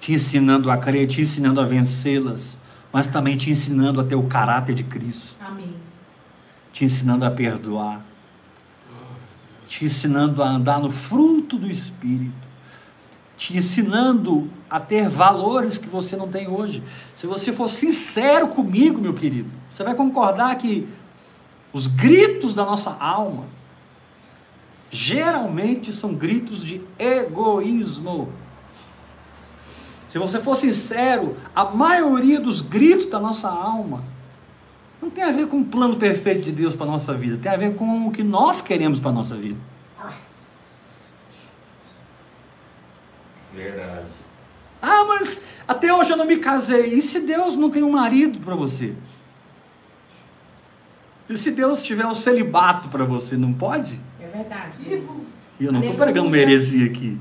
te 0.00 0.12
ensinando 0.12 0.70
a 0.70 0.76
crer, 0.76 1.06
te 1.06 1.20
ensinando 1.20 1.60
a 1.60 1.64
vencê-las, 1.64 2.56
mas 2.98 3.06
também 3.06 3.36
te 3.36 3.48
ensinando 3.48 4.00
a 4.00 4.04
ter 4.04 4.16
o 4.16 4.24
caráter 4.24 4.74
de 4.74 4.82
Cristo, 4.82 5.36
Amém. 5.40 5.72
te 6.72 6.84
ensinando 6.84 7.24
a 7.24 7.30
perdoar, 7.30 8.04
te 9.68 9.84
ensinando 9.84 10.42
a 10.42 10.48
andar 10.48 10.80
no 10.80 10.90
fruto 10.90 11.56
do 11.56 11.70
Espírito, 11.70 12.34
te 13.36 13.56
ensinando 13.56 14.50
a 14.68 14.80
ter 14.80 15.08
valores 15.08 15.78
que 15.78 15.88
você 15.88 16.16
não 16.16 16.26
tem 16.26 16.48
hoje. 16.48 16.82
Se 17.14 17.24
você 17.28 17.52
for 17.52 17.68
sincero 17.68 18.48
comigo, 18.48 19.00
meu 19.00 19.14
querido, 19.14 19.48
você 19.70 19.84
vai 19.84 19.94
concordar 19.94 20.56
que 20.56 20.88
os 21.72 21.86
gritos 21.86 22.52
da 22.52 22.64
nossa 22.64 22.96
alma 22.98 23.44
geralmente 24.90 25.92
são 25.92 26.16
gritos 26.16 26.64
de 26.64 26.80
egoísmo. 26.98 28.32
Se 30.08 30.18
você 30.18 30.40
for 30.40 30.56
sincero, 30.56 31.36
a 31.54 31.66
maioria 31.66 32.40
dos 32.40 32.62
gritos 32.62 33.06
da 33.06 33.20
nossa 33.20 33.48
alma 33.48 34.02
não 35.00 35.10
tem 35.10 35.22
a 35.22 35.30
ver 35.30 35.46
com 35.46 35.60
o 35.60 35.64
plano 35.64 35.96
perfeito 35.96 36.42
de 36.42 36.50
Deus 36.50 36.74
para 36.74 36.86
a 36.86 36.90
nossa 36.90 37.14
vida, 37.14 37.36
tem 37.36 37.52
a 37.52 37.56
ver 37.56 37.74
com 37.74 38.06
o 38.06 38.10
que 38.10 38.22
nós 38.22 38.60
queremos 38.60 38.98
para 38.98 39.10
a 39.10 39.14
nossa 39.14 39.36
vida. 39.36 39.58
Verdade. 43.54 44.08
Ah, 44.80 45.04
mas 45.04 45.42
até 45.66 45.92
hoje 45.92 46.10
eu 46.10 46.16
não 46.16 46.24
me 46.24 46.38
casei. 46.38 46.94
E 46.94 47.02
se 47.02 47.20
Deus 47.20 47.56
não 47.56 47.70
tem 47.70 47.82
um 47.82 47.90
marido 47.90 48.38
para 48.40 48.54
você? 48.54 48.94
E 51.28 51.36
se 51.36 51.50
Deus 51.50 51.82
tiver 51.82 52.06
um 52.06 52.14
celibato 52.14 52.88
para 52.88 53.04
você, 53.04 53.36
não 53.36 53.52
pode? 53.52 54.00
É 54.20 54.26
verdade, 54.26 54.78
Deus. 54.78 55.42
E 55.60 55.64
eu 55.64 55.72
não 55.72 55.80
estou 55.80 55.96
pregando 55.96 56.28
uma 56.28 56.38
heresia 56.38 56.86
aqui. 56.86 57.18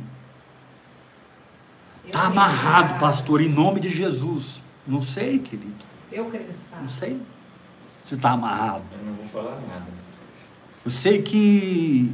Está 2.08 2.28
amarrado, 2.28 3.00
pastor, 3.00 3.42
em 3.42 3.50
nome 3.50 3.80
de 3.80 3.90
Jesus. 3.90 4.62
Não 4.88 5.02
sei, 5.02 5.40
querido. 5.40 5.86
Eu 6.12 6.26
creio 6.26 6.48
nessa 6.48 6.62
Não 6.82 6.90
sei 6.90 7.22
se 8.04 8.16
está 8.16 8.32
amarrado. 8.32 8.84
Eu 8.98 9.06
não 9.06 9.14
vou 9.14 9.28
falar 9.28 9.60
nada. 9.68 9.86
Eu 10.86 10.90
sei 10.90 11.22
que 11.22 12.14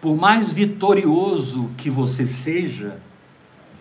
por 0.00 0.16
mais 0.16 0.52
vitorioso 0.52 1.70
que 1.76 1.90
você 1.90 2.26
seja, 2.26 3.00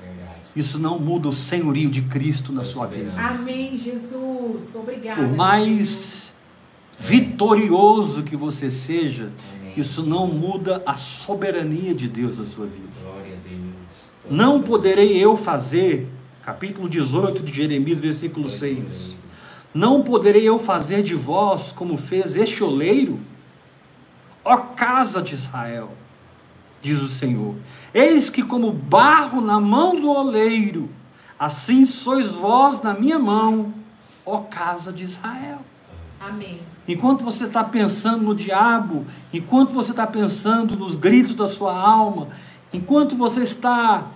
Verdade. 0.02 0.40
isso 0.56 0.80
não 0.80 0.98
muda 0.98 1.28
o 1.28 1.34
senhorio 1.34 1.90
de 1.90 2.02
Cristo 2.04 2.52
na 2.52 2.64
sua 2.64 2.88
vida. 2.88 3.14
Amém, 3.18 3.78
Jesus. 3.78 4.76
Obrigada. 4.76 5.22
Por 5.22 5.36
mais 5.36 6.34
vitorioso 6.98 8.24
que 8.24 8.36
você 8.36 8.72
seja, 8.72 9.32
Amém. 9.60 9.74
isso 9.78 10.04
não 10.04 10.26
muda 10.26 10.82
a 10.86 10.96
soberania 10.96 11.94
de 11.94 12.08
Deus 12.08 12.38
na 12.40 12.46
sua 12.46 12.66
vida. 12.66 12.88
Glória 13.02 13.34
a 13.34 13.48
Deus. 13.50 13.66
Não 14.30 14.62
poderei 14.62 15.18
eu 15.18 15.38
fazer, 15.38 16.10
capítulo 16.44 16.90
18 16.90 17.44
de 17.44 17.54
Jeremias, 17.54 18.00
versículo 18.00 18.50
6. 18.50 19.16
Não 19.74 20.02
poderei 20.02 20.48
eu 20.48 20.58
fazer 20.60 21.04
de 21.04 21.14
vós 21.14 21.72
como 21.72 21.98
fez 21.98 22.36
este 22.36 22.64
oleiro, 22.64 23.20
ó 24.44 24.58
casa 24.58 25.22
de 25.22 25.34
Israel, 25.34 25.92
diz 26.82 27.02
o 27.02 27.08
Senhor. 27.08 27.56
Eis 27.94 28.30
que, 28.30 28.44
como 28.44 28.72
barro 28.72 29.42
na 29.42 29.60
mão 29.60 29.96
do 29.96 30.10
oleiro, 30.10 30.90
assim 31.38 31.86
sois 31.86 32.34
vós 32.34 32.82
na 32.82 32.94
minha 32.94 33.20
mão, 33.20 33.74
ó 34.26 34.40
casa 34.40 34.92
de 34.92 35.04
Israel. 35.04 35.60
Amém. 36.20 36.62
Enquanto 36.88 37.24
você 37.24 37.46
está 37.46 37.64
pensando 37.64 38.24
no 38.24 38.34
diabo, 38.34 39.06
enquanto 39.34 39.74
você 39.74 39.92
está 39.92 40.08
pensando 40.08 40.78
nos 40.78 40.96
gritos 40.96 41.36
da 41.36 41.48
sua 41.48 41.78
alma, 41.78 42.30
enquanto 42.74 43.16
você 43.16 43.44
está 43.44 44.12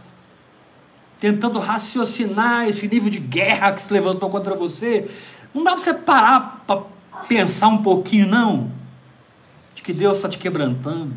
tentando 1.19 1.59
raciocinar 1.59 2.67
esse 2.67 2.87
nível 2.87 3.09
de 3.09 3.19
guerra 3.19 3.73
que 3.73 3.81
se 3.81 3.93
levantou 3.93 4.29
contra 4.29 4.55
você, 4.55 5.09
não 5.53 5.63
dá 5.63 5.71
para 5.71 5.79
você 5.79 5.93
parar 5.93 6.63
para 6.65 6.81
pensar 7.27 7.67
um 7.67 7.81
pouquinho, 7.81 8.27
não? 8.27 8.71
De 9.75 9.83
que 9.83 9.93
Deus 9.93 10.17
está 10.17 10.27
te 10.27 10.37
quebrantando, 10.37 11.13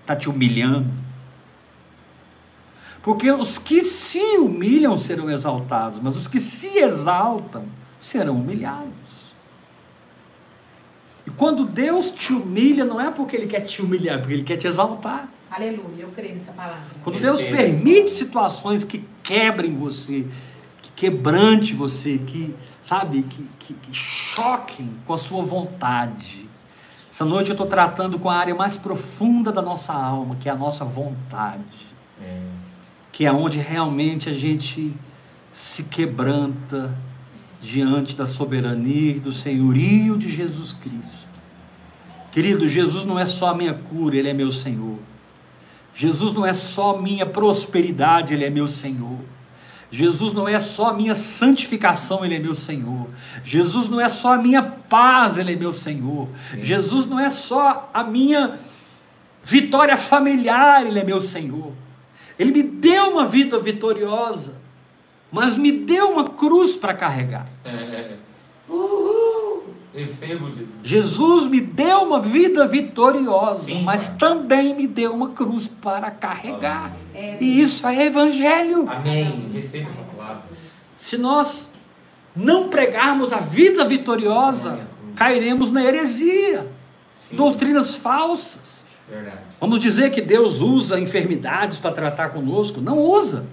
está 0.00 0.16
te 0.16 0.28
humilhando. 0.28 0.90
Porque 3.02 3.30
os 3.30 3.58
que 3.58 3.84
se 3.84 4.20
humilham 4.38 4.98
serão 4.98 5.30
exaltados, 5.30 6.00
mas 6.00 6.16
os 6.16 6.26
que 6.26 6.40
se 6.40 6.78
exaltam 6.78 7.64
serão 7.98 8.36
humilhados. 8.36 8.88
E 11.26 11.30
quando 11.30 11.64
Deus 11.64 12.10
te 12.10 12.32
humilha, 12.32 12.84
não 12.84 13.00
é 13.00 13.10
porque 13.10 13.36
Ele 13.36 13.46
quer 13.46 13.60
te 13.60 13.80
humilhar, 13.80 14.16
é 14.16 14.18
porque 14.18 14.34
Ele 14.34 14.42
quer 14.42 14.56
te 14.56 14.66
exaltar. 14.66 15.28
Aleluia. 15.50 16.02
Eu 16.02 16.10
creio 16.10 16.34
nessa 16.34 16.52
palavra. 16.52 16.82
Quando 17.02 17.20
Deus 17.20 17.42
permite 17.42 18.10
situações 18.10 18.84
que 18.84 19.04
quebrem 19.22 19.76
você, 19.76 20.26
que 20.82 20.90
quebrante 20.94 21.74
você, 21.74 22.18
que, 22.18 22.54
sabe, 22.82 23.22
que, 23.22 23.46
que, 23.58 23.74
que 23.74 23.92
choquem 23.92 24.90
com 25.06 25.14
a 25.14 25.18
sua 25.18 25.42
vontade. 25.42 26.46
Essa 27.10 27.24
noite 27.24 27.50
eu 27.50 27.54
estou 27.54 27.66
tratando 27.66 28.18
com 28.18 28.28
a 28.28 28.36
área 28.36 28.54
mais 28.54 28.76
profunda 28.76 29.50
da 29.50 29.62
nossa 29.62 29.92
alma, 29.92 30.36
que 30.36 30.48
é 30.48 30.52
a 30.52 30.56
nossa 30.56 30.84
vontade. 30.84 31.64
É. 32.22 32.40
Que 33.10 33.24
é 33.24 33.32
onde 33.32 33.58
realmente 33.58 34.28
a 34.28 34.32
gente 34.32 34.94
se 35.50 35.84
quebranta 35.84 36.94
diante 37.60 38.14
da 38.14 38.26
soberania 38.26 39.16
e 39.16 39.20
do 39.20 39.32
senhorio 39.32 40.16
de 40.16 40.28
Jesus 40.28 40.72
Cristo. 40.72 41.28
Querido, 42.30 42.68
Jesus 42.68 43.04
não 43.04 43.18
é 43.18 43.26
só 43.26 43.48
a 43.48 43.54
minha 43.54 43.74
cura, 43.74 44.16
Ele 44.16 44.28
é 44.28 44.34
meu 44.34 44.52
Senhor. 44.52 44.98
Jesus 45.98 46.32
não 46.32 46.46
é 46.46 46.52
só 46.52 46.96
minha 46.96 47.26
prosperidade, 47.26 48.32
Ele 48.32 48.44
é 48.44 48.50
meu 48.50 48.68
Senhor. 48.68 49.18
Jesus 49.90 50.32
não 50.32 50.46
é 50.46 50.60
só 50.60 50.90
a 50.90 50.94
minha 50.94 51.12
santificação, 51.12 52.24
Ele 52.24 52.36
é 52.36 52.38
meu 52.38 52.54
Senhor. 52.54 53.08
Jesus 53.42 53.88
não 53.88 54.00
é 54.00 54.08
só 54.08 54.34
a 54.34 54.36
minha 54.36 54.62
paz, 54.62 55.36
Ele 55.36 55.54
é 55.54 55.56
meu 55.56 55.72
Senhor. 55.72 56.28
Jesus 56.62 57.04
não 57.04 57.18
é 57.18 57.30
só 57.30 57.90
a 57.92 58.04
minha 58.04 58.60
vitória 59.42 59.96
familiar, 59.96 60.86
Ele 60.86 61.00
é 61.00 61.04
meu 61.04 61.20
Senhor. 61.20 61.72
Ele 62.38 62.52
me 62.52 62.62
deu 62.62 63.10
uma 63.10 63.26
vida 63.26 63.58
vitoriosa, 63.58 64.54
mas 65.32 65.56
me 65.56 65.72
deu 65.72 66.12
uma 66.12 66.28
cruz 66.28 66.76
para 66.76 66.94
carregar. 66.94 67.48
É. 67.64 68.12
Uhul. 68.68 68.97
Jesus. 70.82 71.46
Me 71.46 71.60
deu 71.60 72.02
uma 72.02 72.20
vida 72.20 72.66
vitoriosa, 72.66 73.64
Sim, 73.64 73.82
mas 73.82 74.08
também 74.10 74.74
me 74.74 74.86
deu 74.86 75.12
uma 75.14 75.30
cruz 75.30 75.66
para 75.66 76.10
carregar. 76.10 76.96
É, 77.14 77.36
E 77.40 77.60
isso 77.60 77.86
é 77.86 78.06
evangelho. 78.06 78.88
Amém. 78.88 79.50
Recebo 79.52 79.88
essa 79.88 80.02
palavra. 80.02 80.42
Se 80.96 81.16
nós 81.16 81.70
não 82.36 82.68
pregarmos 82.68 83.32
a 83.32 83.38
vida 83.38 83.84
vitoriosa, 83.84 84.80
cairemos 85.16 85.70
na 85.70 85.84
heresia, 85.84 86.66
Sim. 87.18 87.36
doutrinas 87.36 87.94
falsas. 87.96 88.84
Verdade. 89.10 89.38
Vamos 89.60 89.80
dizer 89.80 90.10
que 90.10 90.20
Deus 90.20 90.60
usa 90.60 91.00
enfermidades 91.00 91.78
para 91.78 91.92
tratar 91.92 92.28
conosco? 92.28 92.80
Não 92.80 92.98
usa. 92.98 93.46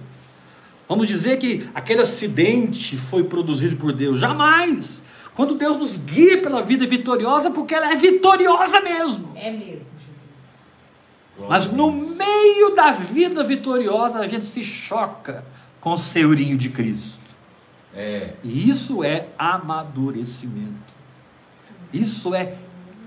Vamos 0.88 1.06
dizer 1.08 1.38
que 1.38 1.68
aquele 1.74 2.02
acidente 2.02 2.96
foi 2.96 3.24
produzido 3.24 3.76
por 3.76 3.92
Deus? 3.92 4.20
Jamais. 4.20 5.02
Quando 5.36 5.54
Deus 5.54 5.76
nos 5.76 5.98
guia 5.98 6.40
pela 6.40 6.62
vida 6.62 6.86
vitoriosa, 6.86 7.50
porque 7.50 7.74
ela 7.74 7.92
é 7.92 7.94
vitoriosa 7.94 8.80
mesmo. 8.80 9.32
É 9.36 9.50
mesmo, 9.50 9.90
Jesus. 9.98 10.88
Mas 11.46 11.70
no 11.70 11.92
meio 11.92 12.74
da 12.74 12.90
vida 12.92 13.44
vitoriosa, 13.44 14.18
a 14.20 14.26
gente 14.26 14.46
se 14.46 14.64
choca 14.64 15.44
com 15.78 15.92
o 15.92 15.98
senhorio 15.98 16.56
de 16.56 16.70
Cristo. 16.70 17.20
É. 17.94 18.32
E 18.42 18.70
isso 18.70 19.04
é 19.04 19.28
amadurecimento. 19.38 20.94
Isso 21.92 22.34
é 22.34 22.54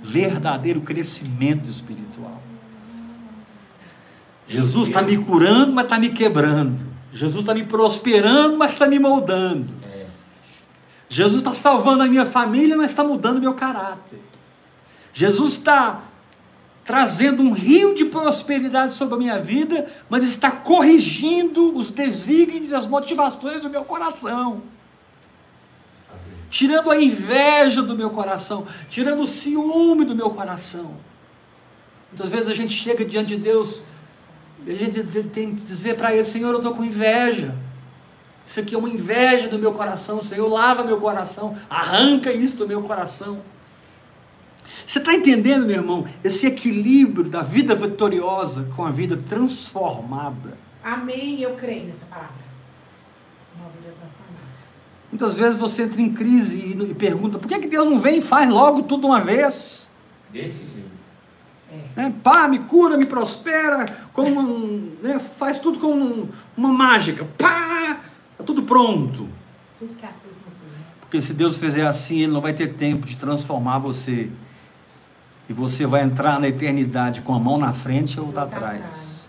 verdadeiro 0.04 0.82
crescimento 0.82 1.68
espiritual. 1.68 2.42
Jesus 4.48 4.88
está 4.88 5.02
me 5.02 5.18
curando, 5.18 5.74
mas 5.74 5.86
está 5.86 5.98
me 5.98 6.10
quebrando. 6.10 6.88
Jesus 7.12 7.42
está 7.42 7.56
me 7.56 7.64
prosperando, 7.64 8.56
mas 8.56 8.74
está 8.74 8.86
me 8.88 9.00
moldando. 9.00 9.79
Jesus 11.10 11.40
está 11.40 11.54
salvando 11.54 12.04
a 12.04 12.08
minha 12.08 12.26
família, 12.26 12.78
mas 12.78 12.92
está 12.92 13.04
mudando 13.04 13.42
meu 13.42 13.56
caráter. 13.56 14.22
Jesus 15.12 15.54
está 15.54 16.04
trazendo 16.86 17.44
um 17.44 17.52
rio 17.52 17.94
de 17.96 18.06
prosperidade 18.06 18.94
sobre 18.94 19.16
a 19.16 19.18
minha 19.18 19.40
vida, 19.40 19.92
mas 20.08 20.24
está 20.24 20.52
corrigindo 20.52 21.76
os 21.76 21.90
desígnios 21.90 22.74
as 22.74 22.86
motivações 22.86 23.62
do 23.62 23.70
meu 23.70 23.84
coração. 23.84 24.62
Tirando 26.50 26.90
a 26.90 27.02
inveja 27.02 27.82
do 27.82 27.96
meu 27.96 28.12
coração, 28.12 28.66
tirando 28.88 29.22
o 29.22 29.28
ciúme 29.28 30.06
do 30.06 30.16
meu 30.16 30.30
coração. 30.30 30.96
Muitas 32.12 32.30
vezes 32.30 32.48
a 32.48 32.56
gente 32.56 32.74
chega 32.74 33.06
diante 33.06 33.36
de 33.36 33.38
Deus 33.38 33.84
e 34.66 34.72
a 34.72 34.76
gente 34.76 35.04
tem 35.30 35.56
que 35.56 35.64
dizer 35.64 35.96
para 35.96 36.14
Ele: 36.14 36.24
Senhor, 36.24 36.50
eu 36.52 36.58
estou 36.58 36.74
com 36.74 36.84
inveja. 36.84 37.56
Isso 38.50 38.60
aqui 38.62 38.74
é 38.74 38.78
uma 38.80 38.90
inveja 38.90 39.48
do 39.48 39.60
meu 39.60 39.72
coração. 39.72 40.24
Senhor, 40.24 40.48
lava 40.48 40.84
meu 40.84 41.00
coração, 41.00 41.56
arranca 41.70 42.34
isso 42.34 42.56
do 42.56 42.68
meu 42.68 42.82
coração. 42.82 43.44
Você 44.88 44.98
está 44.98 45.14
entendendo, 45.14 45.68
meu 45.68 45.76
irmão, 45.76 46.08
esse 46.24 46.48
equilíbrio 46.48 47.30
da 47.30 47.44
vida 47.44 47.76
vitoriosa 47.76 48.68
com 48.76 48.84
a 48.84 48.90
vida 48.90 49.18
transformada? 49.30 50.58
Amém. 50.84 51.40
Eu 51.40 51.54
creio 51.54 51.86
nessa 51.86 52.08
palavra. 52.08 52.34
Uma 53.56 53.70
vida 53.70 53.94
transformada. 54.00 54.40
Muitas 55.12 55.36
vezes 55.36 55.56
você 55.60 55.84
entra 55.84 56.02
em 56.02 56.12
crise 56.12 56.58
e, 56.58 56.90
e 56.90 56.96
pergunta: 56.96 57.38
por 57.38 57.48
que, 57.48 57.60
que 57.60 57.68
Deus 57.68 57.88
não 57.88 58.00
vem 58.00 58.18
e 58.18 58.22
faz 58.22 58.50
logo 58.50 58.82
tudo 58.82 59.06
uma 59.06 59.22
vez? 59.22 59.88
Desse 60.34 60.66
jeito. 60.66 60.90
É. 61.72 62.02
Né? 62.02 62.16
Pá, 62.24 62.48
me 62.48 62.58
cura, 62.58 62.98
me 62.98 63.06
prospera, 63.06 63.86
como 64.12 64.42
um, 64.42 64.96
né? 65.04 65.20
faz 65.20 65.60
tudo 65.60 65.78
com 65.78 65.94
um- 65.94 66.30
uma 66.58 66.70
mágica. 66.74 67.28
Pá, 67.38 68.09
está 68.40 68.44
tudo 68.44 68.64
pronto. 68.64 69.28
Tudo 69.78 69.96
que 69.96 70.06
a 70.06 70.10
cruz 70.10 70.38
nos 70.44 70.56
deu. 70.56 70.70
Porque 71.02 71.22
se 71.22 71.34
Deus 71.34 71.58
fizer 71.58 71.86
assim, 71.86 72.20
Ele 72.20 72.32
não 72.32 72.42
vai 72.42 72.54
ter 72.54 72.76
tempo 72.76 73.06
de 73.06 73.18
transformar 73.18 73.80
você. 73.80 74.30
E 75.50 75.54
você 75.54 75.86
vai 75.86 76.04
entrar 76.04 76.40
na 76.40 76.48
eternidade 76.48 77.22
com 77.22 77.34
a 77.34 77.40
mão 77.40 77.58
na 77.58 77.74
frente 77.74 78.20
outra 78.20 78.46
Voltar 78.46 78.58
atrás. 78.58 79.26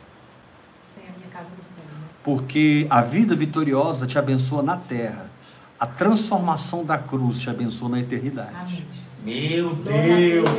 Sem 0.84 1.04
a 1.04 1.18
minha 1.18 1.28
casa 1.32 1.48
no 1.56 1.64
céu. 1.64 1.82
Porque 2.22 2.86
a 2.90 3.00
vida 3.00 3.34
vitoriosa 3.34 4.06
te 4.06 4.18
abençoa 4.18 4.62
na 4.62 4.76
terra. 4.76 5.30
A 5.78 5.86
transformação 5.86 6.84
da 6.84 6.98
cruz 6.98 7.38
te 7.38 7.48
abençoa 7.48 7.88
na 7.88 8.00
eternidade. 8.00 8.54
Amém. 8.54 8.84
Meu 9.24 9.74
Deus. 9.74 10.50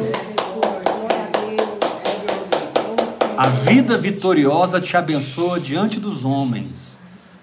A 3.37 3.47
vida 3.47 3.97
vitoriosa 3.97 4.81
te 4.81 4.97
abençoa 4.97 5.59
diante 5.59 5.99
dos 5.99 6.25
homens, 6.25 6.90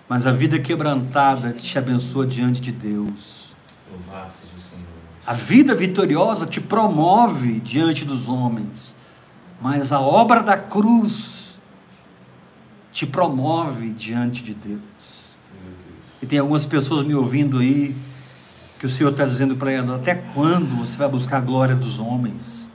mas 0.09 0.27
a 0.27 0.33
vida 0.33 0.59
quebrantada 0.59 1.53
te 1.53 1.79
abençoa 1.79 2.27
diante 2.27 2.61
de 2.61 2.73
Deus. 2.73 3.55
Louvado 3.91 4.33
seja 4.33 4.57
o 4.57 4.61
Senhor. 4.61 4.87
A 5.27 5.33
vida 5.35 5.75
vitoriosa 5.75 6.47
te 6.47 6.61
promove 6.61 7.61
diante 7.61 8.05
dos 8.05 8.29
homens, 8.29 8.97
mas 9.61 9.93
a 9.93 10.01
obra 10.01 10.43
da 10.43 10.57
cruz 10.57 11.59
te 12.91 13.07
promove 13.07 13.91
diante 13.91 14.43
de 14.43 14.55
Deus. 14.55 15.37
E 16.23 16.27
tem 16.27 16.39
algumas 16.39 16.65
pessoas 16.65 17.05
me 17.05 17.15
ouvindo 17.15 17.59
aí 17.59 17.95
que 18.79 18.87
o 18.87 18.89
Senhor 18.89 19.11
está 19.11 19.25
dizendo 19.25 19.57
para 19.57 19.71
elas: 19.71 19.91
até 19.91 20.15
quando 20.15 20.77
você 20.77 20.97
vai 20.97 21.09
buscar 21.09 21.39
a 21.39 21.41
glória 21.41 21.77
dos 21.77 22.01
homens? 22.01 22.69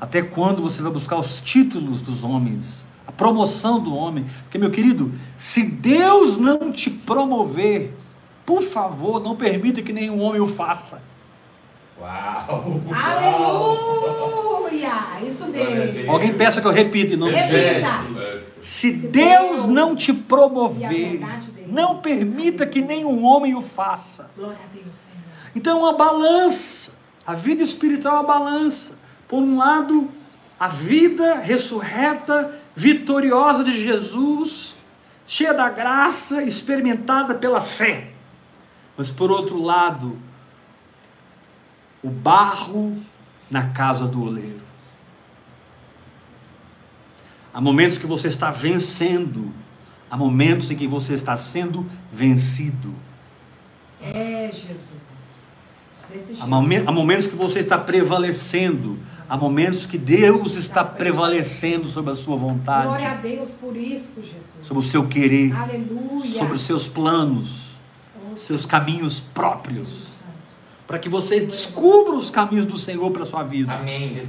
Até 0.00 0.20
quando 0.22 0.60
você 0.60 0.82
vai 0.82 0.92
buscar 0.92 1.16
os 1.16 1.40
títulos 1.40 2.02
dos 2.02 2.24
homens, 2.24 2.84
a 3.06 3.12
promoção 3.12 3.80
do 3.80 3.94
homem? 3.94 4.26
Porque, 4.42 4.58
meu 4.58 4.70
querido, 4.70 5.12
se 5.36 5.62
Deus 5.62 6.38
não 6.38 6.72
te 6.72 6.90
promover, 6.90 7.94
por 8.44 8.62
favor, 8.62 9.20
não 9.20 9.36
permita 9.36 9.82
que 9.82 9.92
nenhum 9.92 10.20
homem 10.20 10.40
o 10.40 10.46
faça. 10.46 11.02
Uau! 12.00 12.80
Aleluia! 12.92 14.44
Isso 15.26 15.46
mesmo. 15.46 16.10
Alguém 16.10 16.34
peça 16.34 16.60
que 16.60 16.66
eu 16.66 16.72
repita 16.72 17.14
em 17.14 17.16
nome 17.16 17.32
de 17.32 17.38
Repita. 17.38 17.90
Jesus. 18.12 18.42
Se 18.60 18.90
Deus 18.90 19.66
não 19.66 19.94
te 19.94 20.12
promover, 20.12 21.20
não 21.68 21.98
permita 21.98 22.66
que 22.66 22.82
nenhum 22.82 23.24
homem 23.24 23.54
o 23.54 23.60
faça. 23.60 24.30
Glória 24.36 24.58
a 24.58 24.74
Deus, 24.74 24.96
Senhor. 24.96 25.24
Então, 25.54 25.78
é 25.78 25.80
uma 25.80 25.92
balança. 25.92 26.92
A 27.26 27.34
vida 27.34 27.62
espiritual 27.62 28.16
é 28.16 28.20
uma 28.20 28.26
balança. 28.26 28.94
Por 29.28 29.42
um 29.42 29.56
lado, 29.56 30.10
a 30.58 30.68
vida 30.68 31.34
ressurreta, 31.40 32.54
vitoriosa 32.74 33.64
de 33.64 33.82
Jesus, 33.82 34.74
cheia 35.26 35.52
da 35.52 35.68
graça, 35.68 36.42
experimentada 36.42 37.34
pela 37.34 37.60
fé. 37.60 38.12
Mas 38.96 39.10
por 39.10 39.30
outro 39.30 39.60
lado, 39.60 40.18
o 42.02 42.08
barro 42.08 42.96
na 43.50 43.68
casa 43.68 44.06
do 44.06 44.22
oleiro. 44.22 44.62
Há 47.52 47.60
momentos 47.60 47.98
que 47.98 48.06
você 48.06 48.28
está 48.28 48.50
vencendo, 48.50 49.52
há 50.10 50.16
momentos 50.16 50.70
em 50.70 50.76
que 50.76 50.86
você 50.86 51.14
está 51.14 51.36
sendo 51.36 51.86
vencido. 52.12 52.94
É, 54.00 54.50
Jesus. 54.52 54.92
Há, 56.40 56.46
momen- 56.46 56.84
há 56.86 56.92
momentos 56.92 57.26
que 57.26 57.34
você 57.34 57.58
está 57.60 57.76
prevalecendo, 57.78 58.98
há 59.34 59.36
momentos 59.36 59.84
que 59.84 59.98
Deus 59.98 60.54
está 60.54 60.84
prevalecendo 60.84 61.88
sobre 61.88 62.12
a 62.12 62.14
sua 62.14 62.36
Glória 62.38 62.54
vontade, 62.54 63.04
a 63.04 63.14
Deus 63.16 63.52
por 63.54 63.76
isso, 63.76 64.22
Jesus. 64.22 64.54
sobre 64.62 64.80
o 64.84 64.86
seu 64.86 65.08
querer, 65.08 65.52
Aleluia. 65.52 66.20
sobre 66.20 66.54
os 66.54 66.62
seus 66.62 66.86
planos, 66.88 67.74
Oh, 68.32 68.36
seus 68.36 68.64
caminhos 68.64 69.18
próprios, 69.18 70.18
para 70.86 71.00
que 71.00 71.08
você 71.08 71.40
descubra 71.40 72.14
os 72.14 72.30
caminhos 72.30 72.64
do 72.64 72.78
Senhor 72.78 73.10
para 73.10 73.22
a 73.22 73.26
sua 73.26 73.42
vida. 73.42 73.72
Amém. 73.72 74.22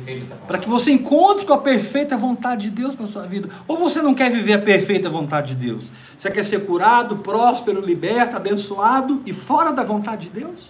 Para 0.48 0.58
que 0.58 0.68
você 0.68 0.92
encontre 0.92 1.46
com 1.46 1.54
a 1.54 1.60
perfeita 1.60 2.18
vontade 2.18 2.64
de 2.64 2.72
Deus 2.72 2.96
para 2.96 3.06
a 3.06 3.08
sua 3.08 3.28
vida. 3.28 3.48
Ou 3.68 3.78
você 3.78 4.02
não 4.02 4.16
quer 4.16 4.32
viver 4.32 4.54
a 4.54 4.60
perfeita 4.60 5.08
vontade 5.08 5.54
de 5.54 5.68
Deus? 5.68 5.86
Você 6.18 6.32
quer 6.32 6.44
ser 6.44 6.66
curado, 6.66 7.18
próspero, 7.18 7.80
liberto, 7.80 8.36
abençoado 8.38 9.22
e 9.24 9.34
fora 9.34 9.72
da 9.72 9.84
vontade 9.84 10.30
de 10.30 10.40
Deus? 10.40 10.70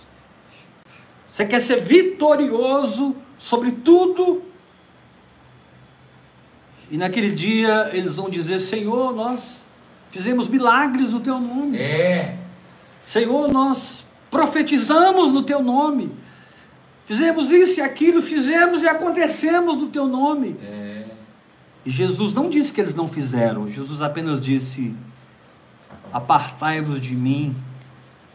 Você 1.30 1.46
quer 1.46 1.62
ser 1.62 1.80
vitorioso 1.82 3.16
sobre 3.38 3.72
tudo? 3.72 4.44
E 6.90 6.98
naquele 6.98 7.32
dia 7.32 7.90
eles 7.94 8.16
vão 8.16 8.30
dizer: 8.30 8.60
Senhor, 8.60 9.14
nós 9.14 9.66
fizemos 10.12 10.48
milagres 10.48 11.10
no 11.10 11.20
teu 11.20 11.40
nome. 11.40 11.78
É. 11.78 12.38
Senhor, 13.02 13.52
nós 13.52 14.06
profetizamos 14.32 15.32
no 15.32 15.44
teu 15.44 15.62
nome. 15.62 16.12
Fizemos 17.06 17.52
isso 17.52 17.80
e 17.80 17.84
aquilo, 17.84 18.22
fizemos 18.22 18.82
e 18.82 18.88
acontecemos 18.88 19.78
no 19.78 19.88
teu 19.88 20.08
nome. 20.08 20.58
É. 20.64 21.06
E 21.86 21.92
Jesus 21.92 22.34
não 22.34 22.50
disse 22.50 22.74
que 22.74 22.82
eles 22.82 22.96
não 22.96 23.08
fizeram, 23.08 23.70
Jesus 23.70 24.02
apenas 24.02 24.42
disse: 24.42 24.96
Apartai-vos 26.12 27.00
de 27.00 27.16
mim, 27.16 27.56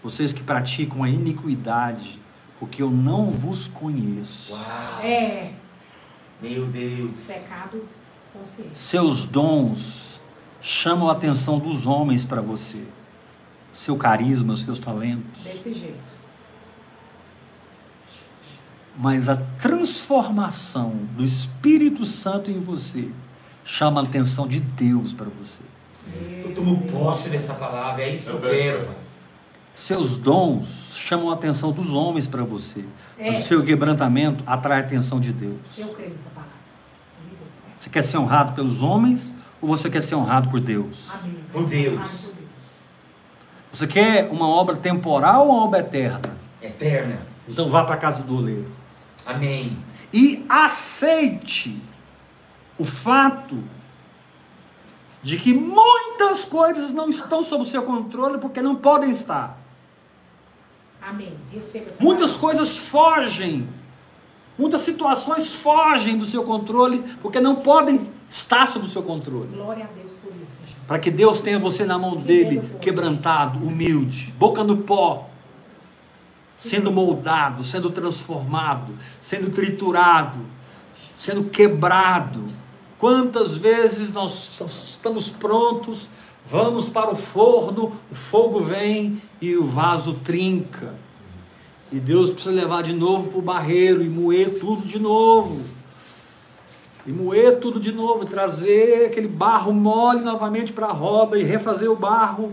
vocês 0.03 0.33
que 0.33 0.43
praticam 0.43 1.03
a 1.03 1.09
iniquidade, 1.09 2.20
porque 2.61 2.83
eu 2.83 2.91
não 2.91 3.31
vos 3.31 3.67
conheço. 3.67 4.53
Uau. 4.53 5.03
É, 5.03 5.53
Meu 6.43 6.67
Deus. 6.67 7.13
pecado 7.27 7.89
consciente. 8.33 8.79
Seus 8.79 9.25
dons 9.25 10.21
chamam 10.61 11.09
a 11.09 11.13
atenção 11.13 11.59
dos 11.59 11.87
homens 11.87 12.27
para 12.27 12.43
você, 12.43 12.85
seu 13.73 13.97
carisma, 13.97 14.55
seus 14.57 14.79
talentos. 14.79 15.43
Desse 15.43 15.73
jeito. 15.73 16.21
Mas 18.95 19.31
a 19.31 19.37
transformação 19.37 20.91
do 21.17 21.25
Espírito 21.25 22.05
Santo 22.05 22.51
em 22.51 22.61
você 22.61 23.09
chama 23.65 24.03
a 24.03 24.05
atenção 24.05 24.47
de 24.47 24.61
Deus 24.61 25.15
para 25.15 25.29
você. 25.31 25.63
Eu 26.45 26.55
tomo 26.55 26.83
posse 26.83 27.31
dessa 27.31 27.55
palavra. 27.55 28.03
É 28.03 28.15
isso 28.15 28.27
que 28.27 28.33
eu 28.33 28.41
quero, 28.41 28.87
pai. 28.87 28.97
Seus 29.81 30.19
dons 30.19 30.93
chamam 30.95 31.31
a 31.31 31.33
atenção 31.33 31.73
dos 31.73 31.95
homens 31.95 32.27
para 32.27 32.45
você. 32.45 32.85
É. 33.19 33.31
O 33.31 33.41
seu 33.41 33.65
quebrantamento 33.65 34.45
atrai 34.47 34.83
a 34.83 34.85
atenção 34.85 35.19
de 35.19 35.33
Deus. 35.33 35.57
Eu 35.79 35.89
creio 35.95 36.11
nessa 36.11 36.29
palavra. 36.29 36.53
Você 37.79 37.89
quer 37.89 38.03
ser 38.03 38.19
honrado 38.19 38.53
pelos 38.53 38.83
homens 38.83 39.35
ou 39.59 39.67
você 39.67 39.89
quer 39.89 40.03
ser 40.03 40.17
honrado 40.17 40.51
por 40.51 40.61
Deus? 40.61 41.09
Amém. 41.15 41.35
Por 41.51 41.67
Deus. 41.67 41.95
Amém, 41.95 42.09
por 42.09 42.35
Deus. 42.35 42.35
Você 43.73 43.87
quer 43.87 44.29
uma 44.31 44.47
obra 44.47 44.77
temporal 44.77 45.47
ou 45.47 45.55
uma 45.55 45.65
obra 45.65 45.81
eterna? 45.81 46.37
Eterna. 46.61 47.19
Então 47.49 47.71
vá 47.71 47.83
para 47.83 47.95
a 47.95 47.99
casa 47.99 48.23
do 48.23 48.37
oleiro. 48.37 48.71
Amém. 49.25 49.79
E 50.13 50.45
aceite 50.47 51.83
o 52.79 52.85
fato 52.85 53.65
de 55.23 55.39
que 55.39 55.55
muitas 55.55 56.45
coisas 56.45 56.93
não 56.93 57.09
estão 57.09 57.43
sob 57.43 57.63
o 57.63 57.67
seu 57.67 57.83
controle 57.83 58.37
porque 58.37 58.61
não 58.61 58.77
podem 58.77 59.11
estar. 59.11 59.60
Amém. 61.11 61.35
Receba 61.53 61.91
Muitas 62.01 62.37
palavra. 62.37 62.41
coisas 62.41 62.79
fogem, 62.79 63.69
muitas 64.57 64.81
situações 64.83 65.55
fogem 65.57 66.17
do 66.17 66.25
seu 66.25 66.45
controle 66.45 67.03
porque 67.21 67.41
não 67.41 67.57
podem 67.57 68.09
estar 68.29 68.67
sob 68.69 68.85
o 68.87 68.89
seu 68.89 69.03
controle. 69.03 69.49
Glória 69.49 69.85
a 69.85 69.89
Deus 69.89 70.15
por 70.15 70.33
isso. 70.41 70.59
Para 70.87 70.99
que 71.01 71.11
Deus 71.11 71.41
tenha 71.41 71.59
você 71.59 71.85
na 71.85 71.99
mão 71.99 72.17
dele, 72.17 72.63
quebrantado, 72.81 73.59
humilde, 73.59 74.33
boca 74.39 74.63
no 74.63 74.79
pó, 74.79 75.29
sendo 76.57 76.93
moldado, 76.93 77.65
sendo 77.65 77.91
transformado, 77.91 78.95
sendo 79.21 79.51
triturado, 79.51 80.39
sendo 81.15 81.45
quebrado. 81.45 82.45
Quantas 82.99 83.57
vezes 83.57 84.13
nós 84.13 84.61
estamos 84.61 85.31
prontos, 85.31 86.09
vamos 86.47 86.89
para 86.89 87.11
o 87.11 87.17
forno, 87.17 87.93
o 88.11 88.15
fogo 88.15 88.61
vem 88.61 89.21
e 89.41 89.57
o 89.57 89.65
vaso 89.65 90.15
trinca. 90.25 90.95
E 91.93 91.99
Deus 91.99 92.31
precisa 92.31 92.55
levar 92.55 92.83
de 92.83 92.93
novo 92.93 93.31
para 93.31 93.39
o 93.39 93.43
barreiro 93.43 94.03
e 94.03 94.09
moer 94.09 94.59
tudo 94.61 94.87
de 94.87 94.99
novo. 94.99 95.61
E 97.07 97.11
moer 97.11 97.59
tudo 97.59 97.81
de 97.81 97.93
novo, 97.93 98.25
trazer 98.25 99.07
aquele 99.07 99.27
barro 99.27 99.73
mole 99.73 100.21
novamente 100.21 100.73
para 100.73 100.87
a 100.87 100.93
roda 100.93 101.39
e 101.39 101.43
refazer 101.43 101.91
o 101.91 101.97
barro. 101.97 102.53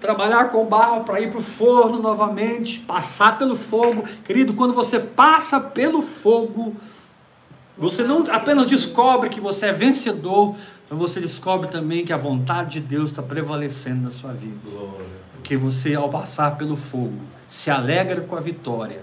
Trabalhar 0.00 0.50
com 0.50 0.62
o 0.62 0.66
barro 0.66 1.04
para 1.04 1.20
ir 1.20 1.30
para 1.30 1.38
o 1.38 1.42
forno 1.42 1.98
novamente, 1.98 2.80
passar 2.80 3.38
pelo 3.38 3.56
fogo. 3.56 4.04
Querido, 4.24 4.52
quando 4.54 4.74
você 4.74 5.00
passa 5.00 5.58
pelo 5.58 6.02
fogo, 6.02 6.76
você 7.76 8.02
não 8.02 8.30
apenas 8.30 8.66
descobre 8.66 9.30
que 9.30 9.40
você 9.40 9.66
é 9.66 9.72
vencedor, 9.72 10.56
mas 10.90 10.98
você 10.98 11.20
descobre 11.20 11.68
também 11.68 12.04
que 12.04 12.12
a 12.12 12.16
vontade 12.16 12.80
de 12.80 12.86
Deus 12.86 13.10
está 13.10 13.22
prevalecendo 13.22 14.02
na 14.02 14.10
sua 14.10 14.32
vida. 14.32 14.58
Glória. 14.64 15.06
Porque 15.34 15.56
você, 15.56 15.94
ao 15.94 16.08
passar 16.08 16.56
pelo 16.56 16.76
fogo, 16.76 17.20
se 17.46 17.70
alegra 17.70 18.22
com 18.22 18.36
a 18.36 18.40
vitória, 18.40 19.02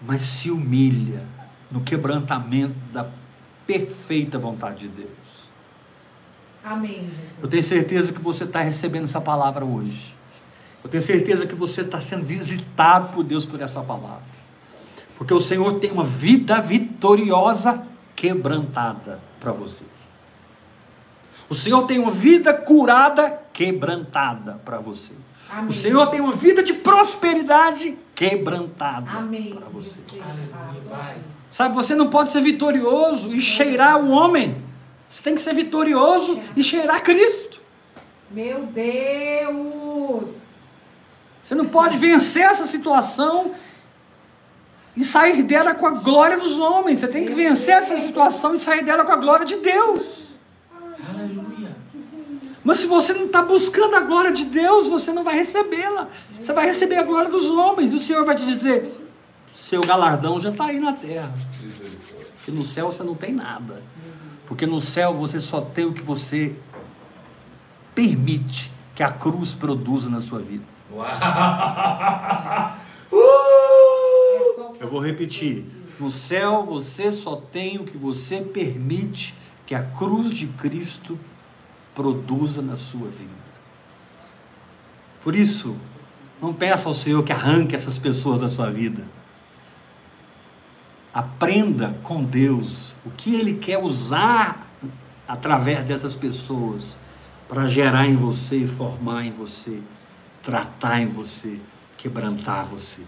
mas 0.00 0.22
se 0.22 0.50
humilha 0.50 1.22
no 1.70 1.82
quebrantamento 1.82 2.74
da 2.92 3.06
perfeita 3.66 4.38
vontade 4.38 4.88
de 4.88 4.88
Deus. 4.88 5.10
Amém, 6.64 7.10
Jesus. 7.10 7.38
Eu 7.42 7.48
tenho 7.48 7.62
certeza 7.62 8.12
que 8.12 8.20
você 8.20 8.44
está 8.44 8.62
recebendo 8.62 9.04
essa 9.04 9.20
palavra 9.20 9.64
hoje. 9.64 10.14
Eu 10.82 10.90
tenho 10.90 11.02
certeza 11.02 11.46
que 11.46 11.54
você 11.54 11.82
está 11.82 12.00
sendo 12.00 12.24
visitado 12.24 13.12
por 13.12 13.22
Deus 13.22 13.44
por 13.44 13.60
essa 13.60 13.80
palavra. 13.82 14.22
Porque 15.16 15.32
o 15.32 15.40
Senhor 15.40 15.78
tem 15.78 15.90
uma 15.90 16.04
vida 16.04 16.60
vitoriosa 16.60 17.86
quebrantada 18.16 19.20
para 19.42 19.50
você. 19.50 19.82
O 21.48 21.54
Senhor 21.54 21.84
tem 21.86 21.98
uma 21.98 22.12
vida 22.12 22.54
curada 22.54 23.42
quebrantada 23.52 24.60
para 24.64 24.78
você. 24.78 25.10
Amém. 25.50 25.68
O 25.68 25.72
Senhor 25.72 26.06
tem 26.06 26.20
uma 26.20 26.32
vida 26.32 26.62
de 26.62 26.72
prosperidade 26.72 27.98
quebrantada 28.14 29.10
Amém. 29.10 29.54
para 29.54 29.68
você. 29.68 30.00
Todinha. 30.02 31.16
Sabe, 31.50 31.74
você 31.74 31.94
não 31.94 32.08
pode 32.08 32.30
ser 32.30 32.40
vitorioso 32.40 33.34
e 33.34 33.40
cheirar 33.40 34.02
o 34.02 34.10
homem. 34.10 34.56
Você 35.10 35.22
tem 35.22 35.34
que 35.34 35.40
ser 35.40 35.54
vitorioso 35.54 36.40
e 36.56 36.62
cheirar 36.62 37.02
Cristo. 37.02 37.60
Meu 38.30 38.64
Deus! 38.66 40.36
Você 41.42 41.54
não 41.54 41.66
pode 41.66 41.98
vencer 41.98 42.44
essa 42.44 42.66
situação 42.66 43.52
e 44.96 45.04
sair 45.04 45.42
dela 45.42 45.74
com 45.74 45.86
a 45.86 45.90
glória 45.90 46.38
dos 46.38 46.58
homens. 46.58 47.00
Você 47.00 47.08
tem 47.08 47.26
que 47.26 47.32
vencer 47.32 47.74
essa 47.74 47.96
situação 47.96 48.54
e 48.54 48.58
sair 48.58 48.84
dela 48.84 49.04
com 49.04 49.12
a 49.12 49.16
glória 49.16 49.46
de 49.46 49.56
Deus. 49.56 50.22
Aleluia. 51.08 51.76
Mas 52.64 52.78
se 52.78 52.86
você 52.86 53.12
não 53.12 53.26
está 53.26 53.42
buscando 53.42 53.96
a 53.96 54.00
glória 54.00 54.32
de 54.32 54.44
Deus, 54.44 54.86
você 54.86 55.12
não 55.12 55.24
vai 55.24 55.34
recebê-la. 55.36 56.08
Você 56.38 56.52
vai 56.52 56.66
receber 56.66 56.96
a 56.96 57.02
glória 57.02 57.30
dos 57.30 57.46
homens. 57.46 57.92
E 57.92 57.96
o 57.96 58.00
Senhor 58.00 58.24
vai 58.24 58.36
te 58.36 58.44
dizer: 58.44 58.90
seu 59.54 59.80
galardão 59.80 60.40
já 60.40 60.50
está 60.50 60.66
aí 60.66 60.78
na 60.78 60.92
terra. 60.92 61.32
Porque 62.36 62.50
no 62.50 62.62
céu 62.62 62.92
você 62.92 63.02
não 63.02 63.14
tem 63.14 63.32
nada. 63.32 63.82
Porque 64.46 64.66
no 64.66 64.80
céu 64.80 65.14
você 65.14 65.40
só 65.40 65.60
tem 65.60 65.86
o 65.86 65.92
que 65.92 66.02
você 66.02 66.54
permite 67.94 68.70
que 68.94 69.02
a 69.02 69.10
cruz 69.10 69.54
produza 69.54 70.08
na 70.08 70.20
sua 70.20 70.40
vida. 70.40 70.64
Uau! 70.92 71.06
Que 73.08 73.16
Eu 74.82 74.88
vou 74.88 74.98
repetir. 74.98 75.64
No 76.00 76.10
céu 76.10 76.64
você 76.64 77.12
só 77.12 77.36
tem 77.36 77.78
o 77.78 77.84
que 77.84 77.96
você 77.96 78.40
permite 78.40 79.32
que 79.64 79.76
a 79.76 79.84
cruz 79.84 80.30
de 80.30 80.48
Cristo 80.48 81.16
produza 81.94 82.60
na 82.60 82.74
sua 82.74 83.08
vida. 83.08 83.30
Por 85.22 85.36
isso, 85.36 85.76
não 86.40 86.52
peça 86.52 86.88
ao 86.88 86.94
Senhor 86.94 87.22
que 87.22 87.32
arranque 87.32 87.76
essas 87.76 87.96
pessoas 87.96 88.40
da 88.40 88.48
sua 88.48 88.72
vida. 88.72 89.04
Aprenda 91.14 91.96
com 92.02 92.24
Deus 92.24 92.96
o 93.06 93.10
que 93.10 93.36
Ele 93.36 93.58
quer 93.58 93.78
usar 93.78 94.68
através 95.28 95.84
dessas 95.84 96.16
pessoas 96.16 96.96
para 97.48 97.68
gerar 97.68 98.08
em 98.08 98.16
você, 98.16 98.66
formar 98.66 99.24
em 99.24 99.30
você, 99.30 99.80
tratar 100.42 101.00
em 101.00 101.06
você, 101.06 101.60
quebrantar 101.96 102.68
você. 102.68 103.02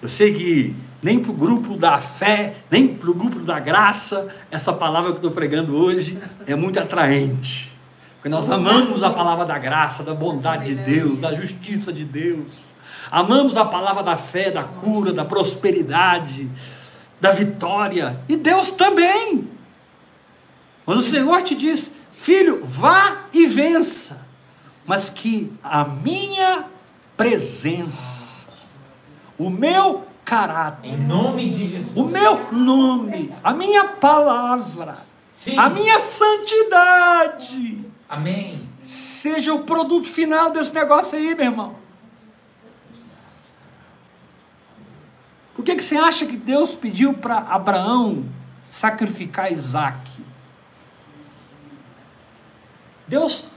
Eu 0.00 0.08
sei 0.08 0.32
que 0.34 0.76
nem 1.02 1.20
para 1.20 1.30
o 1.30 1.34
grupo 1.34 1.76
da 1.76 1.98
fé, 1.98 2.56
nem 2.70 2.88
para 2.88 3.10
o 3.10 3.14
grupo 3.14 3.40
da 3.40 3.58
graça, 3.58 4.28
essa 4.50 4.72
palavra 4.72 5.10
que 5.10 5.16
eu 5.16 5.18
estou 5.18 5.30
pregando 5.30 5.76
hoje 5.76 6.18
é 6.46 6.54
muito 6.54 6.78
atraente. 6.78 7.72
Porque 8.14 8.28
nós 8.28 8.50
amamos 8.50 9.02
a 9.02 9.10
palavra 9.10 9.46
da 9.46 9.58
graça, 9.58 10.02
da 10.02 10.12
bondade 10.12 10.74
de 10.74 10.74
Deus, 10.74 11.20
da 11.20 11.32
justiça 11.34 11.92
de 11.92 12.04
Deus. 12.04 12.74
Amamos 13.10 13.56
a 13.56 13.64
palavra 13.64 14.02
da 14.02 14.16
fé, 14.16 14.50
da 14.50 14.64
cura, 14.64 15.12
da 15.12 15.24
prosperidade, 15.24 16.50
da 17.20 17.30
vitória. 17.30 18.20
E 18.28 18.36
Deus 18.36 18.72
também. 18.72 19.48
Mas 20.84 20.98
o 20.98 21.02
Senhor 21.02 21.42
te 21.42 21.54
diz: 21.54 21.92
filho, 22.10 22.64
vá 22.64 23.26
e 23.32 23.46
vença. 23.46 24.20
Mas 24.84 25.08
que 25.08 25.52
a 25.62 25.84
minha 25.84 26.64
presença, 27.16 28.27
o 29.38 29.48
meu 29.50 30.04
caráter, 30.24 30.88
Em 30.88 30.96
nome 30.96 31.48
de 31.48 31.66
Jesus. 31.66 31.96
o 31.96 32.04
meu 32.04 32.52
nome, 32.52 33.32
a 33.42 33.52
minha 33.54 33.84
palavra, 33.84 34.98
Sim. 35.34 35.56
a 35.58 35.70
minha 35.70 35.98
santidade, 35.98 37.84
Amém. 38.08 38.60
seja 38.82 39.54
o 39.54 39.60
produto 39.64 40.08
final 40.08 40.50
desse 40.50 40.74
negócio 40.74 41.16
aí, 41.18 41.34
meu 41.34 41.44
irmão. 41.46 41.76
Por 45.54 45.64
que, 45.64 45.74
que 45.74 45.82
você 45.82 45.96
acha 45.96 46.24
que 46.26 46.36
Deus 46.36 46.74
pediu 46.74 47.14
para 47.14 47.38
Abraão 47.38 48.24
sacrificar 48.70 49.50
Isaac? 49.52 49.98
Deus 53.08 53.48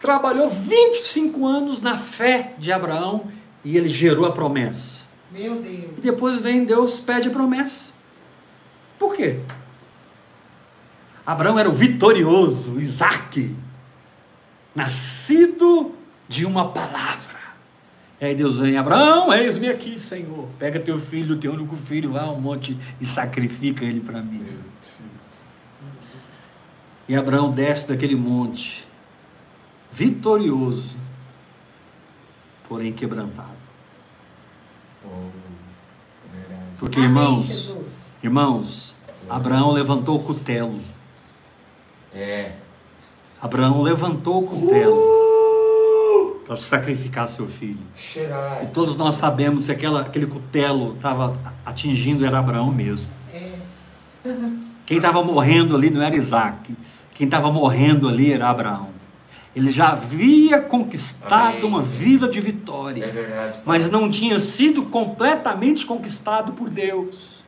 trabalhou 0.00 0.48
25 0.48 1.46
anos 1.46 1.80
na 1.80 1.96
fé 1.96 2.54
de 2.58 2.72
Abraão 2.72 3.30
e 3.64 3.76
ele 3.76 3.88
gerou 3.88 4.24
a 4.26 4.32
promessa. 4.32 5.05
Meu 5.30 5.60
Deus. 5.60 5.98
E 5.98 6.00
depois 6.00 6.40
vem 6.40 6.64
Deus 6.64 7.00
pede 7.00 7.28
a 7.28 7.30
promessa. 7.30 7.92
Por 8.98 9.14
quê? 9.14 9.40
Abraão 11.26 11.58
era 11.58 11.68
o 11.68 11.72
vitorioso, 11.72 12.78
Isaac, 12.78 13.54
nascido 14.74 15.92
de 16.28 16.46
uma 16.46 16.70
palavra. 16.70 17.36
E 18.20 18.24
aí 18.24 18.34
Deus 18.34 18.58
vem, 18.58 18.76
Abraão, 18.76 19.34
eis-me 19.34 19.68
aqui, 19.68 19.98
Senhor. 19.98 20.48
Pega 20.58 20.78
teu 20.78 20.98
filho, 20.98 21.36
teu 21.36 21.52
único 21.52 21.74
filho, 21.74 22.12
vai 22.12 22.22
ao 22.22 22.40
monte 22.40 22.78
e 23.00 23.06
sacrifica 23.06 23.84
ele 23.84 24.00
para 24.00 24.22
mim. 24.22 24.46
E 27.08 27.14
Abraão 27.14 27.50
desce 27.52 27.88
daquele 27.88 28.16
monte, 28.16 28.86
vitorioso, 29.90 30.96
porém 32.68 32.92
quebrantado. 32.92 33.55
Porque, 36.78 37.00
irmãos, 37.00 37.74
irmãos, 38.22 38.94
Abraão 39.28 39.72
levantou 39.72 40.16
o 40.16 40.22
cutelo. 40.22 40.78
É. 42.14 42.52
Abraão 43.40 43.82
levantou 43.82 44.42
o 44.42 44.46
cutelo 44.46 45.26
para 46.46 46.56
sacrificar 46.56 47.26
seu 47.28 47.48
filho. 47.48 47.80
E 48.62 48.66
todos 48.68 48.94
nós 48.94 49.16
sabemos 49.16 49.66
que 49.66 49.72
aquela, 49.72 50.02
aquele 50.02 50.26
cutelo 50.26 50.94
estava 50.94 51.38
atingindo 51.64 52.24
era 52.24 52.38
Abraão 52.38 52.70
mesmo. 52.70 53.08
É. 53.32 53.52
Quem 54.84 54.98
estava 54.98 55.22
morrendo 55.24 55.74
ali 55.74 55.90
não 55.90 56.02
era 56.02 56.14
Isaac. 56.14 56.74
Quem 57.14 57.24
estava 57.24 57.50
morrendo 57.50 58.08
ali 58.08 58.32
era 58.32 58.48
Abraão. 58.48 58.95
Ele 59.56 59.72
já 59.72 59.88
havia 59.88 60.60
conquistado 60.60 61.56
Amém. 61.56 61.64
uma 61.64 61.80
vida 61.80 62.28
de 62.28 62.38
É 62.38 62.42
vitória, 62.42 63.10
verdade. 63.10 63.60
mas 63.64 63.90
não 63.90 64.10
tinha 64.10 64.38
sido 64.38 64.82
completamente 64.84 65.86
conquistado 65.86 66.52
por 66.52 66.68
Deus. 66.68 67.42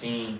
Sim. 0.00 0.38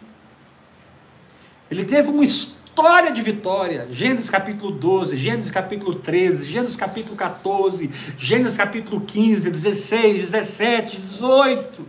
Ele 1.69 1.85
teve 1.85 2.09
uma 2.09 2.25
história 2.25 3.11
de 3.11 3.21
vitória. 3.21 3.89
Gênesis 3.91 4.31
capítulo 4.31 4.71
12, 4.71 5.16
Gênesis 5.16 5.51
capítulo 5.51 5.97
13, 5.97 6.47
Gênesis 6.47 6.77
capítulo 6.77 7.16
14, 7.16 7.91
Gênesis 8.16 8.57
capítulo 8.57 9.01
15, 9.01 9.51
16, 9.51 10.21
17, 10.31 11.01
18. 11.01 11.85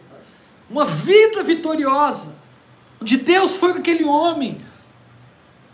Uma 0.68 0.86
vida 0.86 1.44
vitoriosa. 1.44 2.34
Onde 3.00 3.16
Deus 3.16 3.56
foi 3.56 3.74
com 3.74 3.80
aquele 3.80 4.04
homem. 4.04 4.58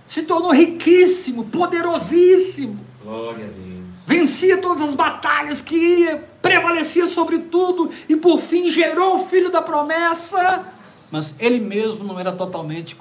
Se 0.05 0.23
tornou 0.23 0.51
riquíssimo, 0.51 1.45
poderosíssimo. 1.45 2.84
Glória 3.05 3.45
a 3.45 3.49
Deus. 3.49 3.85
Vencia 4.07 4.57
todas 4.57 4.89
as 4.89 4.95
batalhas 4.95 5.61
que 5.61 5.75
ia, 5.75 6.27
prevalecia 6.41 7.05
sobre 7.05 7.37
tudo 7.37 7.91
e 8.09 8.15
por 8.15 8.39
fim 8.39 8.67
gerou 8.67 9.17
o 9.17 9.25
filho 9.25 9.51
da 9.51 9.61
promessa. 9.61 10.65
Mas 11.11 11.35
ele 11.37 11.59
mesmo 11.59 12.03
não 12.03 12.19
era 12.19 12.31
totalmente 12.31 12.97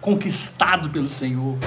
conquistado 0.00 0.90
pelo 0.90 1.08
Senhor. 1.08 1.58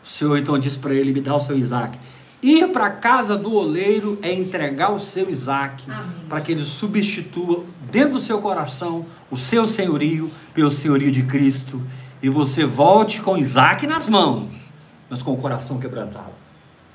O 0.00 0.06
Senhor 0.06 0.38
então 0.38 0.56
disse 0.56 0.78
para 0.78 0.94
ele: 0.94 1.12
Me 1.12 1.20
dá 1.20 1.34
o 1.34 1.40
seu 1.40 1.58
Isaac. 1.58 1.98
Ir 2.40 2.68
para 2.68 2.86
a 2.86 2.90
casa 2.90 3.36
do 3.36 3.52
oleiro 3.52 4.16
é 4.22 4.32
entregar 4.32 4.92
o 4.92 5.00
seu 5.00 5.28
Isaac 5.28 5.84
para 6.28 6.40
que 6.40 6.52
ele 6.52 6.64
substitua 6.64 7.64
dentro 7.90 8.12
do 8.12 8.20
seu 8.20 8.40
coração 8.40 9.04
o 9.28 9.36
seu 9.36 9.66
senhorio 9.66 10.30
pelo 10.54 10.70
senhorio 10.70 11.10
de 11.10 11.24
Cristo 11.24 11.82
e 12.22 12.28
você 12.28 12.64
volte 12.64 13.20
com 13.20 13.36
Isaac 13.36 13.84
nas 13.86 14.08
mãos, 14.08 14.72
mas 15.08 15.22
com 15.22 15.32
o 15.32 15.36
coração 15.36 15.78
quebrantado. 15.78 16.32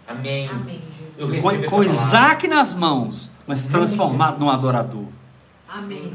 Amém. 0.07 0.49
Amém. 0.49 0.81
Com, 1.41 1.69
com. 1.69 1.83
Isaac 1.83 2.47
nas 2.47 2.73
mãos, 2.73 3.31
mas 3.47 3.63
transformado 3.63 4.39
num 4.39 4.49
adorador. 4.49 5.05
Amém. 5.69 6.13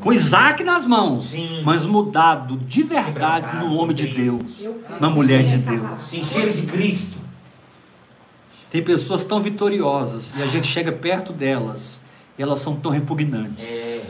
Com 0.00 0.12
Isaac 0.12 0.62
nas 0.62 0.86
mãos, 0.86 1.26
Sim. 1.30 1.62
mas 1.64 1.84
mudado 1.84 2.56
de 2.58 2.82
verdade 2.82 3.46
Quebrantado, 3.46 3.68
no 3.68 3.76
homem 3.76 3.94
de 3.94 4.06
Deus. 4.06 4.64
Na 5.00 5.10
mulher 5.10 5.44
de 5.44 5.58
Deus. 5.58 6.12
encher 6.12 6.52
de 6.52 6.66
Cristo. 6.66 7.18
Tem 8.70 8.82
pessoas 8.82 9.24
tão 9.24 9.40
vitoriosas 9.40 10.34
e 10.36 10.42
a 10.42 10.46
gente 10.46 10.66
chega 10.66 10.92
perto 10.92 11.32
delas 11.32 12.00
e 12.38 12.42
elas 12.42 12.60
são 12.60 12.76
tão 12.76 12.90
repugnantes. 12.90 13.64
É. 13.64 14.04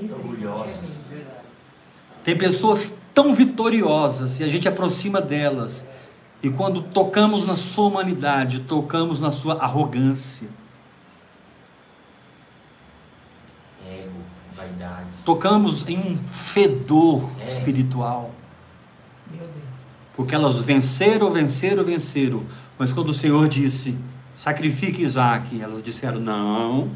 Misericórdia, 0.00 0.50
Orgulhosas. 0.50 1.10
Tem 2.24 2.36
pessoas 2.36 2.98
tão 3.16 3.34
vitoriosas 3.34 4.38
e 4.40 4.44
a 4.44 4.46
gente 4.48 4.68
aproxima 4.68 5.22
delas 5.22 5.86
e 6.42 6.50
quando 6.50 6.82
tocamos 6.82 7.46
na 7.46 7.54
sua 7.54 7.86
humanidade, 7.86 8.60
tocamos 8.60 9.20
na 9.22 9.30
sua 9.30 9.54
arrogância, 9.54 10.46
Ego. 13.88 14.10
Vaidade. 14.54 15.06
tocamos 15.24 15.88
em 15.88 15.98
um 15.98 16.18
fedor 16.28 17.30
É. 17.40 17.44
espiritual. 17.44 18.32
Meu 19.30 19.40
Deus. 19.46 20.10
Porque 20.14 20.34
elas 20.34 20.58
venceram, 20.58 21.30
venceram, 21.30 21.82
venceram. 21.84 22.46
Mas 22.78 22.92
quando 22.92 23.08
o 23.08 23.14
Senhor 23.14 23.48
disse, 23.48 23.96
sacrifique 24.34 25.00
Isaac, 25.02 25.58
elas 25.60 25.82
disseram, 25.82 26.20
não, 26.20 26.90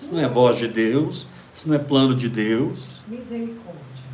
isso 0.00 0.10
não 0.10 0.18
é 0.20 0.26
voz 0.28 0.56
de 0.58 0.66
Deus, 0.66 1.26
isso 1.54 1.68
não 1.68 1.74
é 1.74 1.78
plano 1.78 2.14
de 2.14 2.28
Deus. 2.30 3.02
Misericórdia. 3.06 4.06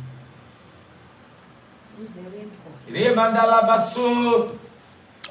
Misericórdia. 1.97 2.53
Rebandalabaçu. 2.82 2.82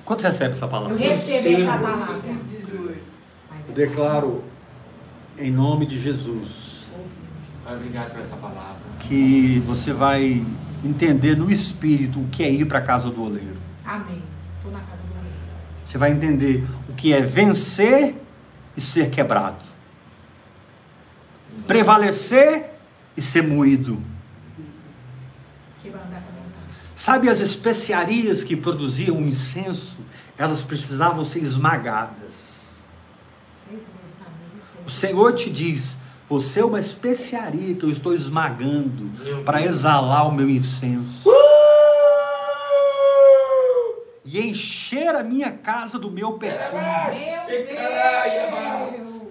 Quanto 0.05 0.23
recebe 0.23 0.53
essa 0.53 0.65
Eu 0.65 0.69
palavra? 0.69 0.97
recebo 0.97 1.37
essa 1.39 1.49
Recebo. 1.49 1.67
palavra. 1.83 2.07
Mas 3.51 3.65
Eu 3.67 3.71
é 3.71 3.73
declaro, 3.75 4.45
em 5.39 5.51
nome 5.51 5.87
de 5.87 6.01
Jesus, 6.01 6.87
Obrigado 7.71 8.11
por 8.13 8.21
essa 8.21 8.37
palavra. 8.37 8.77
que 9.01 9.61
você 9.67 9.93
vai 9.93 10.45
entender 10.85 11.37
no 11.37 11.51
espírito 11.51 12.21
o 12.21 12.27
que 12.29 12.43
é 12.43 12.51
ir 12.51 12.65
para 12.67 12.79
a 12.79 12.83
casa 12.83 13.09
do 13.11 13.23
oleiro. 13.23 13.57
Amém. 13.85 14.23
Estou 14.57 14.73
na 14.73 14.81
casa 14.81 15.03
do 15.05 15.13
oleiro. 15.13 15.37
Você 15.85 15.97
vai 15.99 16.11
entender 16.11 16.65
o 16.89 16.93
que 16.95 17.13
é 17.13 17.21
vencer 17.21 18.17
e 18.77 18.81
ser 18.81 19.11
quebrado. 19.11 19.71
prevalecer 21.67 22.71
e 23.17 23.21
ser 23.23 23.43
moído. 23.43 24.03
Sabe 27.03 27.29
as 27.29 27.41
especiarias 27.41 28.45
que 28.45 28.55
produziam 28.55 29.17
o 29.17 29.23
incenso? 29.23 29.99
Elas 30.39 30.63
precisavam 30.63 31.25
ser 31.25 31.41
esmagadas. 31.41 32.69
O 34.87 34.89
Senhor 34.89 35.35
te 35.35 35.51
diz: 35.51 35.99
você 36.29 36.61
é 36.61 36.65
uma 36.65 36.79
especiaria 36.79 37.75
que 37.75 37.85
eu 37.85 37.91
estou 37.91 38.15
esmagando 38.15 39.11
para 39.45 39.61
exalar 39.61 40.29
o 40.29 40.33
meu 40.33 40.49
incenso 40.49 41.29
e 44.25 44.41
encher 44.41 45.17
a 45.17 45.25
minha 45.25 45.51
casa 45.51 45.99
do 45.99 46.09
meu 46.09 46.35
perfume. 46.35 46.85
A 46.85 47.11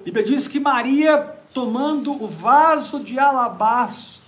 Bíblia 0.03 0.25
diz 0.25 0.49
que 0.49 0.59
Maria, 0.59 1.19
tomando 1.53 2.21
o 2.21 2.27
vaso 2.27 2.99
de 2.99 3.17
alabastro, 3.17 4.20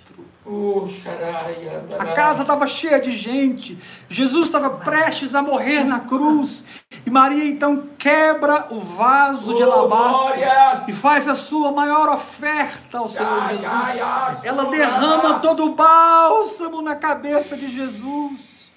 a 1.97 2.05
casa 2.13 2.41
estava 2.41 2.67
cheia 2.67 2.99
de 2.99 3.15
gente, 3.17 3.77
Jesus 4.09 4.47
estava 4.47 4.69
prestes 4.71 5.33
a 5.33 5.41
morrer 5.41 5.85
na 5.85 6.01
cruz, 6.01 6.63
e 7.05 7.09
Maria 7.09 7.45
então 7.45 7.87
quebra 7.97 8.67
o 8.69 8.79
vaso 8.79 9.55
de 9.55 9.63
Oh, 9.63 9.71
alabastro 9.71 10.41
e 10.87 10.91
faz 10.91 11.27
a 11.29 11.35
sua 11.35 11.71
maior 11.71 12.09
oferta 12.09 12.97
ao 12.97 13.07
Senhor 13.07 13.47
Jesus. 13.49 14.43
Ela 14.43 14.65
derrama 14.65 15.39
todo 15.39 15.65
o 15.65 15.75
bálsamo 15.75 16.81
na 16.81 16.95
cabeça 16.95 17.55
de 17.55 17.69
Jesus. 17.69 18.71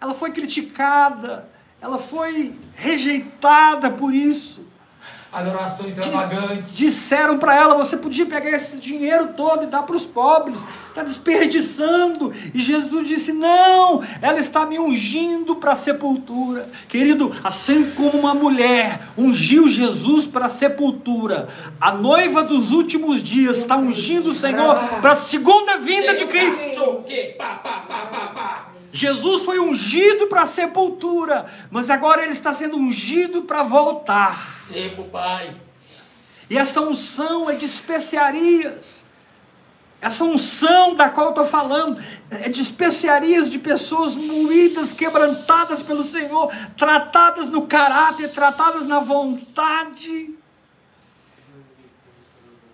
Ela 0.00 0.14
foi 0.14 0.30
criticada, 0.32 1.48
ela 1.80 1.98
foi 1.98 2.58
rejeitada 2.74 3.90
por 3.90 4.12
isso. 4.12 4.67
Adoração 5.30 5.86
extravagante. 5.86 6.74
Disseram 6.74 7.38
para 7.38 7.54
ela: 7.54 7.74
você 7.74 7.96
podia 7.96 8.24
pegar 8.24 8.50
esse 8.50 8.78
dinheiro 8.78 9.34
todo 9.36 9.64
e 9.64 9.66
dar 9.66 9.82
para 9.82 9.94
os 9.94 10.06
pobres, 10.06 10.64
está 10.88 11.02
desperdiçando. 11.02 12.32
E 12.54 12.60
Jesus 12.60 13.06
disse: 13.06 13.32
não, 13.32 14.02
ela 14.22 14.40
está 14.40 14.64
me 14.64 14.78
ungindo 14.78 15.56
para 15.56 15.72
a 15.72 15.76
sepultura. 15.76 16.70
Querido, 16.88 17.34
assim 17.44 17.90
como 17.90 18.18
uma 18.18 18.32
mulher 18.32 19.00
ungiu 19.18 19.68
Jesus 19.68 20.24
para 20.24 20.46
a 20.46 20.50
sepultura, 20.50 21.48
a 21.78 21.92
noiva 21.92 22.42
dos 22.42 22.72
últimos 22.72 23.22
dias 23.22 23.58
está 23.58 23.76
ungindo 23.76 24.30
o 24.30 24.34
Senhor 24.34 24.76
para 25.02 25.12
a 25.12 25.16
segunda 25.16 25.76
vinda 25.76 26.14
de 26.14 26.26
Cristo. 26.26 27.04
Jesus 28.92 29.42
foi 29.42 29.58
ungido 29.58 30.28
para 30.28 30.42
a 30.42 30.46
sepultura, 30.46 31.46
mas 31.70 31.90
agora 31.90 32.22
ele 32.22 32.32
está 32.32 32.52
sendo 32.52 32.76
ungido 32.76 33.42
para 33.42 33.62
voltar. 33.62 34.50
Sebo, 34.50 35.04
Pai. 35.04 35.54
E 36.48 36.56
essa 36.56 36.80
unção 36.80 37.50
é 37.50 37.54
de 37.54 37.66
especiarias. 37.66 39.04
Essa 40.00 40.24
unção 40.24 40.94
da 40.94 41.10
qual 41.10 41.26
eu 41.26 41.30
estou 41.30 41.44
falando 41.44 42.00
é 42.30 42.48
de 42.48 42.62
especiarias 42.62 43.50
de 43.50 43.58
pessoas 43.58 44.14
moídas, 44.14 44.92
quebrantadas 44.92 45.82
pelo 45.82 46.04
Senhor, 46.04 46.52
tratadas 46.76 47.48
no 47.48 47.66
caráter, 47.66 48.30
tratadas 48.30 48.86
na 48.86 49.00
vontade. 49.00 50.37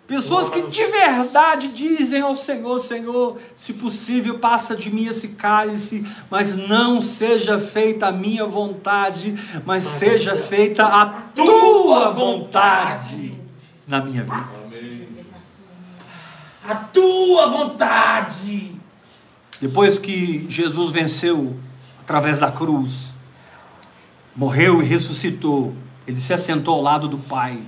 Pessoas 0.07 0.51
que 0.51 0.61
de 0.63 0.85
verdade 0.85 1.69
dizem 1.69 2.21
ao 2.21 2.37
Senhor: 2.37 2.79
Senhor, 2.79 3.39
se 3.57 3.73
possível, 3.73 4.39
passa 4.39 4.77
de 4.77 4.91
mim 4.91 5.07
esse 5.07 5.29
cálice, 5.29 6.05
mas 6.31 6.57
não 6.57 7.01
seja 7.01 7.59
feita 7.59 8.09
a 8.09 8.13
minha 8.13 8.45
vontade, 8.45 9.35
mas 9.65 9.83
seja 9.83 10.37
feita 10.37 10.85
a 10.85 11.07
tua 11.07 12.11
vontade 12.11 13.41
na 13.89 14.03
minha 14.03 14.23
vida. 14.23 14.65
A 16.67 16.75
tua 16.75 17.49
vontade. 17.49 18.75
Depois 19.59 19.99
que 19.99 20.47
Jesus 20.51 20.91
venceu 20.91 21.57
através 22.01 22.41
da 22.41 22.53
cruz, 22.53 23.15
morreu 24.37 24.83
e 24.83 24.85
ressuscitou, 24.85 25.75
ele 26.07 26.19
se 26.19 26.35
assentou 26.35 26.75
ao 26.75 26.83
lado 26.83 27.09
do 27.09 27.17
Pai. 27.17 27.63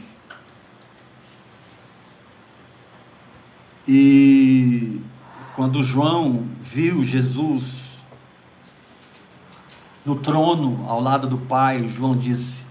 E 3.89 5.01
quando 5.55 5.83
João 5.83 6.45
viu 6.61 7.05
Jesus 7.05 8.01
no 10.05 10.17
trono 10.17 10.85
ao 10.89 11.01
lado 11.01 11.29
do 11.29 11.39
Pai, 11.39 11.87
João 11.87 12.17
disse: 12.17 12.65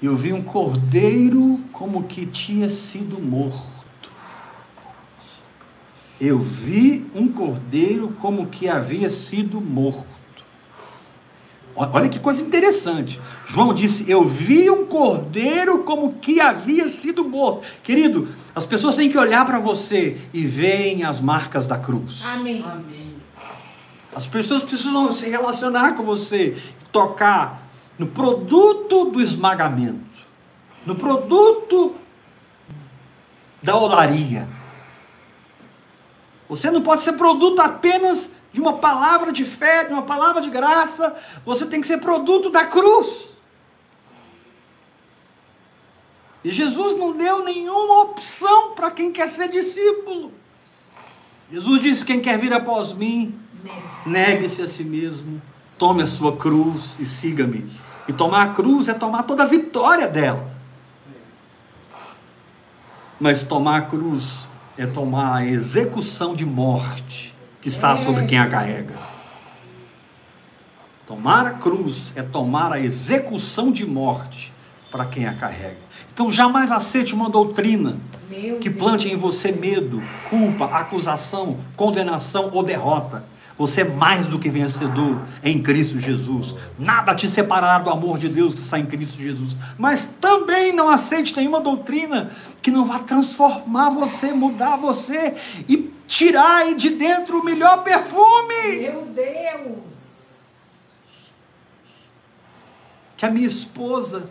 Eu 0.00 0.16
vi 0.16 0.32
um 0.32 0.42
cordeiro 0.42 1.60
como 1.72 2.04
que 2.04 2.24
tinha 2.24 2.70
sido 2.70 3.20
morto. 3.20 4.10
Eu 6.20 6.38
vi 6.38 7.10
um 7.14 7.26
cordeiro 7.26 8.14
como 8.20 8.46
que 8.46 8.68
havia 8.68 9.10
sido 9.10 9.60
morto. 9.60 10.19
Olha 11.92 12.10
que 12.10 12.18
coisa 12.18 12.44
interessante. 12.44 13.18
João 13.46 13.72
disse: 13.72 14.04
Eu 14.08 14.22
vi 14.22 14.70
um 14.70 14.84
cordeiro 14.84 15.82
como 15.82 16.12
que 16.14 16.38
havia 16.38 16.88
sido 16.90 17.24
morto. 17.24 17.66
Querido, 17.82 18.28
as 18.54 18.66
pessoas 18.66 18.96
têm 18.96 19.08
que 19.08 19.16
olhar 19.16 19.46
para 19.46 19.58
você 19.58 20.20
e 20.34 20.44
veem 20.44 21.04
as 21.04 21.20
marcas 21.20 21.66
da 21.66 21.78
cruz. 21.78 22.22
Amém. 22.26 22.62
As 24.14 24.26
pessoas 24.26 24.62
precisam 24.62 25.10
se 25.10 25.28
relacionar 25.30 25.92
com 25.92 26.02
você, 26.02 26.60
tocar 26.92 27.70
no 27.98 28.08
produto 28.08 29.06
do 29.06 29.20
esmagamento, 29.20 30.20
no 30.84 30.96
produto 30.96 31.94
da 33.62 33.76
olaria. 33.76 34.46
Você 36.48 36.70
não 36.70 36.82
pode 36.82 37.02
ser 37.02 37.12
produto 37.12 37.60
apenas 37.60 38.32
de 38.52 38.60
uma 38.60 38.78
palavra 38.78 39.32
de 39.32 39.44
fé, 39.44 39.84
de 39.84 39.92
uma 39.92 40.02
palavra 40.02 40.40
de 40.40 40.50
graça. 40.50 41.14
Você 41.44 41.66
tem 41.66 41.80
que 41.80 41.86
ser 41.86 41.98
produto 41.98 42.50
da 42.50 42.66
cruz. 42.66 43.30
E 46.42 46.50
Jesus 46.50 46.98
não 46.98 47.16
deu 47.16 47.44
nenhuma 47.44 48.02
opção 48.02 48.72
para 48.74 48.90
quem 48.90 49.12
quer 49.12 49.28
ser 49.28 49.48
discípulo. 49.48 50.32
Jesus 51.52 51.82
disse: 51.82 52.04
Quem 52.04 52.20
quer 52.20 52.38
vir 52.38 52.52
após 52.52 52.92
mim, 52.92 53.38
Negue-se. 54.06 54.62
a 54.62 54.66
si 54.66 54.82
mesmo, 54.82 55.40
tome 55.78 56.02
a 56.02 56.06
sua 56.06 56.36
cruz 56.36 56.98
e 56.98 57.06
siga-me. 57.06 57.70
E 58.08 58.12
tomar 58.12 58.42
a 58.42 58.54
cruz 58.54 58.88
é 58.88 58.94
tomar 58.94 59.24
toda 59.24 59.42
a 59.42 59.46
vitória 59.46 60.08
dela. 60.08 60.50
Mas 63.20 63.42
tomar 63.42 63.76
a 63.76 63.82
cruz 63.82 64.48
é 64.78 64.86
tomar 64.86 65.36
a 65.36 65.46
execução 65.46 66.34
de 66.34 66.46
morte 66.46 67.29
que 67.60 67.68
está 67.68 67.96
sobre 67.96 68.26
quem 68.26 68.38
a 68.38 68.46
carrega. 68.46 68.94
Tomar 71.06 71.46
a 71.46 71.50
cruz 71.50 72.12
é 72.14 72.22
tomar 72.22 72.72
a 72.72 72.80
execução 72.80 73.72
de 73.72 73.84
morte 73.84 74.52
para 74.90 75.04
quem 75.04 75.26
a 75.26 75.34
carrega. 75.34 75.78
Então 76.12 76.30
jamais 76.30 76.70
aceite 76.70 77.14
uma 77.14 77.28
doutrina 77.28 77.96
Meu 78.28 78.58
que 78.58 78.70
Deus. 78.70 78.82
plante 78.82 79.08
em 79.08 79.16
você 79.16 79.52
medo, 79.52 80.02
culpa, 80.28 80.66
acusação, 80.66 81.56
condenação 81.76 82.50
ou 82.52 82.62
derrota. 82.62 83.24
Você 83.58 83.82
é 83.82 83.84
mais 83.84 84.26
do 84.26 84.38
que 84.38 84.48
vencedor 84.48 85.20
em 85.44 85.60
Cristo 85.60 86.00
Jesus. 86.00 86.54
Nada 86.78 87.14
te 87.14 87.28
separará 87.28 87.78
do 87.78 87.90
amor 87.90 88.16
de 88.16 88.26
Deus 88.28 88.54
que 88.54 88.60
está 88.60 88.78
em 88.78 88.86
Cristo 88.86 89.20
Jesus. 89.20 89.54
Mas 89.76 90.06
também 90.18 90.72
não 90.72 90.88
aceite 90.88 91.36
nenhuma 91.36 91.60
doutrina 91.60 92.30
que 92.62 92.70
não 92.70 92.86
vá 92.86 93.00
transformar 93.00 93.90
você, 93.90 94.32
mudar 94.32 94.76
você 94.76 95.34
e 95.68 95.92
tirar 96.10 96.56
aí 96.56 96.74
de 96.74 96.90
dentro 96.90 97.38
o 97.38 97.44
melhor 97.44 97.84
perfume. 97.84 98.80
Meu 98.80 99.06
Deus. 99.06 100.10
que 103.16 103.26
a 103.26 103.30
minha 103.30 103.46
esposa, 103.46 104.30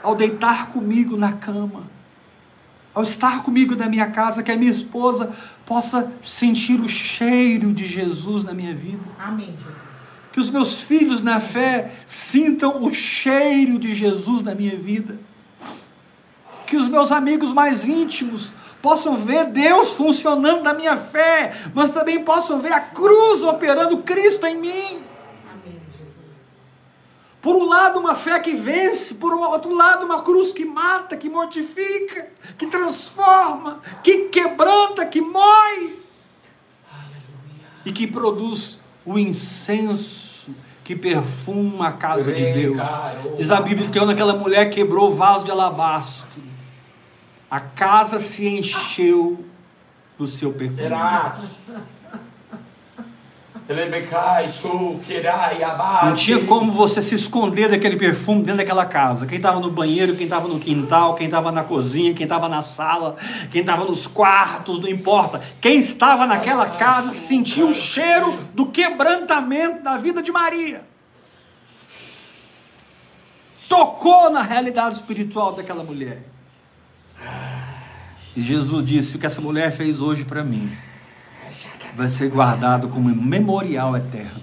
ao 0.00 0.14
deitar 0.14 0.68
comigo 0.68 1.16
na 1.16 1.32
cama, 1.32 1.90
ao 2.94 3.02
estar 3.02 3.42
comigo 3.42 3.74
na 3.74 3.88
minha 3.88 4.12
casa, 4.12 4.44
que 4.44 4.52
a 4.52 4.56
minha 4.56 4.70
esposa 4.70 5.34
possa 5.66 6.10
sentir 6.22 6.80
o 6.80 6.88
cheiro 6.88 7.72
de 7.72 7.84
Jesus 7.84 8.44
na 8.44 8.54
minha 8.54 8.72
vida. 8.76 9.02
Amém, 9.18 9.56
Jesus. 9.58 10.30
Que 10.32 10.38
os 10.38 10.50
meus 10.50 10.80
filhos 10.80 11.20
na 11.20 11.40
fé 11.40 11.96
sintam 12.06 12.84
o 12.84 12.94
cheiro 12.94 13.76
de 13.76 13.92
Jesus 13.92 14.40
na 14.40 14.54
minha 14.54 14.76
vida. 14.76 15.18
Que 16.68 16.76
os 16.76 16.86
meus 16.86 17.10
amigos 17.10 17.52
mais 17.52 17.84
íntimos 17.84 18.52
possam 18.82 19.16
ver 19.16 19.46
Deus 19.46 19.92
funcionando 19.92 20.62
na 20.62 20.74
minha 20.74 20.96
fé, 20.96 21.52
mas 21.72 21.90
também 21.90 22.24
possam 22.24 22.58
ver 22.58 22.72
a 22.72 22.80
cruz 22.80 23.42
operando 23.44 23.98
Cristo 23.98 24.44
em 24.44 24.56
mim. 24.56 25.00
Amém, 25.50 25.80
Jesus. 25.96 26.76
Por 27.40 27.54
um 27.54 27.64
lado, 27.64 28.00
uma 28.00 28.16
fé 28.16 28.38
que 28.40 28.52
vence, 28.52 29.14
por 29.14 29.32
outro 29.32 29.72
lado, 29.72 30.04
uma 30.04 30.20
cruz 30.22 30.52
que 30.52 30.64
mata, 30.64 31.16
que 31.16 31.30
mortifica, 31.30 32.28
que 32.58 32.66
transforma, 32.66 33.80
que 34.02 34.24
quebranta, 34.24 35.06
que 35.06 35.20
mói 35.20 35.96
e 37.86 37.92
que 37.92 38.06
produz 38.06 38.80
o 39.06 39.18
incenso 39.18 40.22
que 40.84 40.96
perfuma 40.96 41.88
a 41.88 41.92
casa 41.92 42.32
de 42.32 42.52
Deus. 42.52 42.78
Diz 43.38 43.50
a 43.50 43.60
Bíblia 43.60 43.88
que 43.88 43.98
quando 43.98 44.10
aquela 44.10 44.34
mulher 44.34 44.68
quebrou 44.70 45.08
o 45.08 45.14
vaso 45.14 45.44
de 45.44 45.50
alabastro, 45.50 46.21
a 47.52 47.60
casa 47.60 48.18
se 48.18 48.48
encheu 48.48 49.44
do 50.18 50.26
seu 50.26 50.54
perfume. 50.54 50.88
Não 56.08 56.14
tinha 56.14 56.46
como 56.46 56.72
você 56.72 57.02
se 57.02 57.14
esconder 57.14 57.68
daquele 57.68 57.96
perfume 57.96 58.40
dentro 58.40 58.56
daquela 58.56 58.86
casa. 58.86 59.26
Quem 59.26 59.36
estava 59.36 59.60
no 59.60 59.70
banheiro, 59.70 60.16
quem 60.16 60.24
estava 60.24 60.48
no 60.48 60.58
quintal, 60.58 61.14
quem 61.14 61.26
estava 61.26 61.52
na 61.52 61.62
cozinha, 61.62 62.14
quem 62.14 62.24
estava 62.24 62.48
na 62.48 62.62
sala, 62.62 63.18
quem 63.50 63.60
estava 63.60 63.84
nos 63.84 64.06
quartos, 64.06 64.78
não 64.78 64.88
importa. 64.88 65.42
Quem 65.60 65.78
estava 65.78 66.26
naquela 66.26 66.70
casa 66.78 67.12
sentiu 67.12 67.68
o 67.68 67.74
cheiro 67.74 68.38
do 68.54 68.64
quebrantamento 68.64 69.82
da 69.82 69.98
vida 69.98 70.22
de 70.22 70.32
Maria. 70.32 70.86
Tocou 73.68 74.30
na 74.30 74.40
realidade 74.40 74.94
espiritual 74.94 75.52
daquela 75.52 75.84
mulher. 75.84 76.31
E 78.36 78.42
Jesus 78.42 78.86
disse: 78.86 79.16
O 79.16 79.18
que 79.18 79.26
essa 79.26 79.40
mulher 79.40 79.72
fez 79.72 80.00
hoje 80.00 80.24
para 80.24 80.42
mim 80.42 80.72
vai 81.94 82.08
ser 82.08 82.28
guardado 82.28 82.88
como 82.88 83.08
um 83.08 83.22
memorial 83.22 83.96
eterno. 83.96 84.40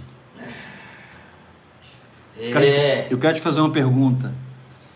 É. 2.37 3.07
Eu 3.09 3.17
quero 3.17 3.35
te 3.35 3.41
fazer 3.41 3.59
uma 3.59 3.71
pergunta. 3.71 4.33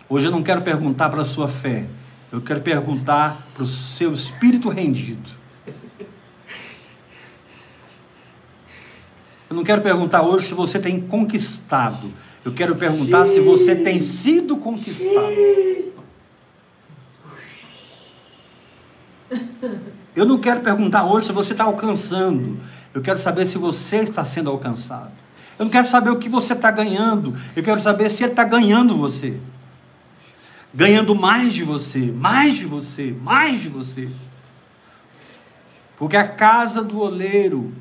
Hoje 0.08 0.28
eu 0.28 0.32
não 0.32 0.44
quero 0.44 0.62
perguntar 0.62 1.10
para 1.10 1.24
a 1.24 1.26
sua 1.26 1.48
fé. 1.48 1.86
Eu 2.32 2.42
quero 2.42 2.62
perguntar 2.62 3.48
para 3.54 3.64
o 3.64 3.68
seu 3.68 4.14
espírito 4.14 4.70
rendido. 4.70 5.30
Eu 9.50 9.56
não 9.58 9.64
quero 9.64 9.82
perguntar 9.82 10.24
hoje 10.24 10.48
se 10.48 10.54
você 10.54 10.80
tem 10.80 11.00
conquistado. 11.00 12.12
Eu 12.44 12.54
quero 12.54 12.76
perguntar 12.76 13.26
se 13.26 13.40
você 13.40 13.76
tem 13.76 14.00
sido 14.00 14.58
conquistado. 14.58 15.93
Eu 20.16 20.26
não 20.26 20.38
quero 20.38 20.62
perguntar 20.62 21.06
hoje 21.06 21.28
se 21.28 21.34
você 21.34 21.54
está 21.54 21.64
alcançando. 21.64 22.60
Eu 22.94 23.02
quero 23.02 23.18
saber 23.18 23.46
se 23.46 23.58
você 23.58 23.98
está 23.98 24.24
sendo 24.24 24.50
alcançado. 24.50 25.12
Eu 25.58 25.66
não 25.66 25.72
quero 25.72 25.88
saber 25.88 26.10
o 26.10 26.18
que 26.18 26.30
você 26.30 26.54
está 26.54 26.70
ganhando. 26.70 27.36
Eu 27.56 27.64
quero 27.64 27.80
saber 27.80 28.10
se 28.10 28.24
ele 28.24 28.34
está 28.34 28.44
ganhando 28.44 28.96
você. 28.96 29.40
Ganhando 30.74 31.16
mais 31.16 31.54
de 31.54 31.64
você, 31.64 32.12
mais 32.12 32.56
de 32.56 32.66
você, 32.66 33.16
mais 33.22 33.62
de 33.62 33.70
você. 33.70 34.10
Porque 35.98 36.18
a 36.18 36.28
casa 36.28 36.84
do 36.84 37.00
oleiro 37.00 37.72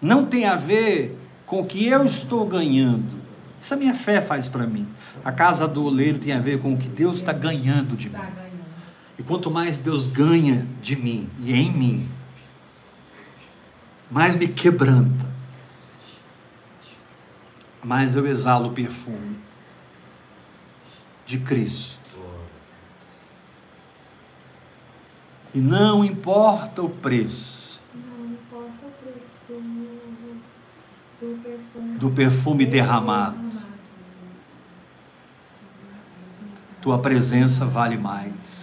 não 0.00 0.24
tem 0.24 0.44
a 0.44 0.56
ver 0.56 1.18
com 1.46 1.60
o 1.60 1.66
que 1.66 1.86
eu 1.86 2.04
estou 2.04 2.46
ganhando. 2.46 3.20
Isso 3.60 3.74
a 3.74 3.76
minha 3.76 3.94
fé 3.94 4.20
faz 4.20 4.48
para 4.48 4.66
mim. 4.66 4.88
A 5.24 5.30
casa 5.30 5.68
do 5.68 5.84
oleiro 5.84 6.18
tem 6.18 6.32
a 6.32 6.40
ver 6.40 6.60
com 6.60 6.74
o 6.74 6.76
que 6.76 6.88
Deus 6.88 7.18
está 7.18 7.32
ganhando 7.32 7.96
de 7.96 8.08
mim. 8.08 8.16
E 9.18 9.22
quanto 9.22 9.50
mais 9.50 9.78
Deus 9.78 10.06
ganha 10.06 10.66
de 10.80 10.96
mim 10.96 11.28
e 11.40 11.52
em 11.52 11.70
mim, 11.70 12.08
mais 14.10 14.36
me 14.36 14.48
quebranta, 14.48 15.26
mais 17.82 18.14
eu 18.14 18.26
exalo 18.26 18.68
o 18.68 18.72
perfume 18.72 19.38
de 21.26 21.38
Cristo. 21.38 22.00
E 25.54 25.60
não 25.60 26.02
importa 26.04 26.82
o 26.82 26.88
preço. 26.88 27.80
Não 27.94 28.32
importa 28.32 28.86
o 28.86 28.90
preço 28.90 29.52
do 31.20 31.42
perfume, 31.42 31.98
do 31.98 32.10
perfume 32.10 32.66
derramado. 32.66 33.52
Tua 36.80 36.98
presença 36.98 37.64
vale 37.64 37.96
mais. 37.96 38.61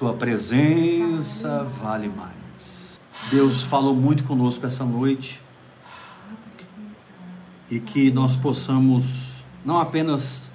Tua 0.00 0.14
presença 0.14 1.62
vale 1.62 2.08
mais. 2.08 2.98
Deus 3.30 3.62
falou 3.62 3.94
muito 3.94 4.24
conosco 4.24 4.64
essa 4.64 4.82
noite 4.82 5.42
e 7.70 7.78
que 7.78 8.10
nós 8.10 8.34
possamos 8.34 9.44
não 9.62 9.78
apenas 9.78 10.50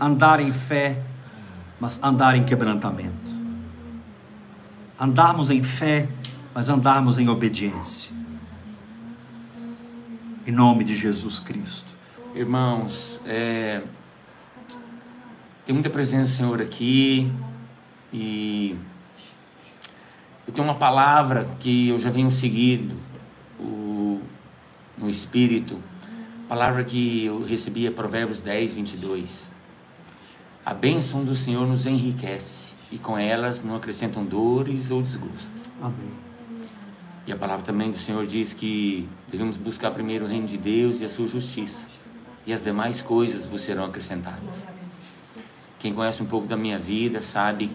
andar 0.00 0.40
em 0.40 0.52
fé, 0.52 1.00
mas 1.78 2.02
andar 2.02 2.34
em 2.34 2.44
quebrantamento. 2.44 3.32
Andarmos 4.98 5.50
em 5.50 5.62
fé, 5.62 6.08
mas 6.52 6.68
andarmos 6.68 7.16
em 7.16 7.28
obediência. 7.28 8.10
Em 10.44 10.50
nome 10.50 10.82
de 10.82 10.96
Jesus 10.96 11.38
Cristo. 11.38 11.92
Irmãos, 12.34 13.20
é... 13.24 13.84
tem 15.64 15.72
muita 15.72 15.90
presença 15.90 16.24
do 16.24 16.36
Senhor 16.38 16.60
aqui. 16.60 17.32
E 18.12 18.76
eu 20.46 20.52
tenho 20.52 20.66
uma 20.66 20.76
palavra 20.76 21.46
que 21.60 21.88
eu 21.88 21.98
já 21.98 22.10
venho 22.10 22.30
seguindo 22.30 22.96
o, 23.60 24.20
no 24.96 25.10
Espírito, 25.10 25.82
palavra 26.48 26.82
que 26.82 27.26
eu 27.26 27.44
recebi 27.44 27.86
é 27.86 27.90
Provérbios 27.90 28.40
10, 28.40 28.72
22. 28.72 29.50
A 30.64 30.72
bênção 30.72 31.22
do 31.22 31.34
Senhor 31.34 31.66
nos 31.66 31.84
enriquece 31.84 32.72
e 32.90 32.98
com 32.98 33.18
elas 33.18 33.62
não 33.62 33.76
acrescentam 33.76 34.24
dores 34.24 34.90
ou 34.90 35.02
desgosto. 35.02 35.52
Amém. 35.80 36.10
E 37.26 37.32
a 37.32 37.36
palavra 37.36 37.62
também 37.62 37.90
do 37.90 37.98
Senhor 37.98 38.26
diz 38.26 38.54
que 38.54 39.06
devemos 39.30 39.58
buscar 39.58 39.90
primeiro 39.90 40.24
o 40.24 40.28
reino 40.28 40.46
de 40.46 40.56
Deus 40.56 40.98
e 41.00 41.04
a 41.04 41.10
sua 41.10 41.26
justiça, 41.26 41.86
e 42.46 42.54
as 42.54 42.62
demais 42.62 43.02
coisas 43.02 43.44
vos 43.44 43.60
serão 43.60 43.84
acrescentadas. 43.84 44.66
Quem 45.78 45.92
conhece 45.92 46.22
um 46.22 46.26
pouco 46.26 46.46
da 46.46 46.56
minha 46.56 46.78
vida 46.78 47.20
sabe 47.20 47.70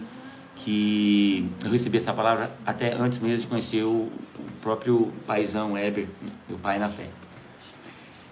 que 0.64 1.46
eu 1.62 1.70
recebi 1.70 1.98
essa 1.98 2.14
palavra 2.14 2.50
até 2.64 2.94
antes 2.94 3.18
mesmo 3.18 3.42
de 3.42 3.46
conhecer 3.48 3.82
o, 3.82 4.10
próprio 4.62 5.12
paizão 5.26 5.74
Weber, 5.74 6.08
meu 6.48 6.58
pai 6.58 6.78
na 6.78 6.88
fé. 6.88 7.10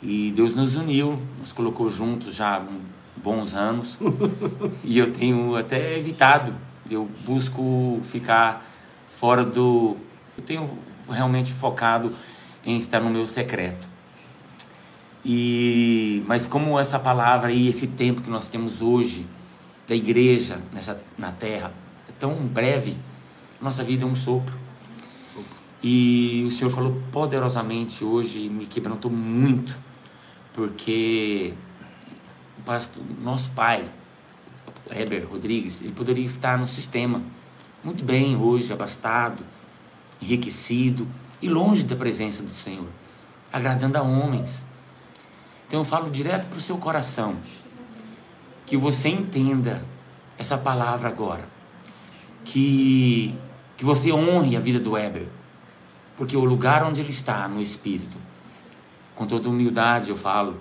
E 0.03 0.33
Deus 0.35 0.57
nos 0.57 0.75
uniu, 0.75 1.21
nos 1.39 1.53
colocou 1.53 1.91
juntos 1.91 2.35
já 2.35 2.57
há 2.57 2.63
bons 3.19 3.53
anos. 3.53 3.99
e 4.83 4.99
eu 4.99 5.13
tenho 5.13 5.55
até 5.55 5.99
evitado, 5.99 6.57
eu 6.91 7.07
busco 7.27 8.01
ficar 8.03 8.65
fora 9.11 9.45
do. 9.45 9.99
Eu 10.37 10.43
tenho 10.43 10.79
realmente 11.07 11.53
focado 11.53 12.15
em 12.65 12.79
estar 12.79 13.01
no 13.01 13.11
meu 13.11 13.27
secreto. 13.27 13.87
E 15.23 16.25
mas 16.27 16.47
como 16.47 16.81
essa 16.81 16.99
palavra 16.99 17.53
e 17.53 17.69
esse 17.69 17.87
tempo 17.87 18.23
que 18.23 18.31
nós 18.31 18.49
temos 18.49 18.81
hoje 18.81 19.27
da 19.87 19.95
igreja 19.95 20.59
nessa 20.73 20.99
na 21.19 21.31
terra 21.31 21.82
tão 22.23 22.37
breve. 22.37 22.97
Nossa 23.61 23.83
vida 23.83 24.05
é 24.05 24.07
um 24.07 24.15
sopro. 24.15 24.57
E 25.83 26.45
o 26.47 26.53
Senhor 26.53 26.71
falou 26.71 27.03
poderosamente 27.11 28.05
hoje, 28.05 28.49
me 28.49 28.65
quebrantou 28.65 29.11
muito, 29.11 29.77
porque 30.53 31.53
o 32.61 32.63
pastor, 32.63 33.03
nosso 33.21 33.51
pai, 33.51 33.91
Heber 34.89 35.27
Rodrigues, 35.29 35.81
ele 35.81 35.91
poderia 35.91 36.25
estar 36.25 36.57
no 36.57 36.69
sistema 36.69 37.21
muito 37.83 38.05
bem 38.05 38.37
hoje, 38.37 38.73
abastado, 38.73 39.45
enriquecido 40.21 41.09
e 41.41 41.49
longe 41.49 41.83
da 41.83 41.97
presença 41.97 42.45
do 42.45 42.53
Senhor, 42.53 42.87
agradando 43.53 43.99
a 43.99 44.03
homens. 44.03 44.63
Então 45.67 45.81
eu 45.81 45.85
falo 45.85 46.09
direto 46.09 46.47
para 46.47 46.59
o 46.59 46.61
seu 46.61 46.79
coração, 46.79 47.35
que 48.65 48.77
você 48.77 49.09
entenda 49.09 49.85
essa 50.39 50.57
palavra 50.57 51.09
agora 51.09 51.52
que, 52.45 53.35
que 53.77 53.85
você 53.85 54.13
honre 54.13 54.57
a 54.57 54.61
vida 54.61 54.79
do 54.79 54.93
Weber, 54.93 55.27
porque 56.17 56.37
o 56.37 56.45
lugar 56.45 56.85
onde 56.85 57.01
ele 57.01 57.11
está, 57.11 57.49
no 57.49 57.61
Espírito, 57.61 58.17
com 59.15 59.27
toda 59.27 59.49
humildade 59.49 60.11
eu 60.11 60.17
falo, 60.17 60.61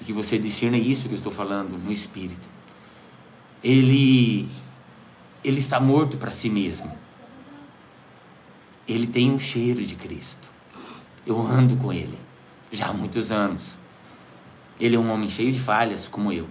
e 0.00 0.04
que 0.04 0.12
você 0.12 0.38
discerne 0.38 0.78
isso 0.78 1.08
que 1.08 1.14
eu 1.14 1.18
estou 1.18 1.32
falando, 1.32 1.78
no 1.78 1.92
Espírito. 1.92 2.48
Ele, 3.62 4.48
ele 5.44 5.58
está 5.58 5.78
morto 5.78 6.16
para 6.16 6.30
si 6.30 6.48
mesmo. 6.48 6.90
Ele 8.88 9.06
tem 9.06 9.30
um 9.30 9.38
cheiro 9.38 9.84
de 9.84 9.94
Cristo. 9.94 10.48
Eu 11.26 11.40
ando 11.40 11.76
com 11.76 11.92
ele 11.92 12.18
já 12.72 12.88
há 12.88 12.92
muitos 12.92 13.30
anos. 13.30 13.76
Ele 14.78 14.96
é 14.96 14.98
um 14.98 15.12
homem 15.12 15.28
cheio 15.28 15.52
de 15.52 15.60
falhas, 15.60 16.08
como 16.08 16.32
eu, 16.32 16.48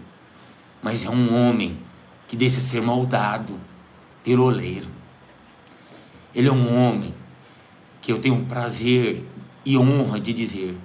mas 0.84 1.04
é 1.04 1.10
um 1.10 1.34
homem 1.36 1.80
que 2.28 2.36
deixa 2.36 2.62
ser 2.62 2.80
moldado 2.82 3.60
pelo 4.24 4.46
oleiro. 4.46 4.88
Ele 6.34 6.48
é 6.48 6.52
um 6.52 6.76
homem 6.76 7.14
que 8.02 8.12
eu 8.12 8.20
tenho 8.20 8.46
prazer 8.46 9.26
e 9.66 9.78
honra 9.78 10.20
de 10.20 10.34
dizer 10.34 10.78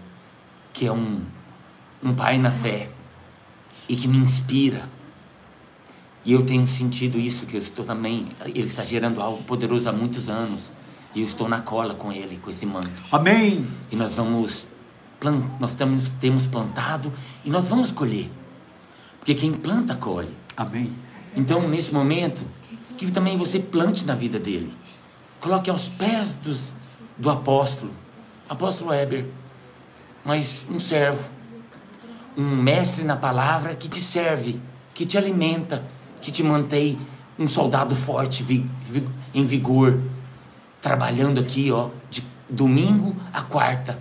que 0.72 0.86
é 0.86 0.92
um, 0.92 1.22
um 2.02 2.14
pai 2.14 2.38
na 2.38 2.50
fé 2.50 2.90
e 3.88 3.96
que 3.96 4.08
me 4.08 4.16
inspira. 4.16 4.88
E 6.24 6.32
eu 6.32 6.44
tenho 6.44 6.66
sentido 6.66 7.18
isso, 7.18 7.46
que 7.46 7.56
eu 7.56 7.60
estou 7.60 7.84
também, 7.84 8.28
ele 8.46 8.60
está 8.60 8.82
gerando 8.82 9.20
algo 9.20 9.42
poderoso 9.44 9.88
há 9.88 9.92
muitos 9.92 10.28
anos. 10.28 10.72
E 11.14 11.20
eu 11.20 11.26
estou 11.26 11.48
na 11.48 11.60
cola 11.60 11.94
com 11.94 12.10
ele, 12.10 12.38
com 12.38 12.50
esse 12.50 12.66
manto. 12.66 12.90
Amém. 13.12 13.64
E 13.90 13.94
nós 13.94 14.14
vamos, 14.14 14.66
nós 15.60 15.74
temos, 15.74 16.12
temos 16.14 16.46
plantado 16.46 17.12
e 17.44 17.50
nós 17.50 17.68
vamos 17.68 17.92
colher. 17.92 18.28
Porque 19.18 19.34
quem 19.34 19.52
planta, 19.52 19.94
colhe. 19.94 20.34
Amém. 20.56 20.92
Então, 21.36 21.68
nesse 21.68 21.92
momento, 21.94 22.40
que 22.96 23.10
também 23.10 23.36
você 23.36 23.58
plante 23.58 24.04
na 24.04 24.14
vida 24.14 24.38
dele. 24.38 24.72
Coloque 25.40 25.68
aos 25.68 25.88
pés 25.88 26.34
dos, 26.34 26.72
do 27.18 27.30
apóstolo, 27.30 27.92
apóstolo 28.48 28.90
Weber, 28.90 29.26
mas 30.24 30.64
um 30.70 30.78
servo, 30.78 31.28
um 32.36 32.56
mestre 32.56 33.04
na 33.04 33.16
palavra 33.16 33.74
que 33.74 33.88
te 33.88 34.00
serve, 34.00 34.60
que 34.94 35.04
te 35.04 35.18
alimenta, 35.18 35.84
que 36.20 36.32
te 36.32 36.42
mantém 36.42 36.98
um 37.38 37.46
soldado 37.48 37.94
forte, 37.94 38.44
em 39.34 39.44
vigor, 39.44 40.00
trabalhando 40.80 41.40
aqui, 41.40 41.70
ó, 41.70 41.90
de 42.08 42.24
domingo 42.48 43.16
a 43.32 43.42
quarta, 43.42 43.98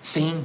sem, 0.00 0.44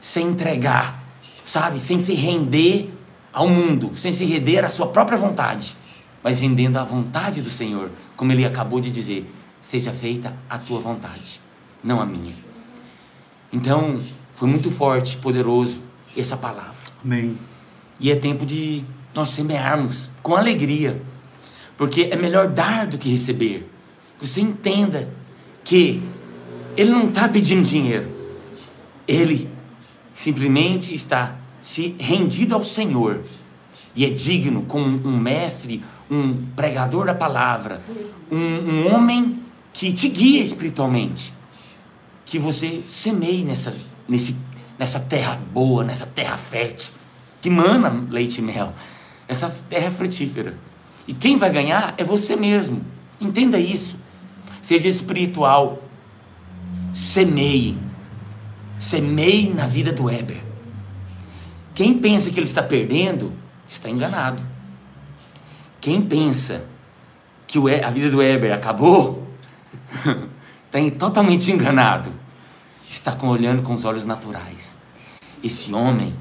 sem 0.00 0.28
entregar, 0.28 1.02
sabe? 1.44 1.80
Sem 1.80 2.00
se 2.00 2.14
render 2.14 2.92
ao 3.32 3.48
mundo, 3.48 3.92
sem 3.96 4.10
se 4.10 4.24
render 4.24 4.64
à 4.64 4.70
sua 4.70 4.88
própria 4.88 5.18
vontade, 5.18 5.76
mas 6.22 6.40
rendendo 6.40 6.76
à 6.76 6.84
vontade 6.84 7.42
do 7.42 7.50
Senhor, 7.50 7.90
como 8.16 8.32
ele 8.32 8.44
acabou 8.44 8.80
de 8.80 8.90
dizer: 8.90 9.30
seja 9.62 9.92
feita 9.92 10.36
a 10.48 10.58
tua 10.58 10.80
vontade, 10.80 11.40
não 11.82 12.00
a 12.00 12.06
minha. 12.06 12.34
Então, 13.52 14.00
foi 14.34 14.48
muito 14.48 14.70
forte, 14.70 15.16
poderoso 15.16 15.82
essa 16.16 16.36
palavra. 16.36 16.74
Amém. 17.04 17.36
E 17.98 18.10
é 18.10 18.16
tempo 18.16 18.46
de 18.46 18.84
nós 19.14 19.30
semearmos 19.30 20.10
com 20.22 20.34
alegria, 20.34 21.02
porque 21.76 22.08
é 22.10 22.16
melhor 22.16 22.48
dar 22.48 22.86
do 22.86 22.98
que 22.98 23.08
receber. 23.08 23.68
Que 24.18 24.26
você 24.26 24.40
entenda 24.40 25.12
que 25.64 26.02
ele 26.76 26.90
não 26.90 27.08
está 27.08 27.28
pedindo 27.28 27.62
dinheiro, 27.62 28.08
ele 29.06 29.50
simplesmente 30.14 30.94
está 30.94 31.36
se 31.60 31.94
rendido 31.98 32.54
ao 32.54 32.64
Senhor 32.64 33.22
e 33.94 34.04
é 34.04 34.10
digno 34.10 34.62
como 34.62 34.86
um 35.06 35.18
mestre, 35.18 35.82
um 36.10 36.46
pregador 36.56 37.06
da 37.06 37.14
palavra, 37.14 37.80
um, 38.30 38.36
um 38.36 38.94
homem 38.94 39.40
que 39.72 39.92
te 39.92 40.08
guia 40.08 40.42
espiritualmente, 40.42 41.32
que 42.26 42.38
você 42.38 42.82
semeie 42.88 43.44
nessa, 43.44 43.72
nesse, 44.08 44.36
nessa 44.78 44.98
terra 44.98 45.40
boa, 45.52 45.84
nessa 45.84 46.06
terra 46.06 46.36
fértil, 46.36 46.94
que 47.40 47.48
mana 47.48 48.06
leite 48.10 48.38
e 48.38 48.42
mel, 48.42 48.74
essa 49.28 49.48
terra 49.68 49.90
frutífera. 49.90 50.58
E 51.06 51.14
quem 51.14 51.36
vai 51.36 51.50
ganhar 51.50 51.94
é 51.96 52.04
você 52.04 52.36
mesmo. 52.36 52.84
Entenda 53.20 53.58
isso. 53.58 53.96
Seja 54.62 54.88
espiritual. 54.88 55.82
Semeie. 56.94 57.76
Semeie 58.78 59.50
na 59.50 59.66
vida 59.66 59.92
do 59.92 60.04
Weber. 60.04 60.40
Quem 61.74 61.98
pensa 61.98 62.30
que 62.30 62.38
ele 62.38 62.46
está 62.46 62.62
perdendo, 62.62 63.32
está 63.68 63.88
enganado. 63.88 64.42
Quem 65.80 66.02
pensa 66.02 66.66
que 67.46 67.58
a 67.82 67.90
vida 67.90 68.10
do 68.10 68.18
Weber 68.18 68.52
acabou, 68.52 69.26
está 70.66 70.78
totalmente 70.98 71.50
enganado. 71.50 72.12
Está 72.88 73.16
olhando 73.22 73.62
com 73.62 73.74
os 73.74 73.84
olhos 73.84 74.04
naturais. 74.04 74.76
Esse 75.42 75.72
homem, 75.72 76.14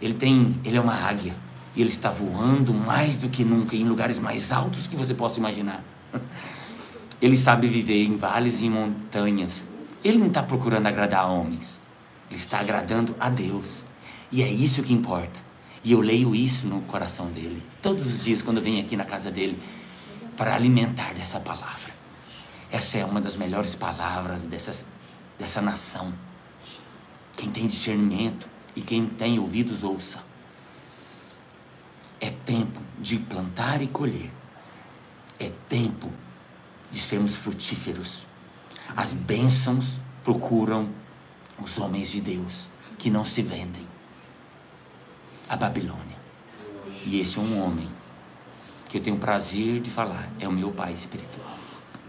ele 0.00 0.14
tem, 0.14 0.60
ele 0.64 0.76
é 0.76 0.80
uma 0.80 0.94
águia. 0.94 1.34
E 1.74 1.80
ele 1.80 1.90
está 1.90 2.10
voando 2.10 2.74
mais 2.74 3.16
do 3.16 3.28
que 3.28 3.44
nunca 3.44 3.74
em 3.74 3.84
lugares 3.84 4.18
mais 4.18 4.52
altos 4.52 4.86
que 4.86 4.96
você 4.96 5.14
possa 5.14 5.38
imaginar. 5.38 5.82
Ele 7.22 7.36
sabe 7.36 7.68
viver 7.68 8.04
em 8.04 8.16
vales 8.16 8.60
e 8.60 8.66
em 8.66 8.70
montanhas. 8.70 9.66
Ele 10.04 10.18
não 10.18 10.26
está 10.26 10.42
procurando 10.42 10.86
agradar 10.86 11.30
homens. 11.30 11.80
Ele 12.28 12.38
está 12.38 12.58
agradando 12.58 13.14
a 13.18 13.30
Deus. 13.30 13.84
E 14.30 14.42
é 14.42 14.48
isso 14.48 14.82
que 14.82 14.92
importa. 14.92 15.40
E 15.84 15.92
eu 15.92 16.00
leio 16.00 16.34
isso 16.34 16.66
no 16.66 16.80
coração 16.82 17.30
dele. 17.30 17.62
Todos 17.80 18.06
os 18.06 18.24
dias 18.24 18.40
quando 18.40 18.58
eu 18.58 18.62
venho 18.62 18.84
aqui 18.84 18.96
na 18.96 19.04
casa 19.04 19.30
dele. 19.30 19.60
Para 20.36 20.54
alimentar 20.54 21.12
dessa 21.12 21.40
palavra. 21.40 21.92
Essa 22.70 22.98
é 22.98 23.04
uma 23.04 23.20
das 23.20 23.36
melhores 23.36 23.74
palavras 23.74 24.42
dessas, 24.42 24.86
dessa 25.38 25.60
nação. 25.60 26.14
Quem 27.36 27.50
tem 27.50 27.66
discernimento 27.66 28.48
e 28.74 28.80
quem 28.80 29.06
tem 29.06 29.38
ouvidos, 29.38 29.82
ouça. 29.82 30.24
É 32.20 32.30
tempo 32.30 32.80
de 32.98 33.18
plantar 33.18 33.82
e 33.82 33.88
colher. 33.88 34.30
É 35.38 35.50
tempo 35.68 36.10
de 36.90 37.00
sermos 37.00 37.34
frutíferos. 37.34 38.24
As 38.96 39.12
bênçãos 39.12 39.98
procuram 40.22 40.88
os 41.58 41.78
homens 41.78 42.10
de 42.10 42.20
Deus 42.20 42.70
que 42.98 43.10
não 43.10 43.24
se 43.24 43.42
vendem. 43.42 43.91
A 45.52 45.56
Babilônia. 45.56 46.16
E 47.04 47.20
esse 47.20 47.36
é 47.36 47.42
um 47.42 47.62
homem 47.62 47.86
que 48.88 48.96
eu 48.96 49.02
tenho 49.02 49.18
prazer 49.18 49.82
de 49.82 49.90
falar, 49.90 50.30
é 50.40 50.48
o 50.48 50.52
meu 50.52 50.70
pai 50.70 50.94
espiritual, 50.94 51.58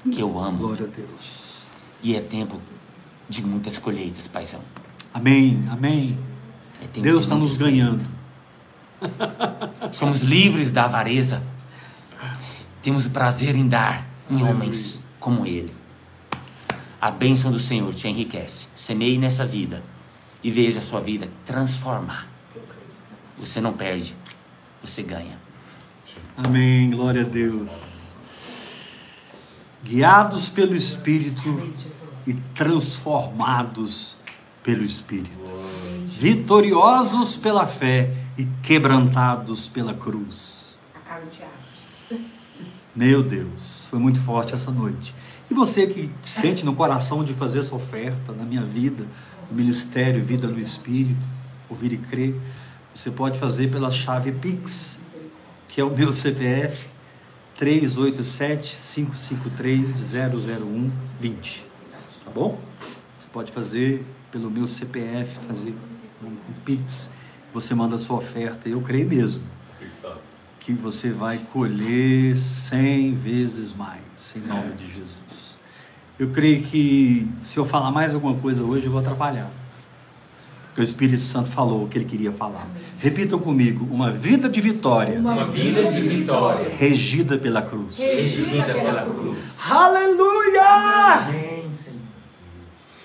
que 0.09 0.21
eu 0.21 0.39
amo. 0.39 0.59
Glória 0.59 0.85
a 0.85 0.89
Deus. 0.89 1.65
E 2.01 2.15
é 2.15 2.21
tempo 2.21 2.57
de 3.27 3.43
muitas 3.43 3.77
colheitas, 3.77 4.27
paizão. 4.27 4.61
Amém, 5.13 5.61
amém. 5.69 6.17
É 6.81 7.01
Deus 7.01 7.25
está 7.25 7.35
nos 7.35 7.57
ganhando. 7.57 8.05
Somos 9.91 10.21
livres 10.21 10.71
da 10.71 10.85
avareza. 10.85 11.43
Temos 12.81 13.05
o 13.05 13.09
prazer 13.09 13.57
em 13.57 13.67
dar 13.67 14.07
em 14.29 14.41
homens 14.41 15.01
como 15.19 15.45
ele. 15.45 15.73
A 17.01 17.11
bênção 17.11 17.51
do 17.51 17.59
Senhor 17.59 17.93
te 17.93 18.07
enriquece. 18.07 18.67
Semeie 18.73 19.17
nessa 19.17 19.45
vida 19.45 19.83
e 20.41 20.49
veja 20.49 20.79
a 20.79 20.81
sua 20.81 21.01
vida 21.01 21.29
transformar. 21.43 22.32
Você 23.43 23.59
não 23.59 23.73
perde, 23.73 24.15
você 24.81 25.03
ganha. 25.03 25.37
Amém. 26.37 26.89
Glória 26.89 27.23
a 27.23 27.25
Deus. 27.25 28.13
Guiados 29.83 30.47
pelo 30.47 30.73
Espírito 30.73 31.73
e 32.25 32.33
transformados 32.55 34.15
pelo 34.63 34.81
Espírito. 34.81 35.53
Vitoriosos 36.07 37.35
pela 37.35 37.67
fé 37.67 38.15
e 38.37 38.47
quebrantados 38.63 39.67
pela 39.67 39.93
cruz. 39.93 40.79
Meu 42.95 43.21
Deus, 43.21 43.87
foi 43.89 43.99
muito 43.99 44.21
forte 44.21 44.53
essa 44.53 44.71
noite. 44.71 45.13
E 45.51 45.53
você 45.53 45.85
que 45.85 46.09
sente 46.23 46.63
no 46.63 46.73
coração 46.73 47.25
de 47.25 47.33
fazer 47.33 47.59
essa 47.59 47.75
oferta 47.75 48.31
na 48.31 48.45
minha 48.45 48.63
vida, 48.63 49.05
no 49.51 49.57
ministério 49.57 50.23
Vida 50.23 50.47
no 50.47 50.59
Espírito, 50.59 51.27
ouvir 51.69 51.91
e 51.91 51.97
crer, 51.97 52.39
você 52.93 53.11
pode 53.11 53.39
fazer 53.39 53.71
pela 53.71 53.91
chave 53.91 54.31
Pix, 54.31 54.97
que 55.67 55.81
é 55.81 55.83
o 55.83 55.89
meu 55.89 56.13
CPF 56.13 56.87
387 57.57 58.75
553 58.75 59.95
001 60.13 60.91
20. 61.19 61.65
Tá 62.25 62.31
bom? 62.31 62.53
Você 62.53 63.27
pode 63.31 63.51
fazer 63.51 64.05
pelo 64.31 64.49
meu 64.49 64.67
CPF, 64.67 65.39
fazer 65.47 65.75
um 66.23 66.53
Pix 66.65 67.09
você 67.53 67.75
manda 67.75 67.95
a 67.95 67.99
sua 67.99 68.17
oferta. 68.17 68.67
Eu 68.67 68.81
creio 68.81 69.07
mesmo 69.07 69.43
que 70.59 70.73
você 70.73 71.11
vai 71.11 71.37
colher 71.51 72.35
cem 72.35 73.13
vezes 73.13 73.73
mais, 73.73 74.01
em 74.35 74.39
nome 74.39 74.71
é. 74.71 74.75
de 74.75 74.87
Jesus. 74.87 75.57
Eu 76.17 76.31
creio 76.31 76.63
que 76.63 77.29
se 77.43 77.57
eu 77.57 77.65
falar 77.65 77.91
mais 77.91 78.13
alguma 78.13 78.35
coisa 78.39 78.63
hoje, 78.63 78.85
eu 78.85 78.91
vou 78.91 79.01
atrapalhar. 79.01 79.51
Porque 80.73 80.81
o 80.81 80.83
Espírito 80.83 81.21
Santo 81.21 81.51
falou 81.51 81.83
o 81.83 81.87
que 81.87 81.99
ele 81.99 82.05
queria 82.05 82.31
falar. 82.31 82.67
Repitam 82.97 83.37
comigo: 83.37 83.87
uma 83.93 84.09
vida 84.09 84.49
de 84.49 84.59
vitória. 84.59 85.19
Uma 85.19 85.45
vida 85.45 85.83
de 85.83 86.01
vitória. 86.01 86.67
Regida 86.75 87.37
pela 87.37 87.61
cruz. 87.61 87.95
Regida 87.95 88.73
pela 88.73 89.05
cruz. 89.05 89.59
Aleluia! 89.69 90.63
Amém, 91.27 91.71
Senhor. 91.71 91.99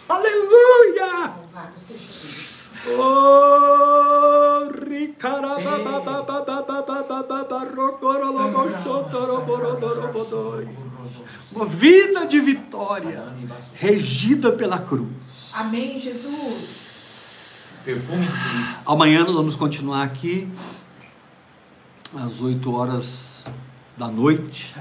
Aleluia! 0.09 1.35
Louvado 1.37 1.73
seja 1.77 2.09
Deus. 2.23 2.49
Oh, 2.99 3.19
Uma 11.53 11.67
vida 11.67 12.25
de 12.25 12.41
vitória, 12.41 13.25
regida 13.75 14.53
pela 14.53 14.79
cruz. 14.79 15.53
Amém, 15.53 15.99
Jesus. 15.99 16.88
Perfume 17.89 18.27
de 18.27 18.33
Cristo. 18.33 18.81
Amanhã 18.85 19.25
nós 19.25 19.35
vamos 19.35 19.57
continuar 19.57 20.03
aqui 20.03 20.47
às 22.15 22.43
8 22.43 22.71
horas 22.71 23.43
da 23.97 24.09
noite. 24.09 24.77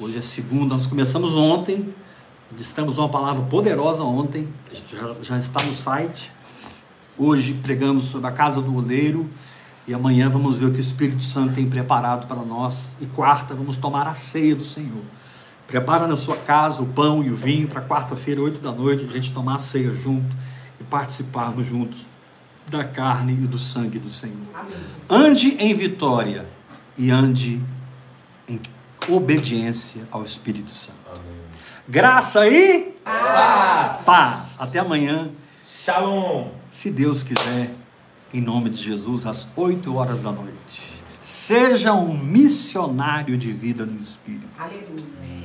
Hoje 0.00 0.18
é 0.18 0.20
segunda, 0.20 0.74
nós 0.74 0.88
começamos 0.88 1.36
ontem. 1.36 1.94
Estamos 2.58 2.98
uma 2.98 3.08
palavra 3.08 3.44
poderosa 3.44 4.02
ontem, 4.02 4.48
já, 4.90 5.14
já 5.22 5.38
está 5.38 5.62
no 5.62 5.72
site. 5.72 6.32
Hoje 7.16 7.54
pregamos 7.54 8.06
sobre 8.06 8.26
a 8.26 8.32
casa 8.32 8.60
do 8.60 8.74
oleiro 8.74 9.30
e 9.86 9.94
amanhã 9.94 10.28
vamos 10.28 10.56
ver 10.56 10.66
o 10.66 10.72
que 10.72 10.78
o 10.78 10.80
Espírito 10.80 11.22
Santo 11.22 11.54
tem 11.54 11.70
preparado 11.70 12.26
para 12.26 12.42
nós. 12.42 12.90
E 13.00 13.06
quarta, 13.06 13.54
vamos 13.54 13.76
tomar 13.76 14.08
a 14.08 14.16
ceia 14.16 14.56
do 14.56 14.64
Senhor. 14.64 15.04
Prepara 15.68 16.08
na 16.08 16.16
sua 16.16 16.36
casa 16.36 16.82
o 16.82 16.86
pão 16.86 17.22
e 17.22 17.30
o 17.30 17.36
vinho 17.36 17.68
para 17.68 17.80
quarta-feira, 17.82 18.42
oito 18.42 18.60
da 18.60 18.72
noite, 18.72 19.04
a 19.04 19.08
gente 19.08 19.30
tomar 19.30 19.54
a 19.54 19.60
ceia 19.60 19.94
junto 19.94 20.34
e 20.80 20.82
participarmos 20.82 21.64
juntos 21.64 22.04
da 22.70 22.84
carne 22.84 23.32
e 23.32 23.46
do 23.46 23.58
sangue 23.58 23.98
do 23.98 24.10
Senhor. 24.10 24.36
Ande 25.08 25.56
em 25.58 25.72
vitória 25.74 26.48
e 26.96 27.10
ande 27.10 27.60
em 28.48 28.60
obediência 29.08 30.02
ao 30.10 30.24
Espírito 30.24 30.70
Santo. 30.70 30.96
Graça 31.88 32.48
e 32.48 32.96
Paz. 33.04 34.04
paz. 34.04 34.56
Até 34.60 34.80
amanhã, 34.80 35.30
Shalom. 35.64 36.50
se 36.72 36.90
Deus 36.90 37.22
quiser, 37.22 37.72
em 38.34 38.40
nome 38.40 38.70
de 38.70 38.82
Jesus, 38.82 39.24
às 39.26 39.46
8 39.54 39.94
horas 39.94 40.20
da 40.20 40.32
noite. 40.32 40.56
Seja 41.20 41.92
um 41.92 42.16
missionário 42.16 43.38
de 43.38 43.52
vida 43.52 43.86
no 43.86 43.96
Espírito. 43.96 44.48
Aleluia. 44.58 45.06
Amém. 45.18 45.44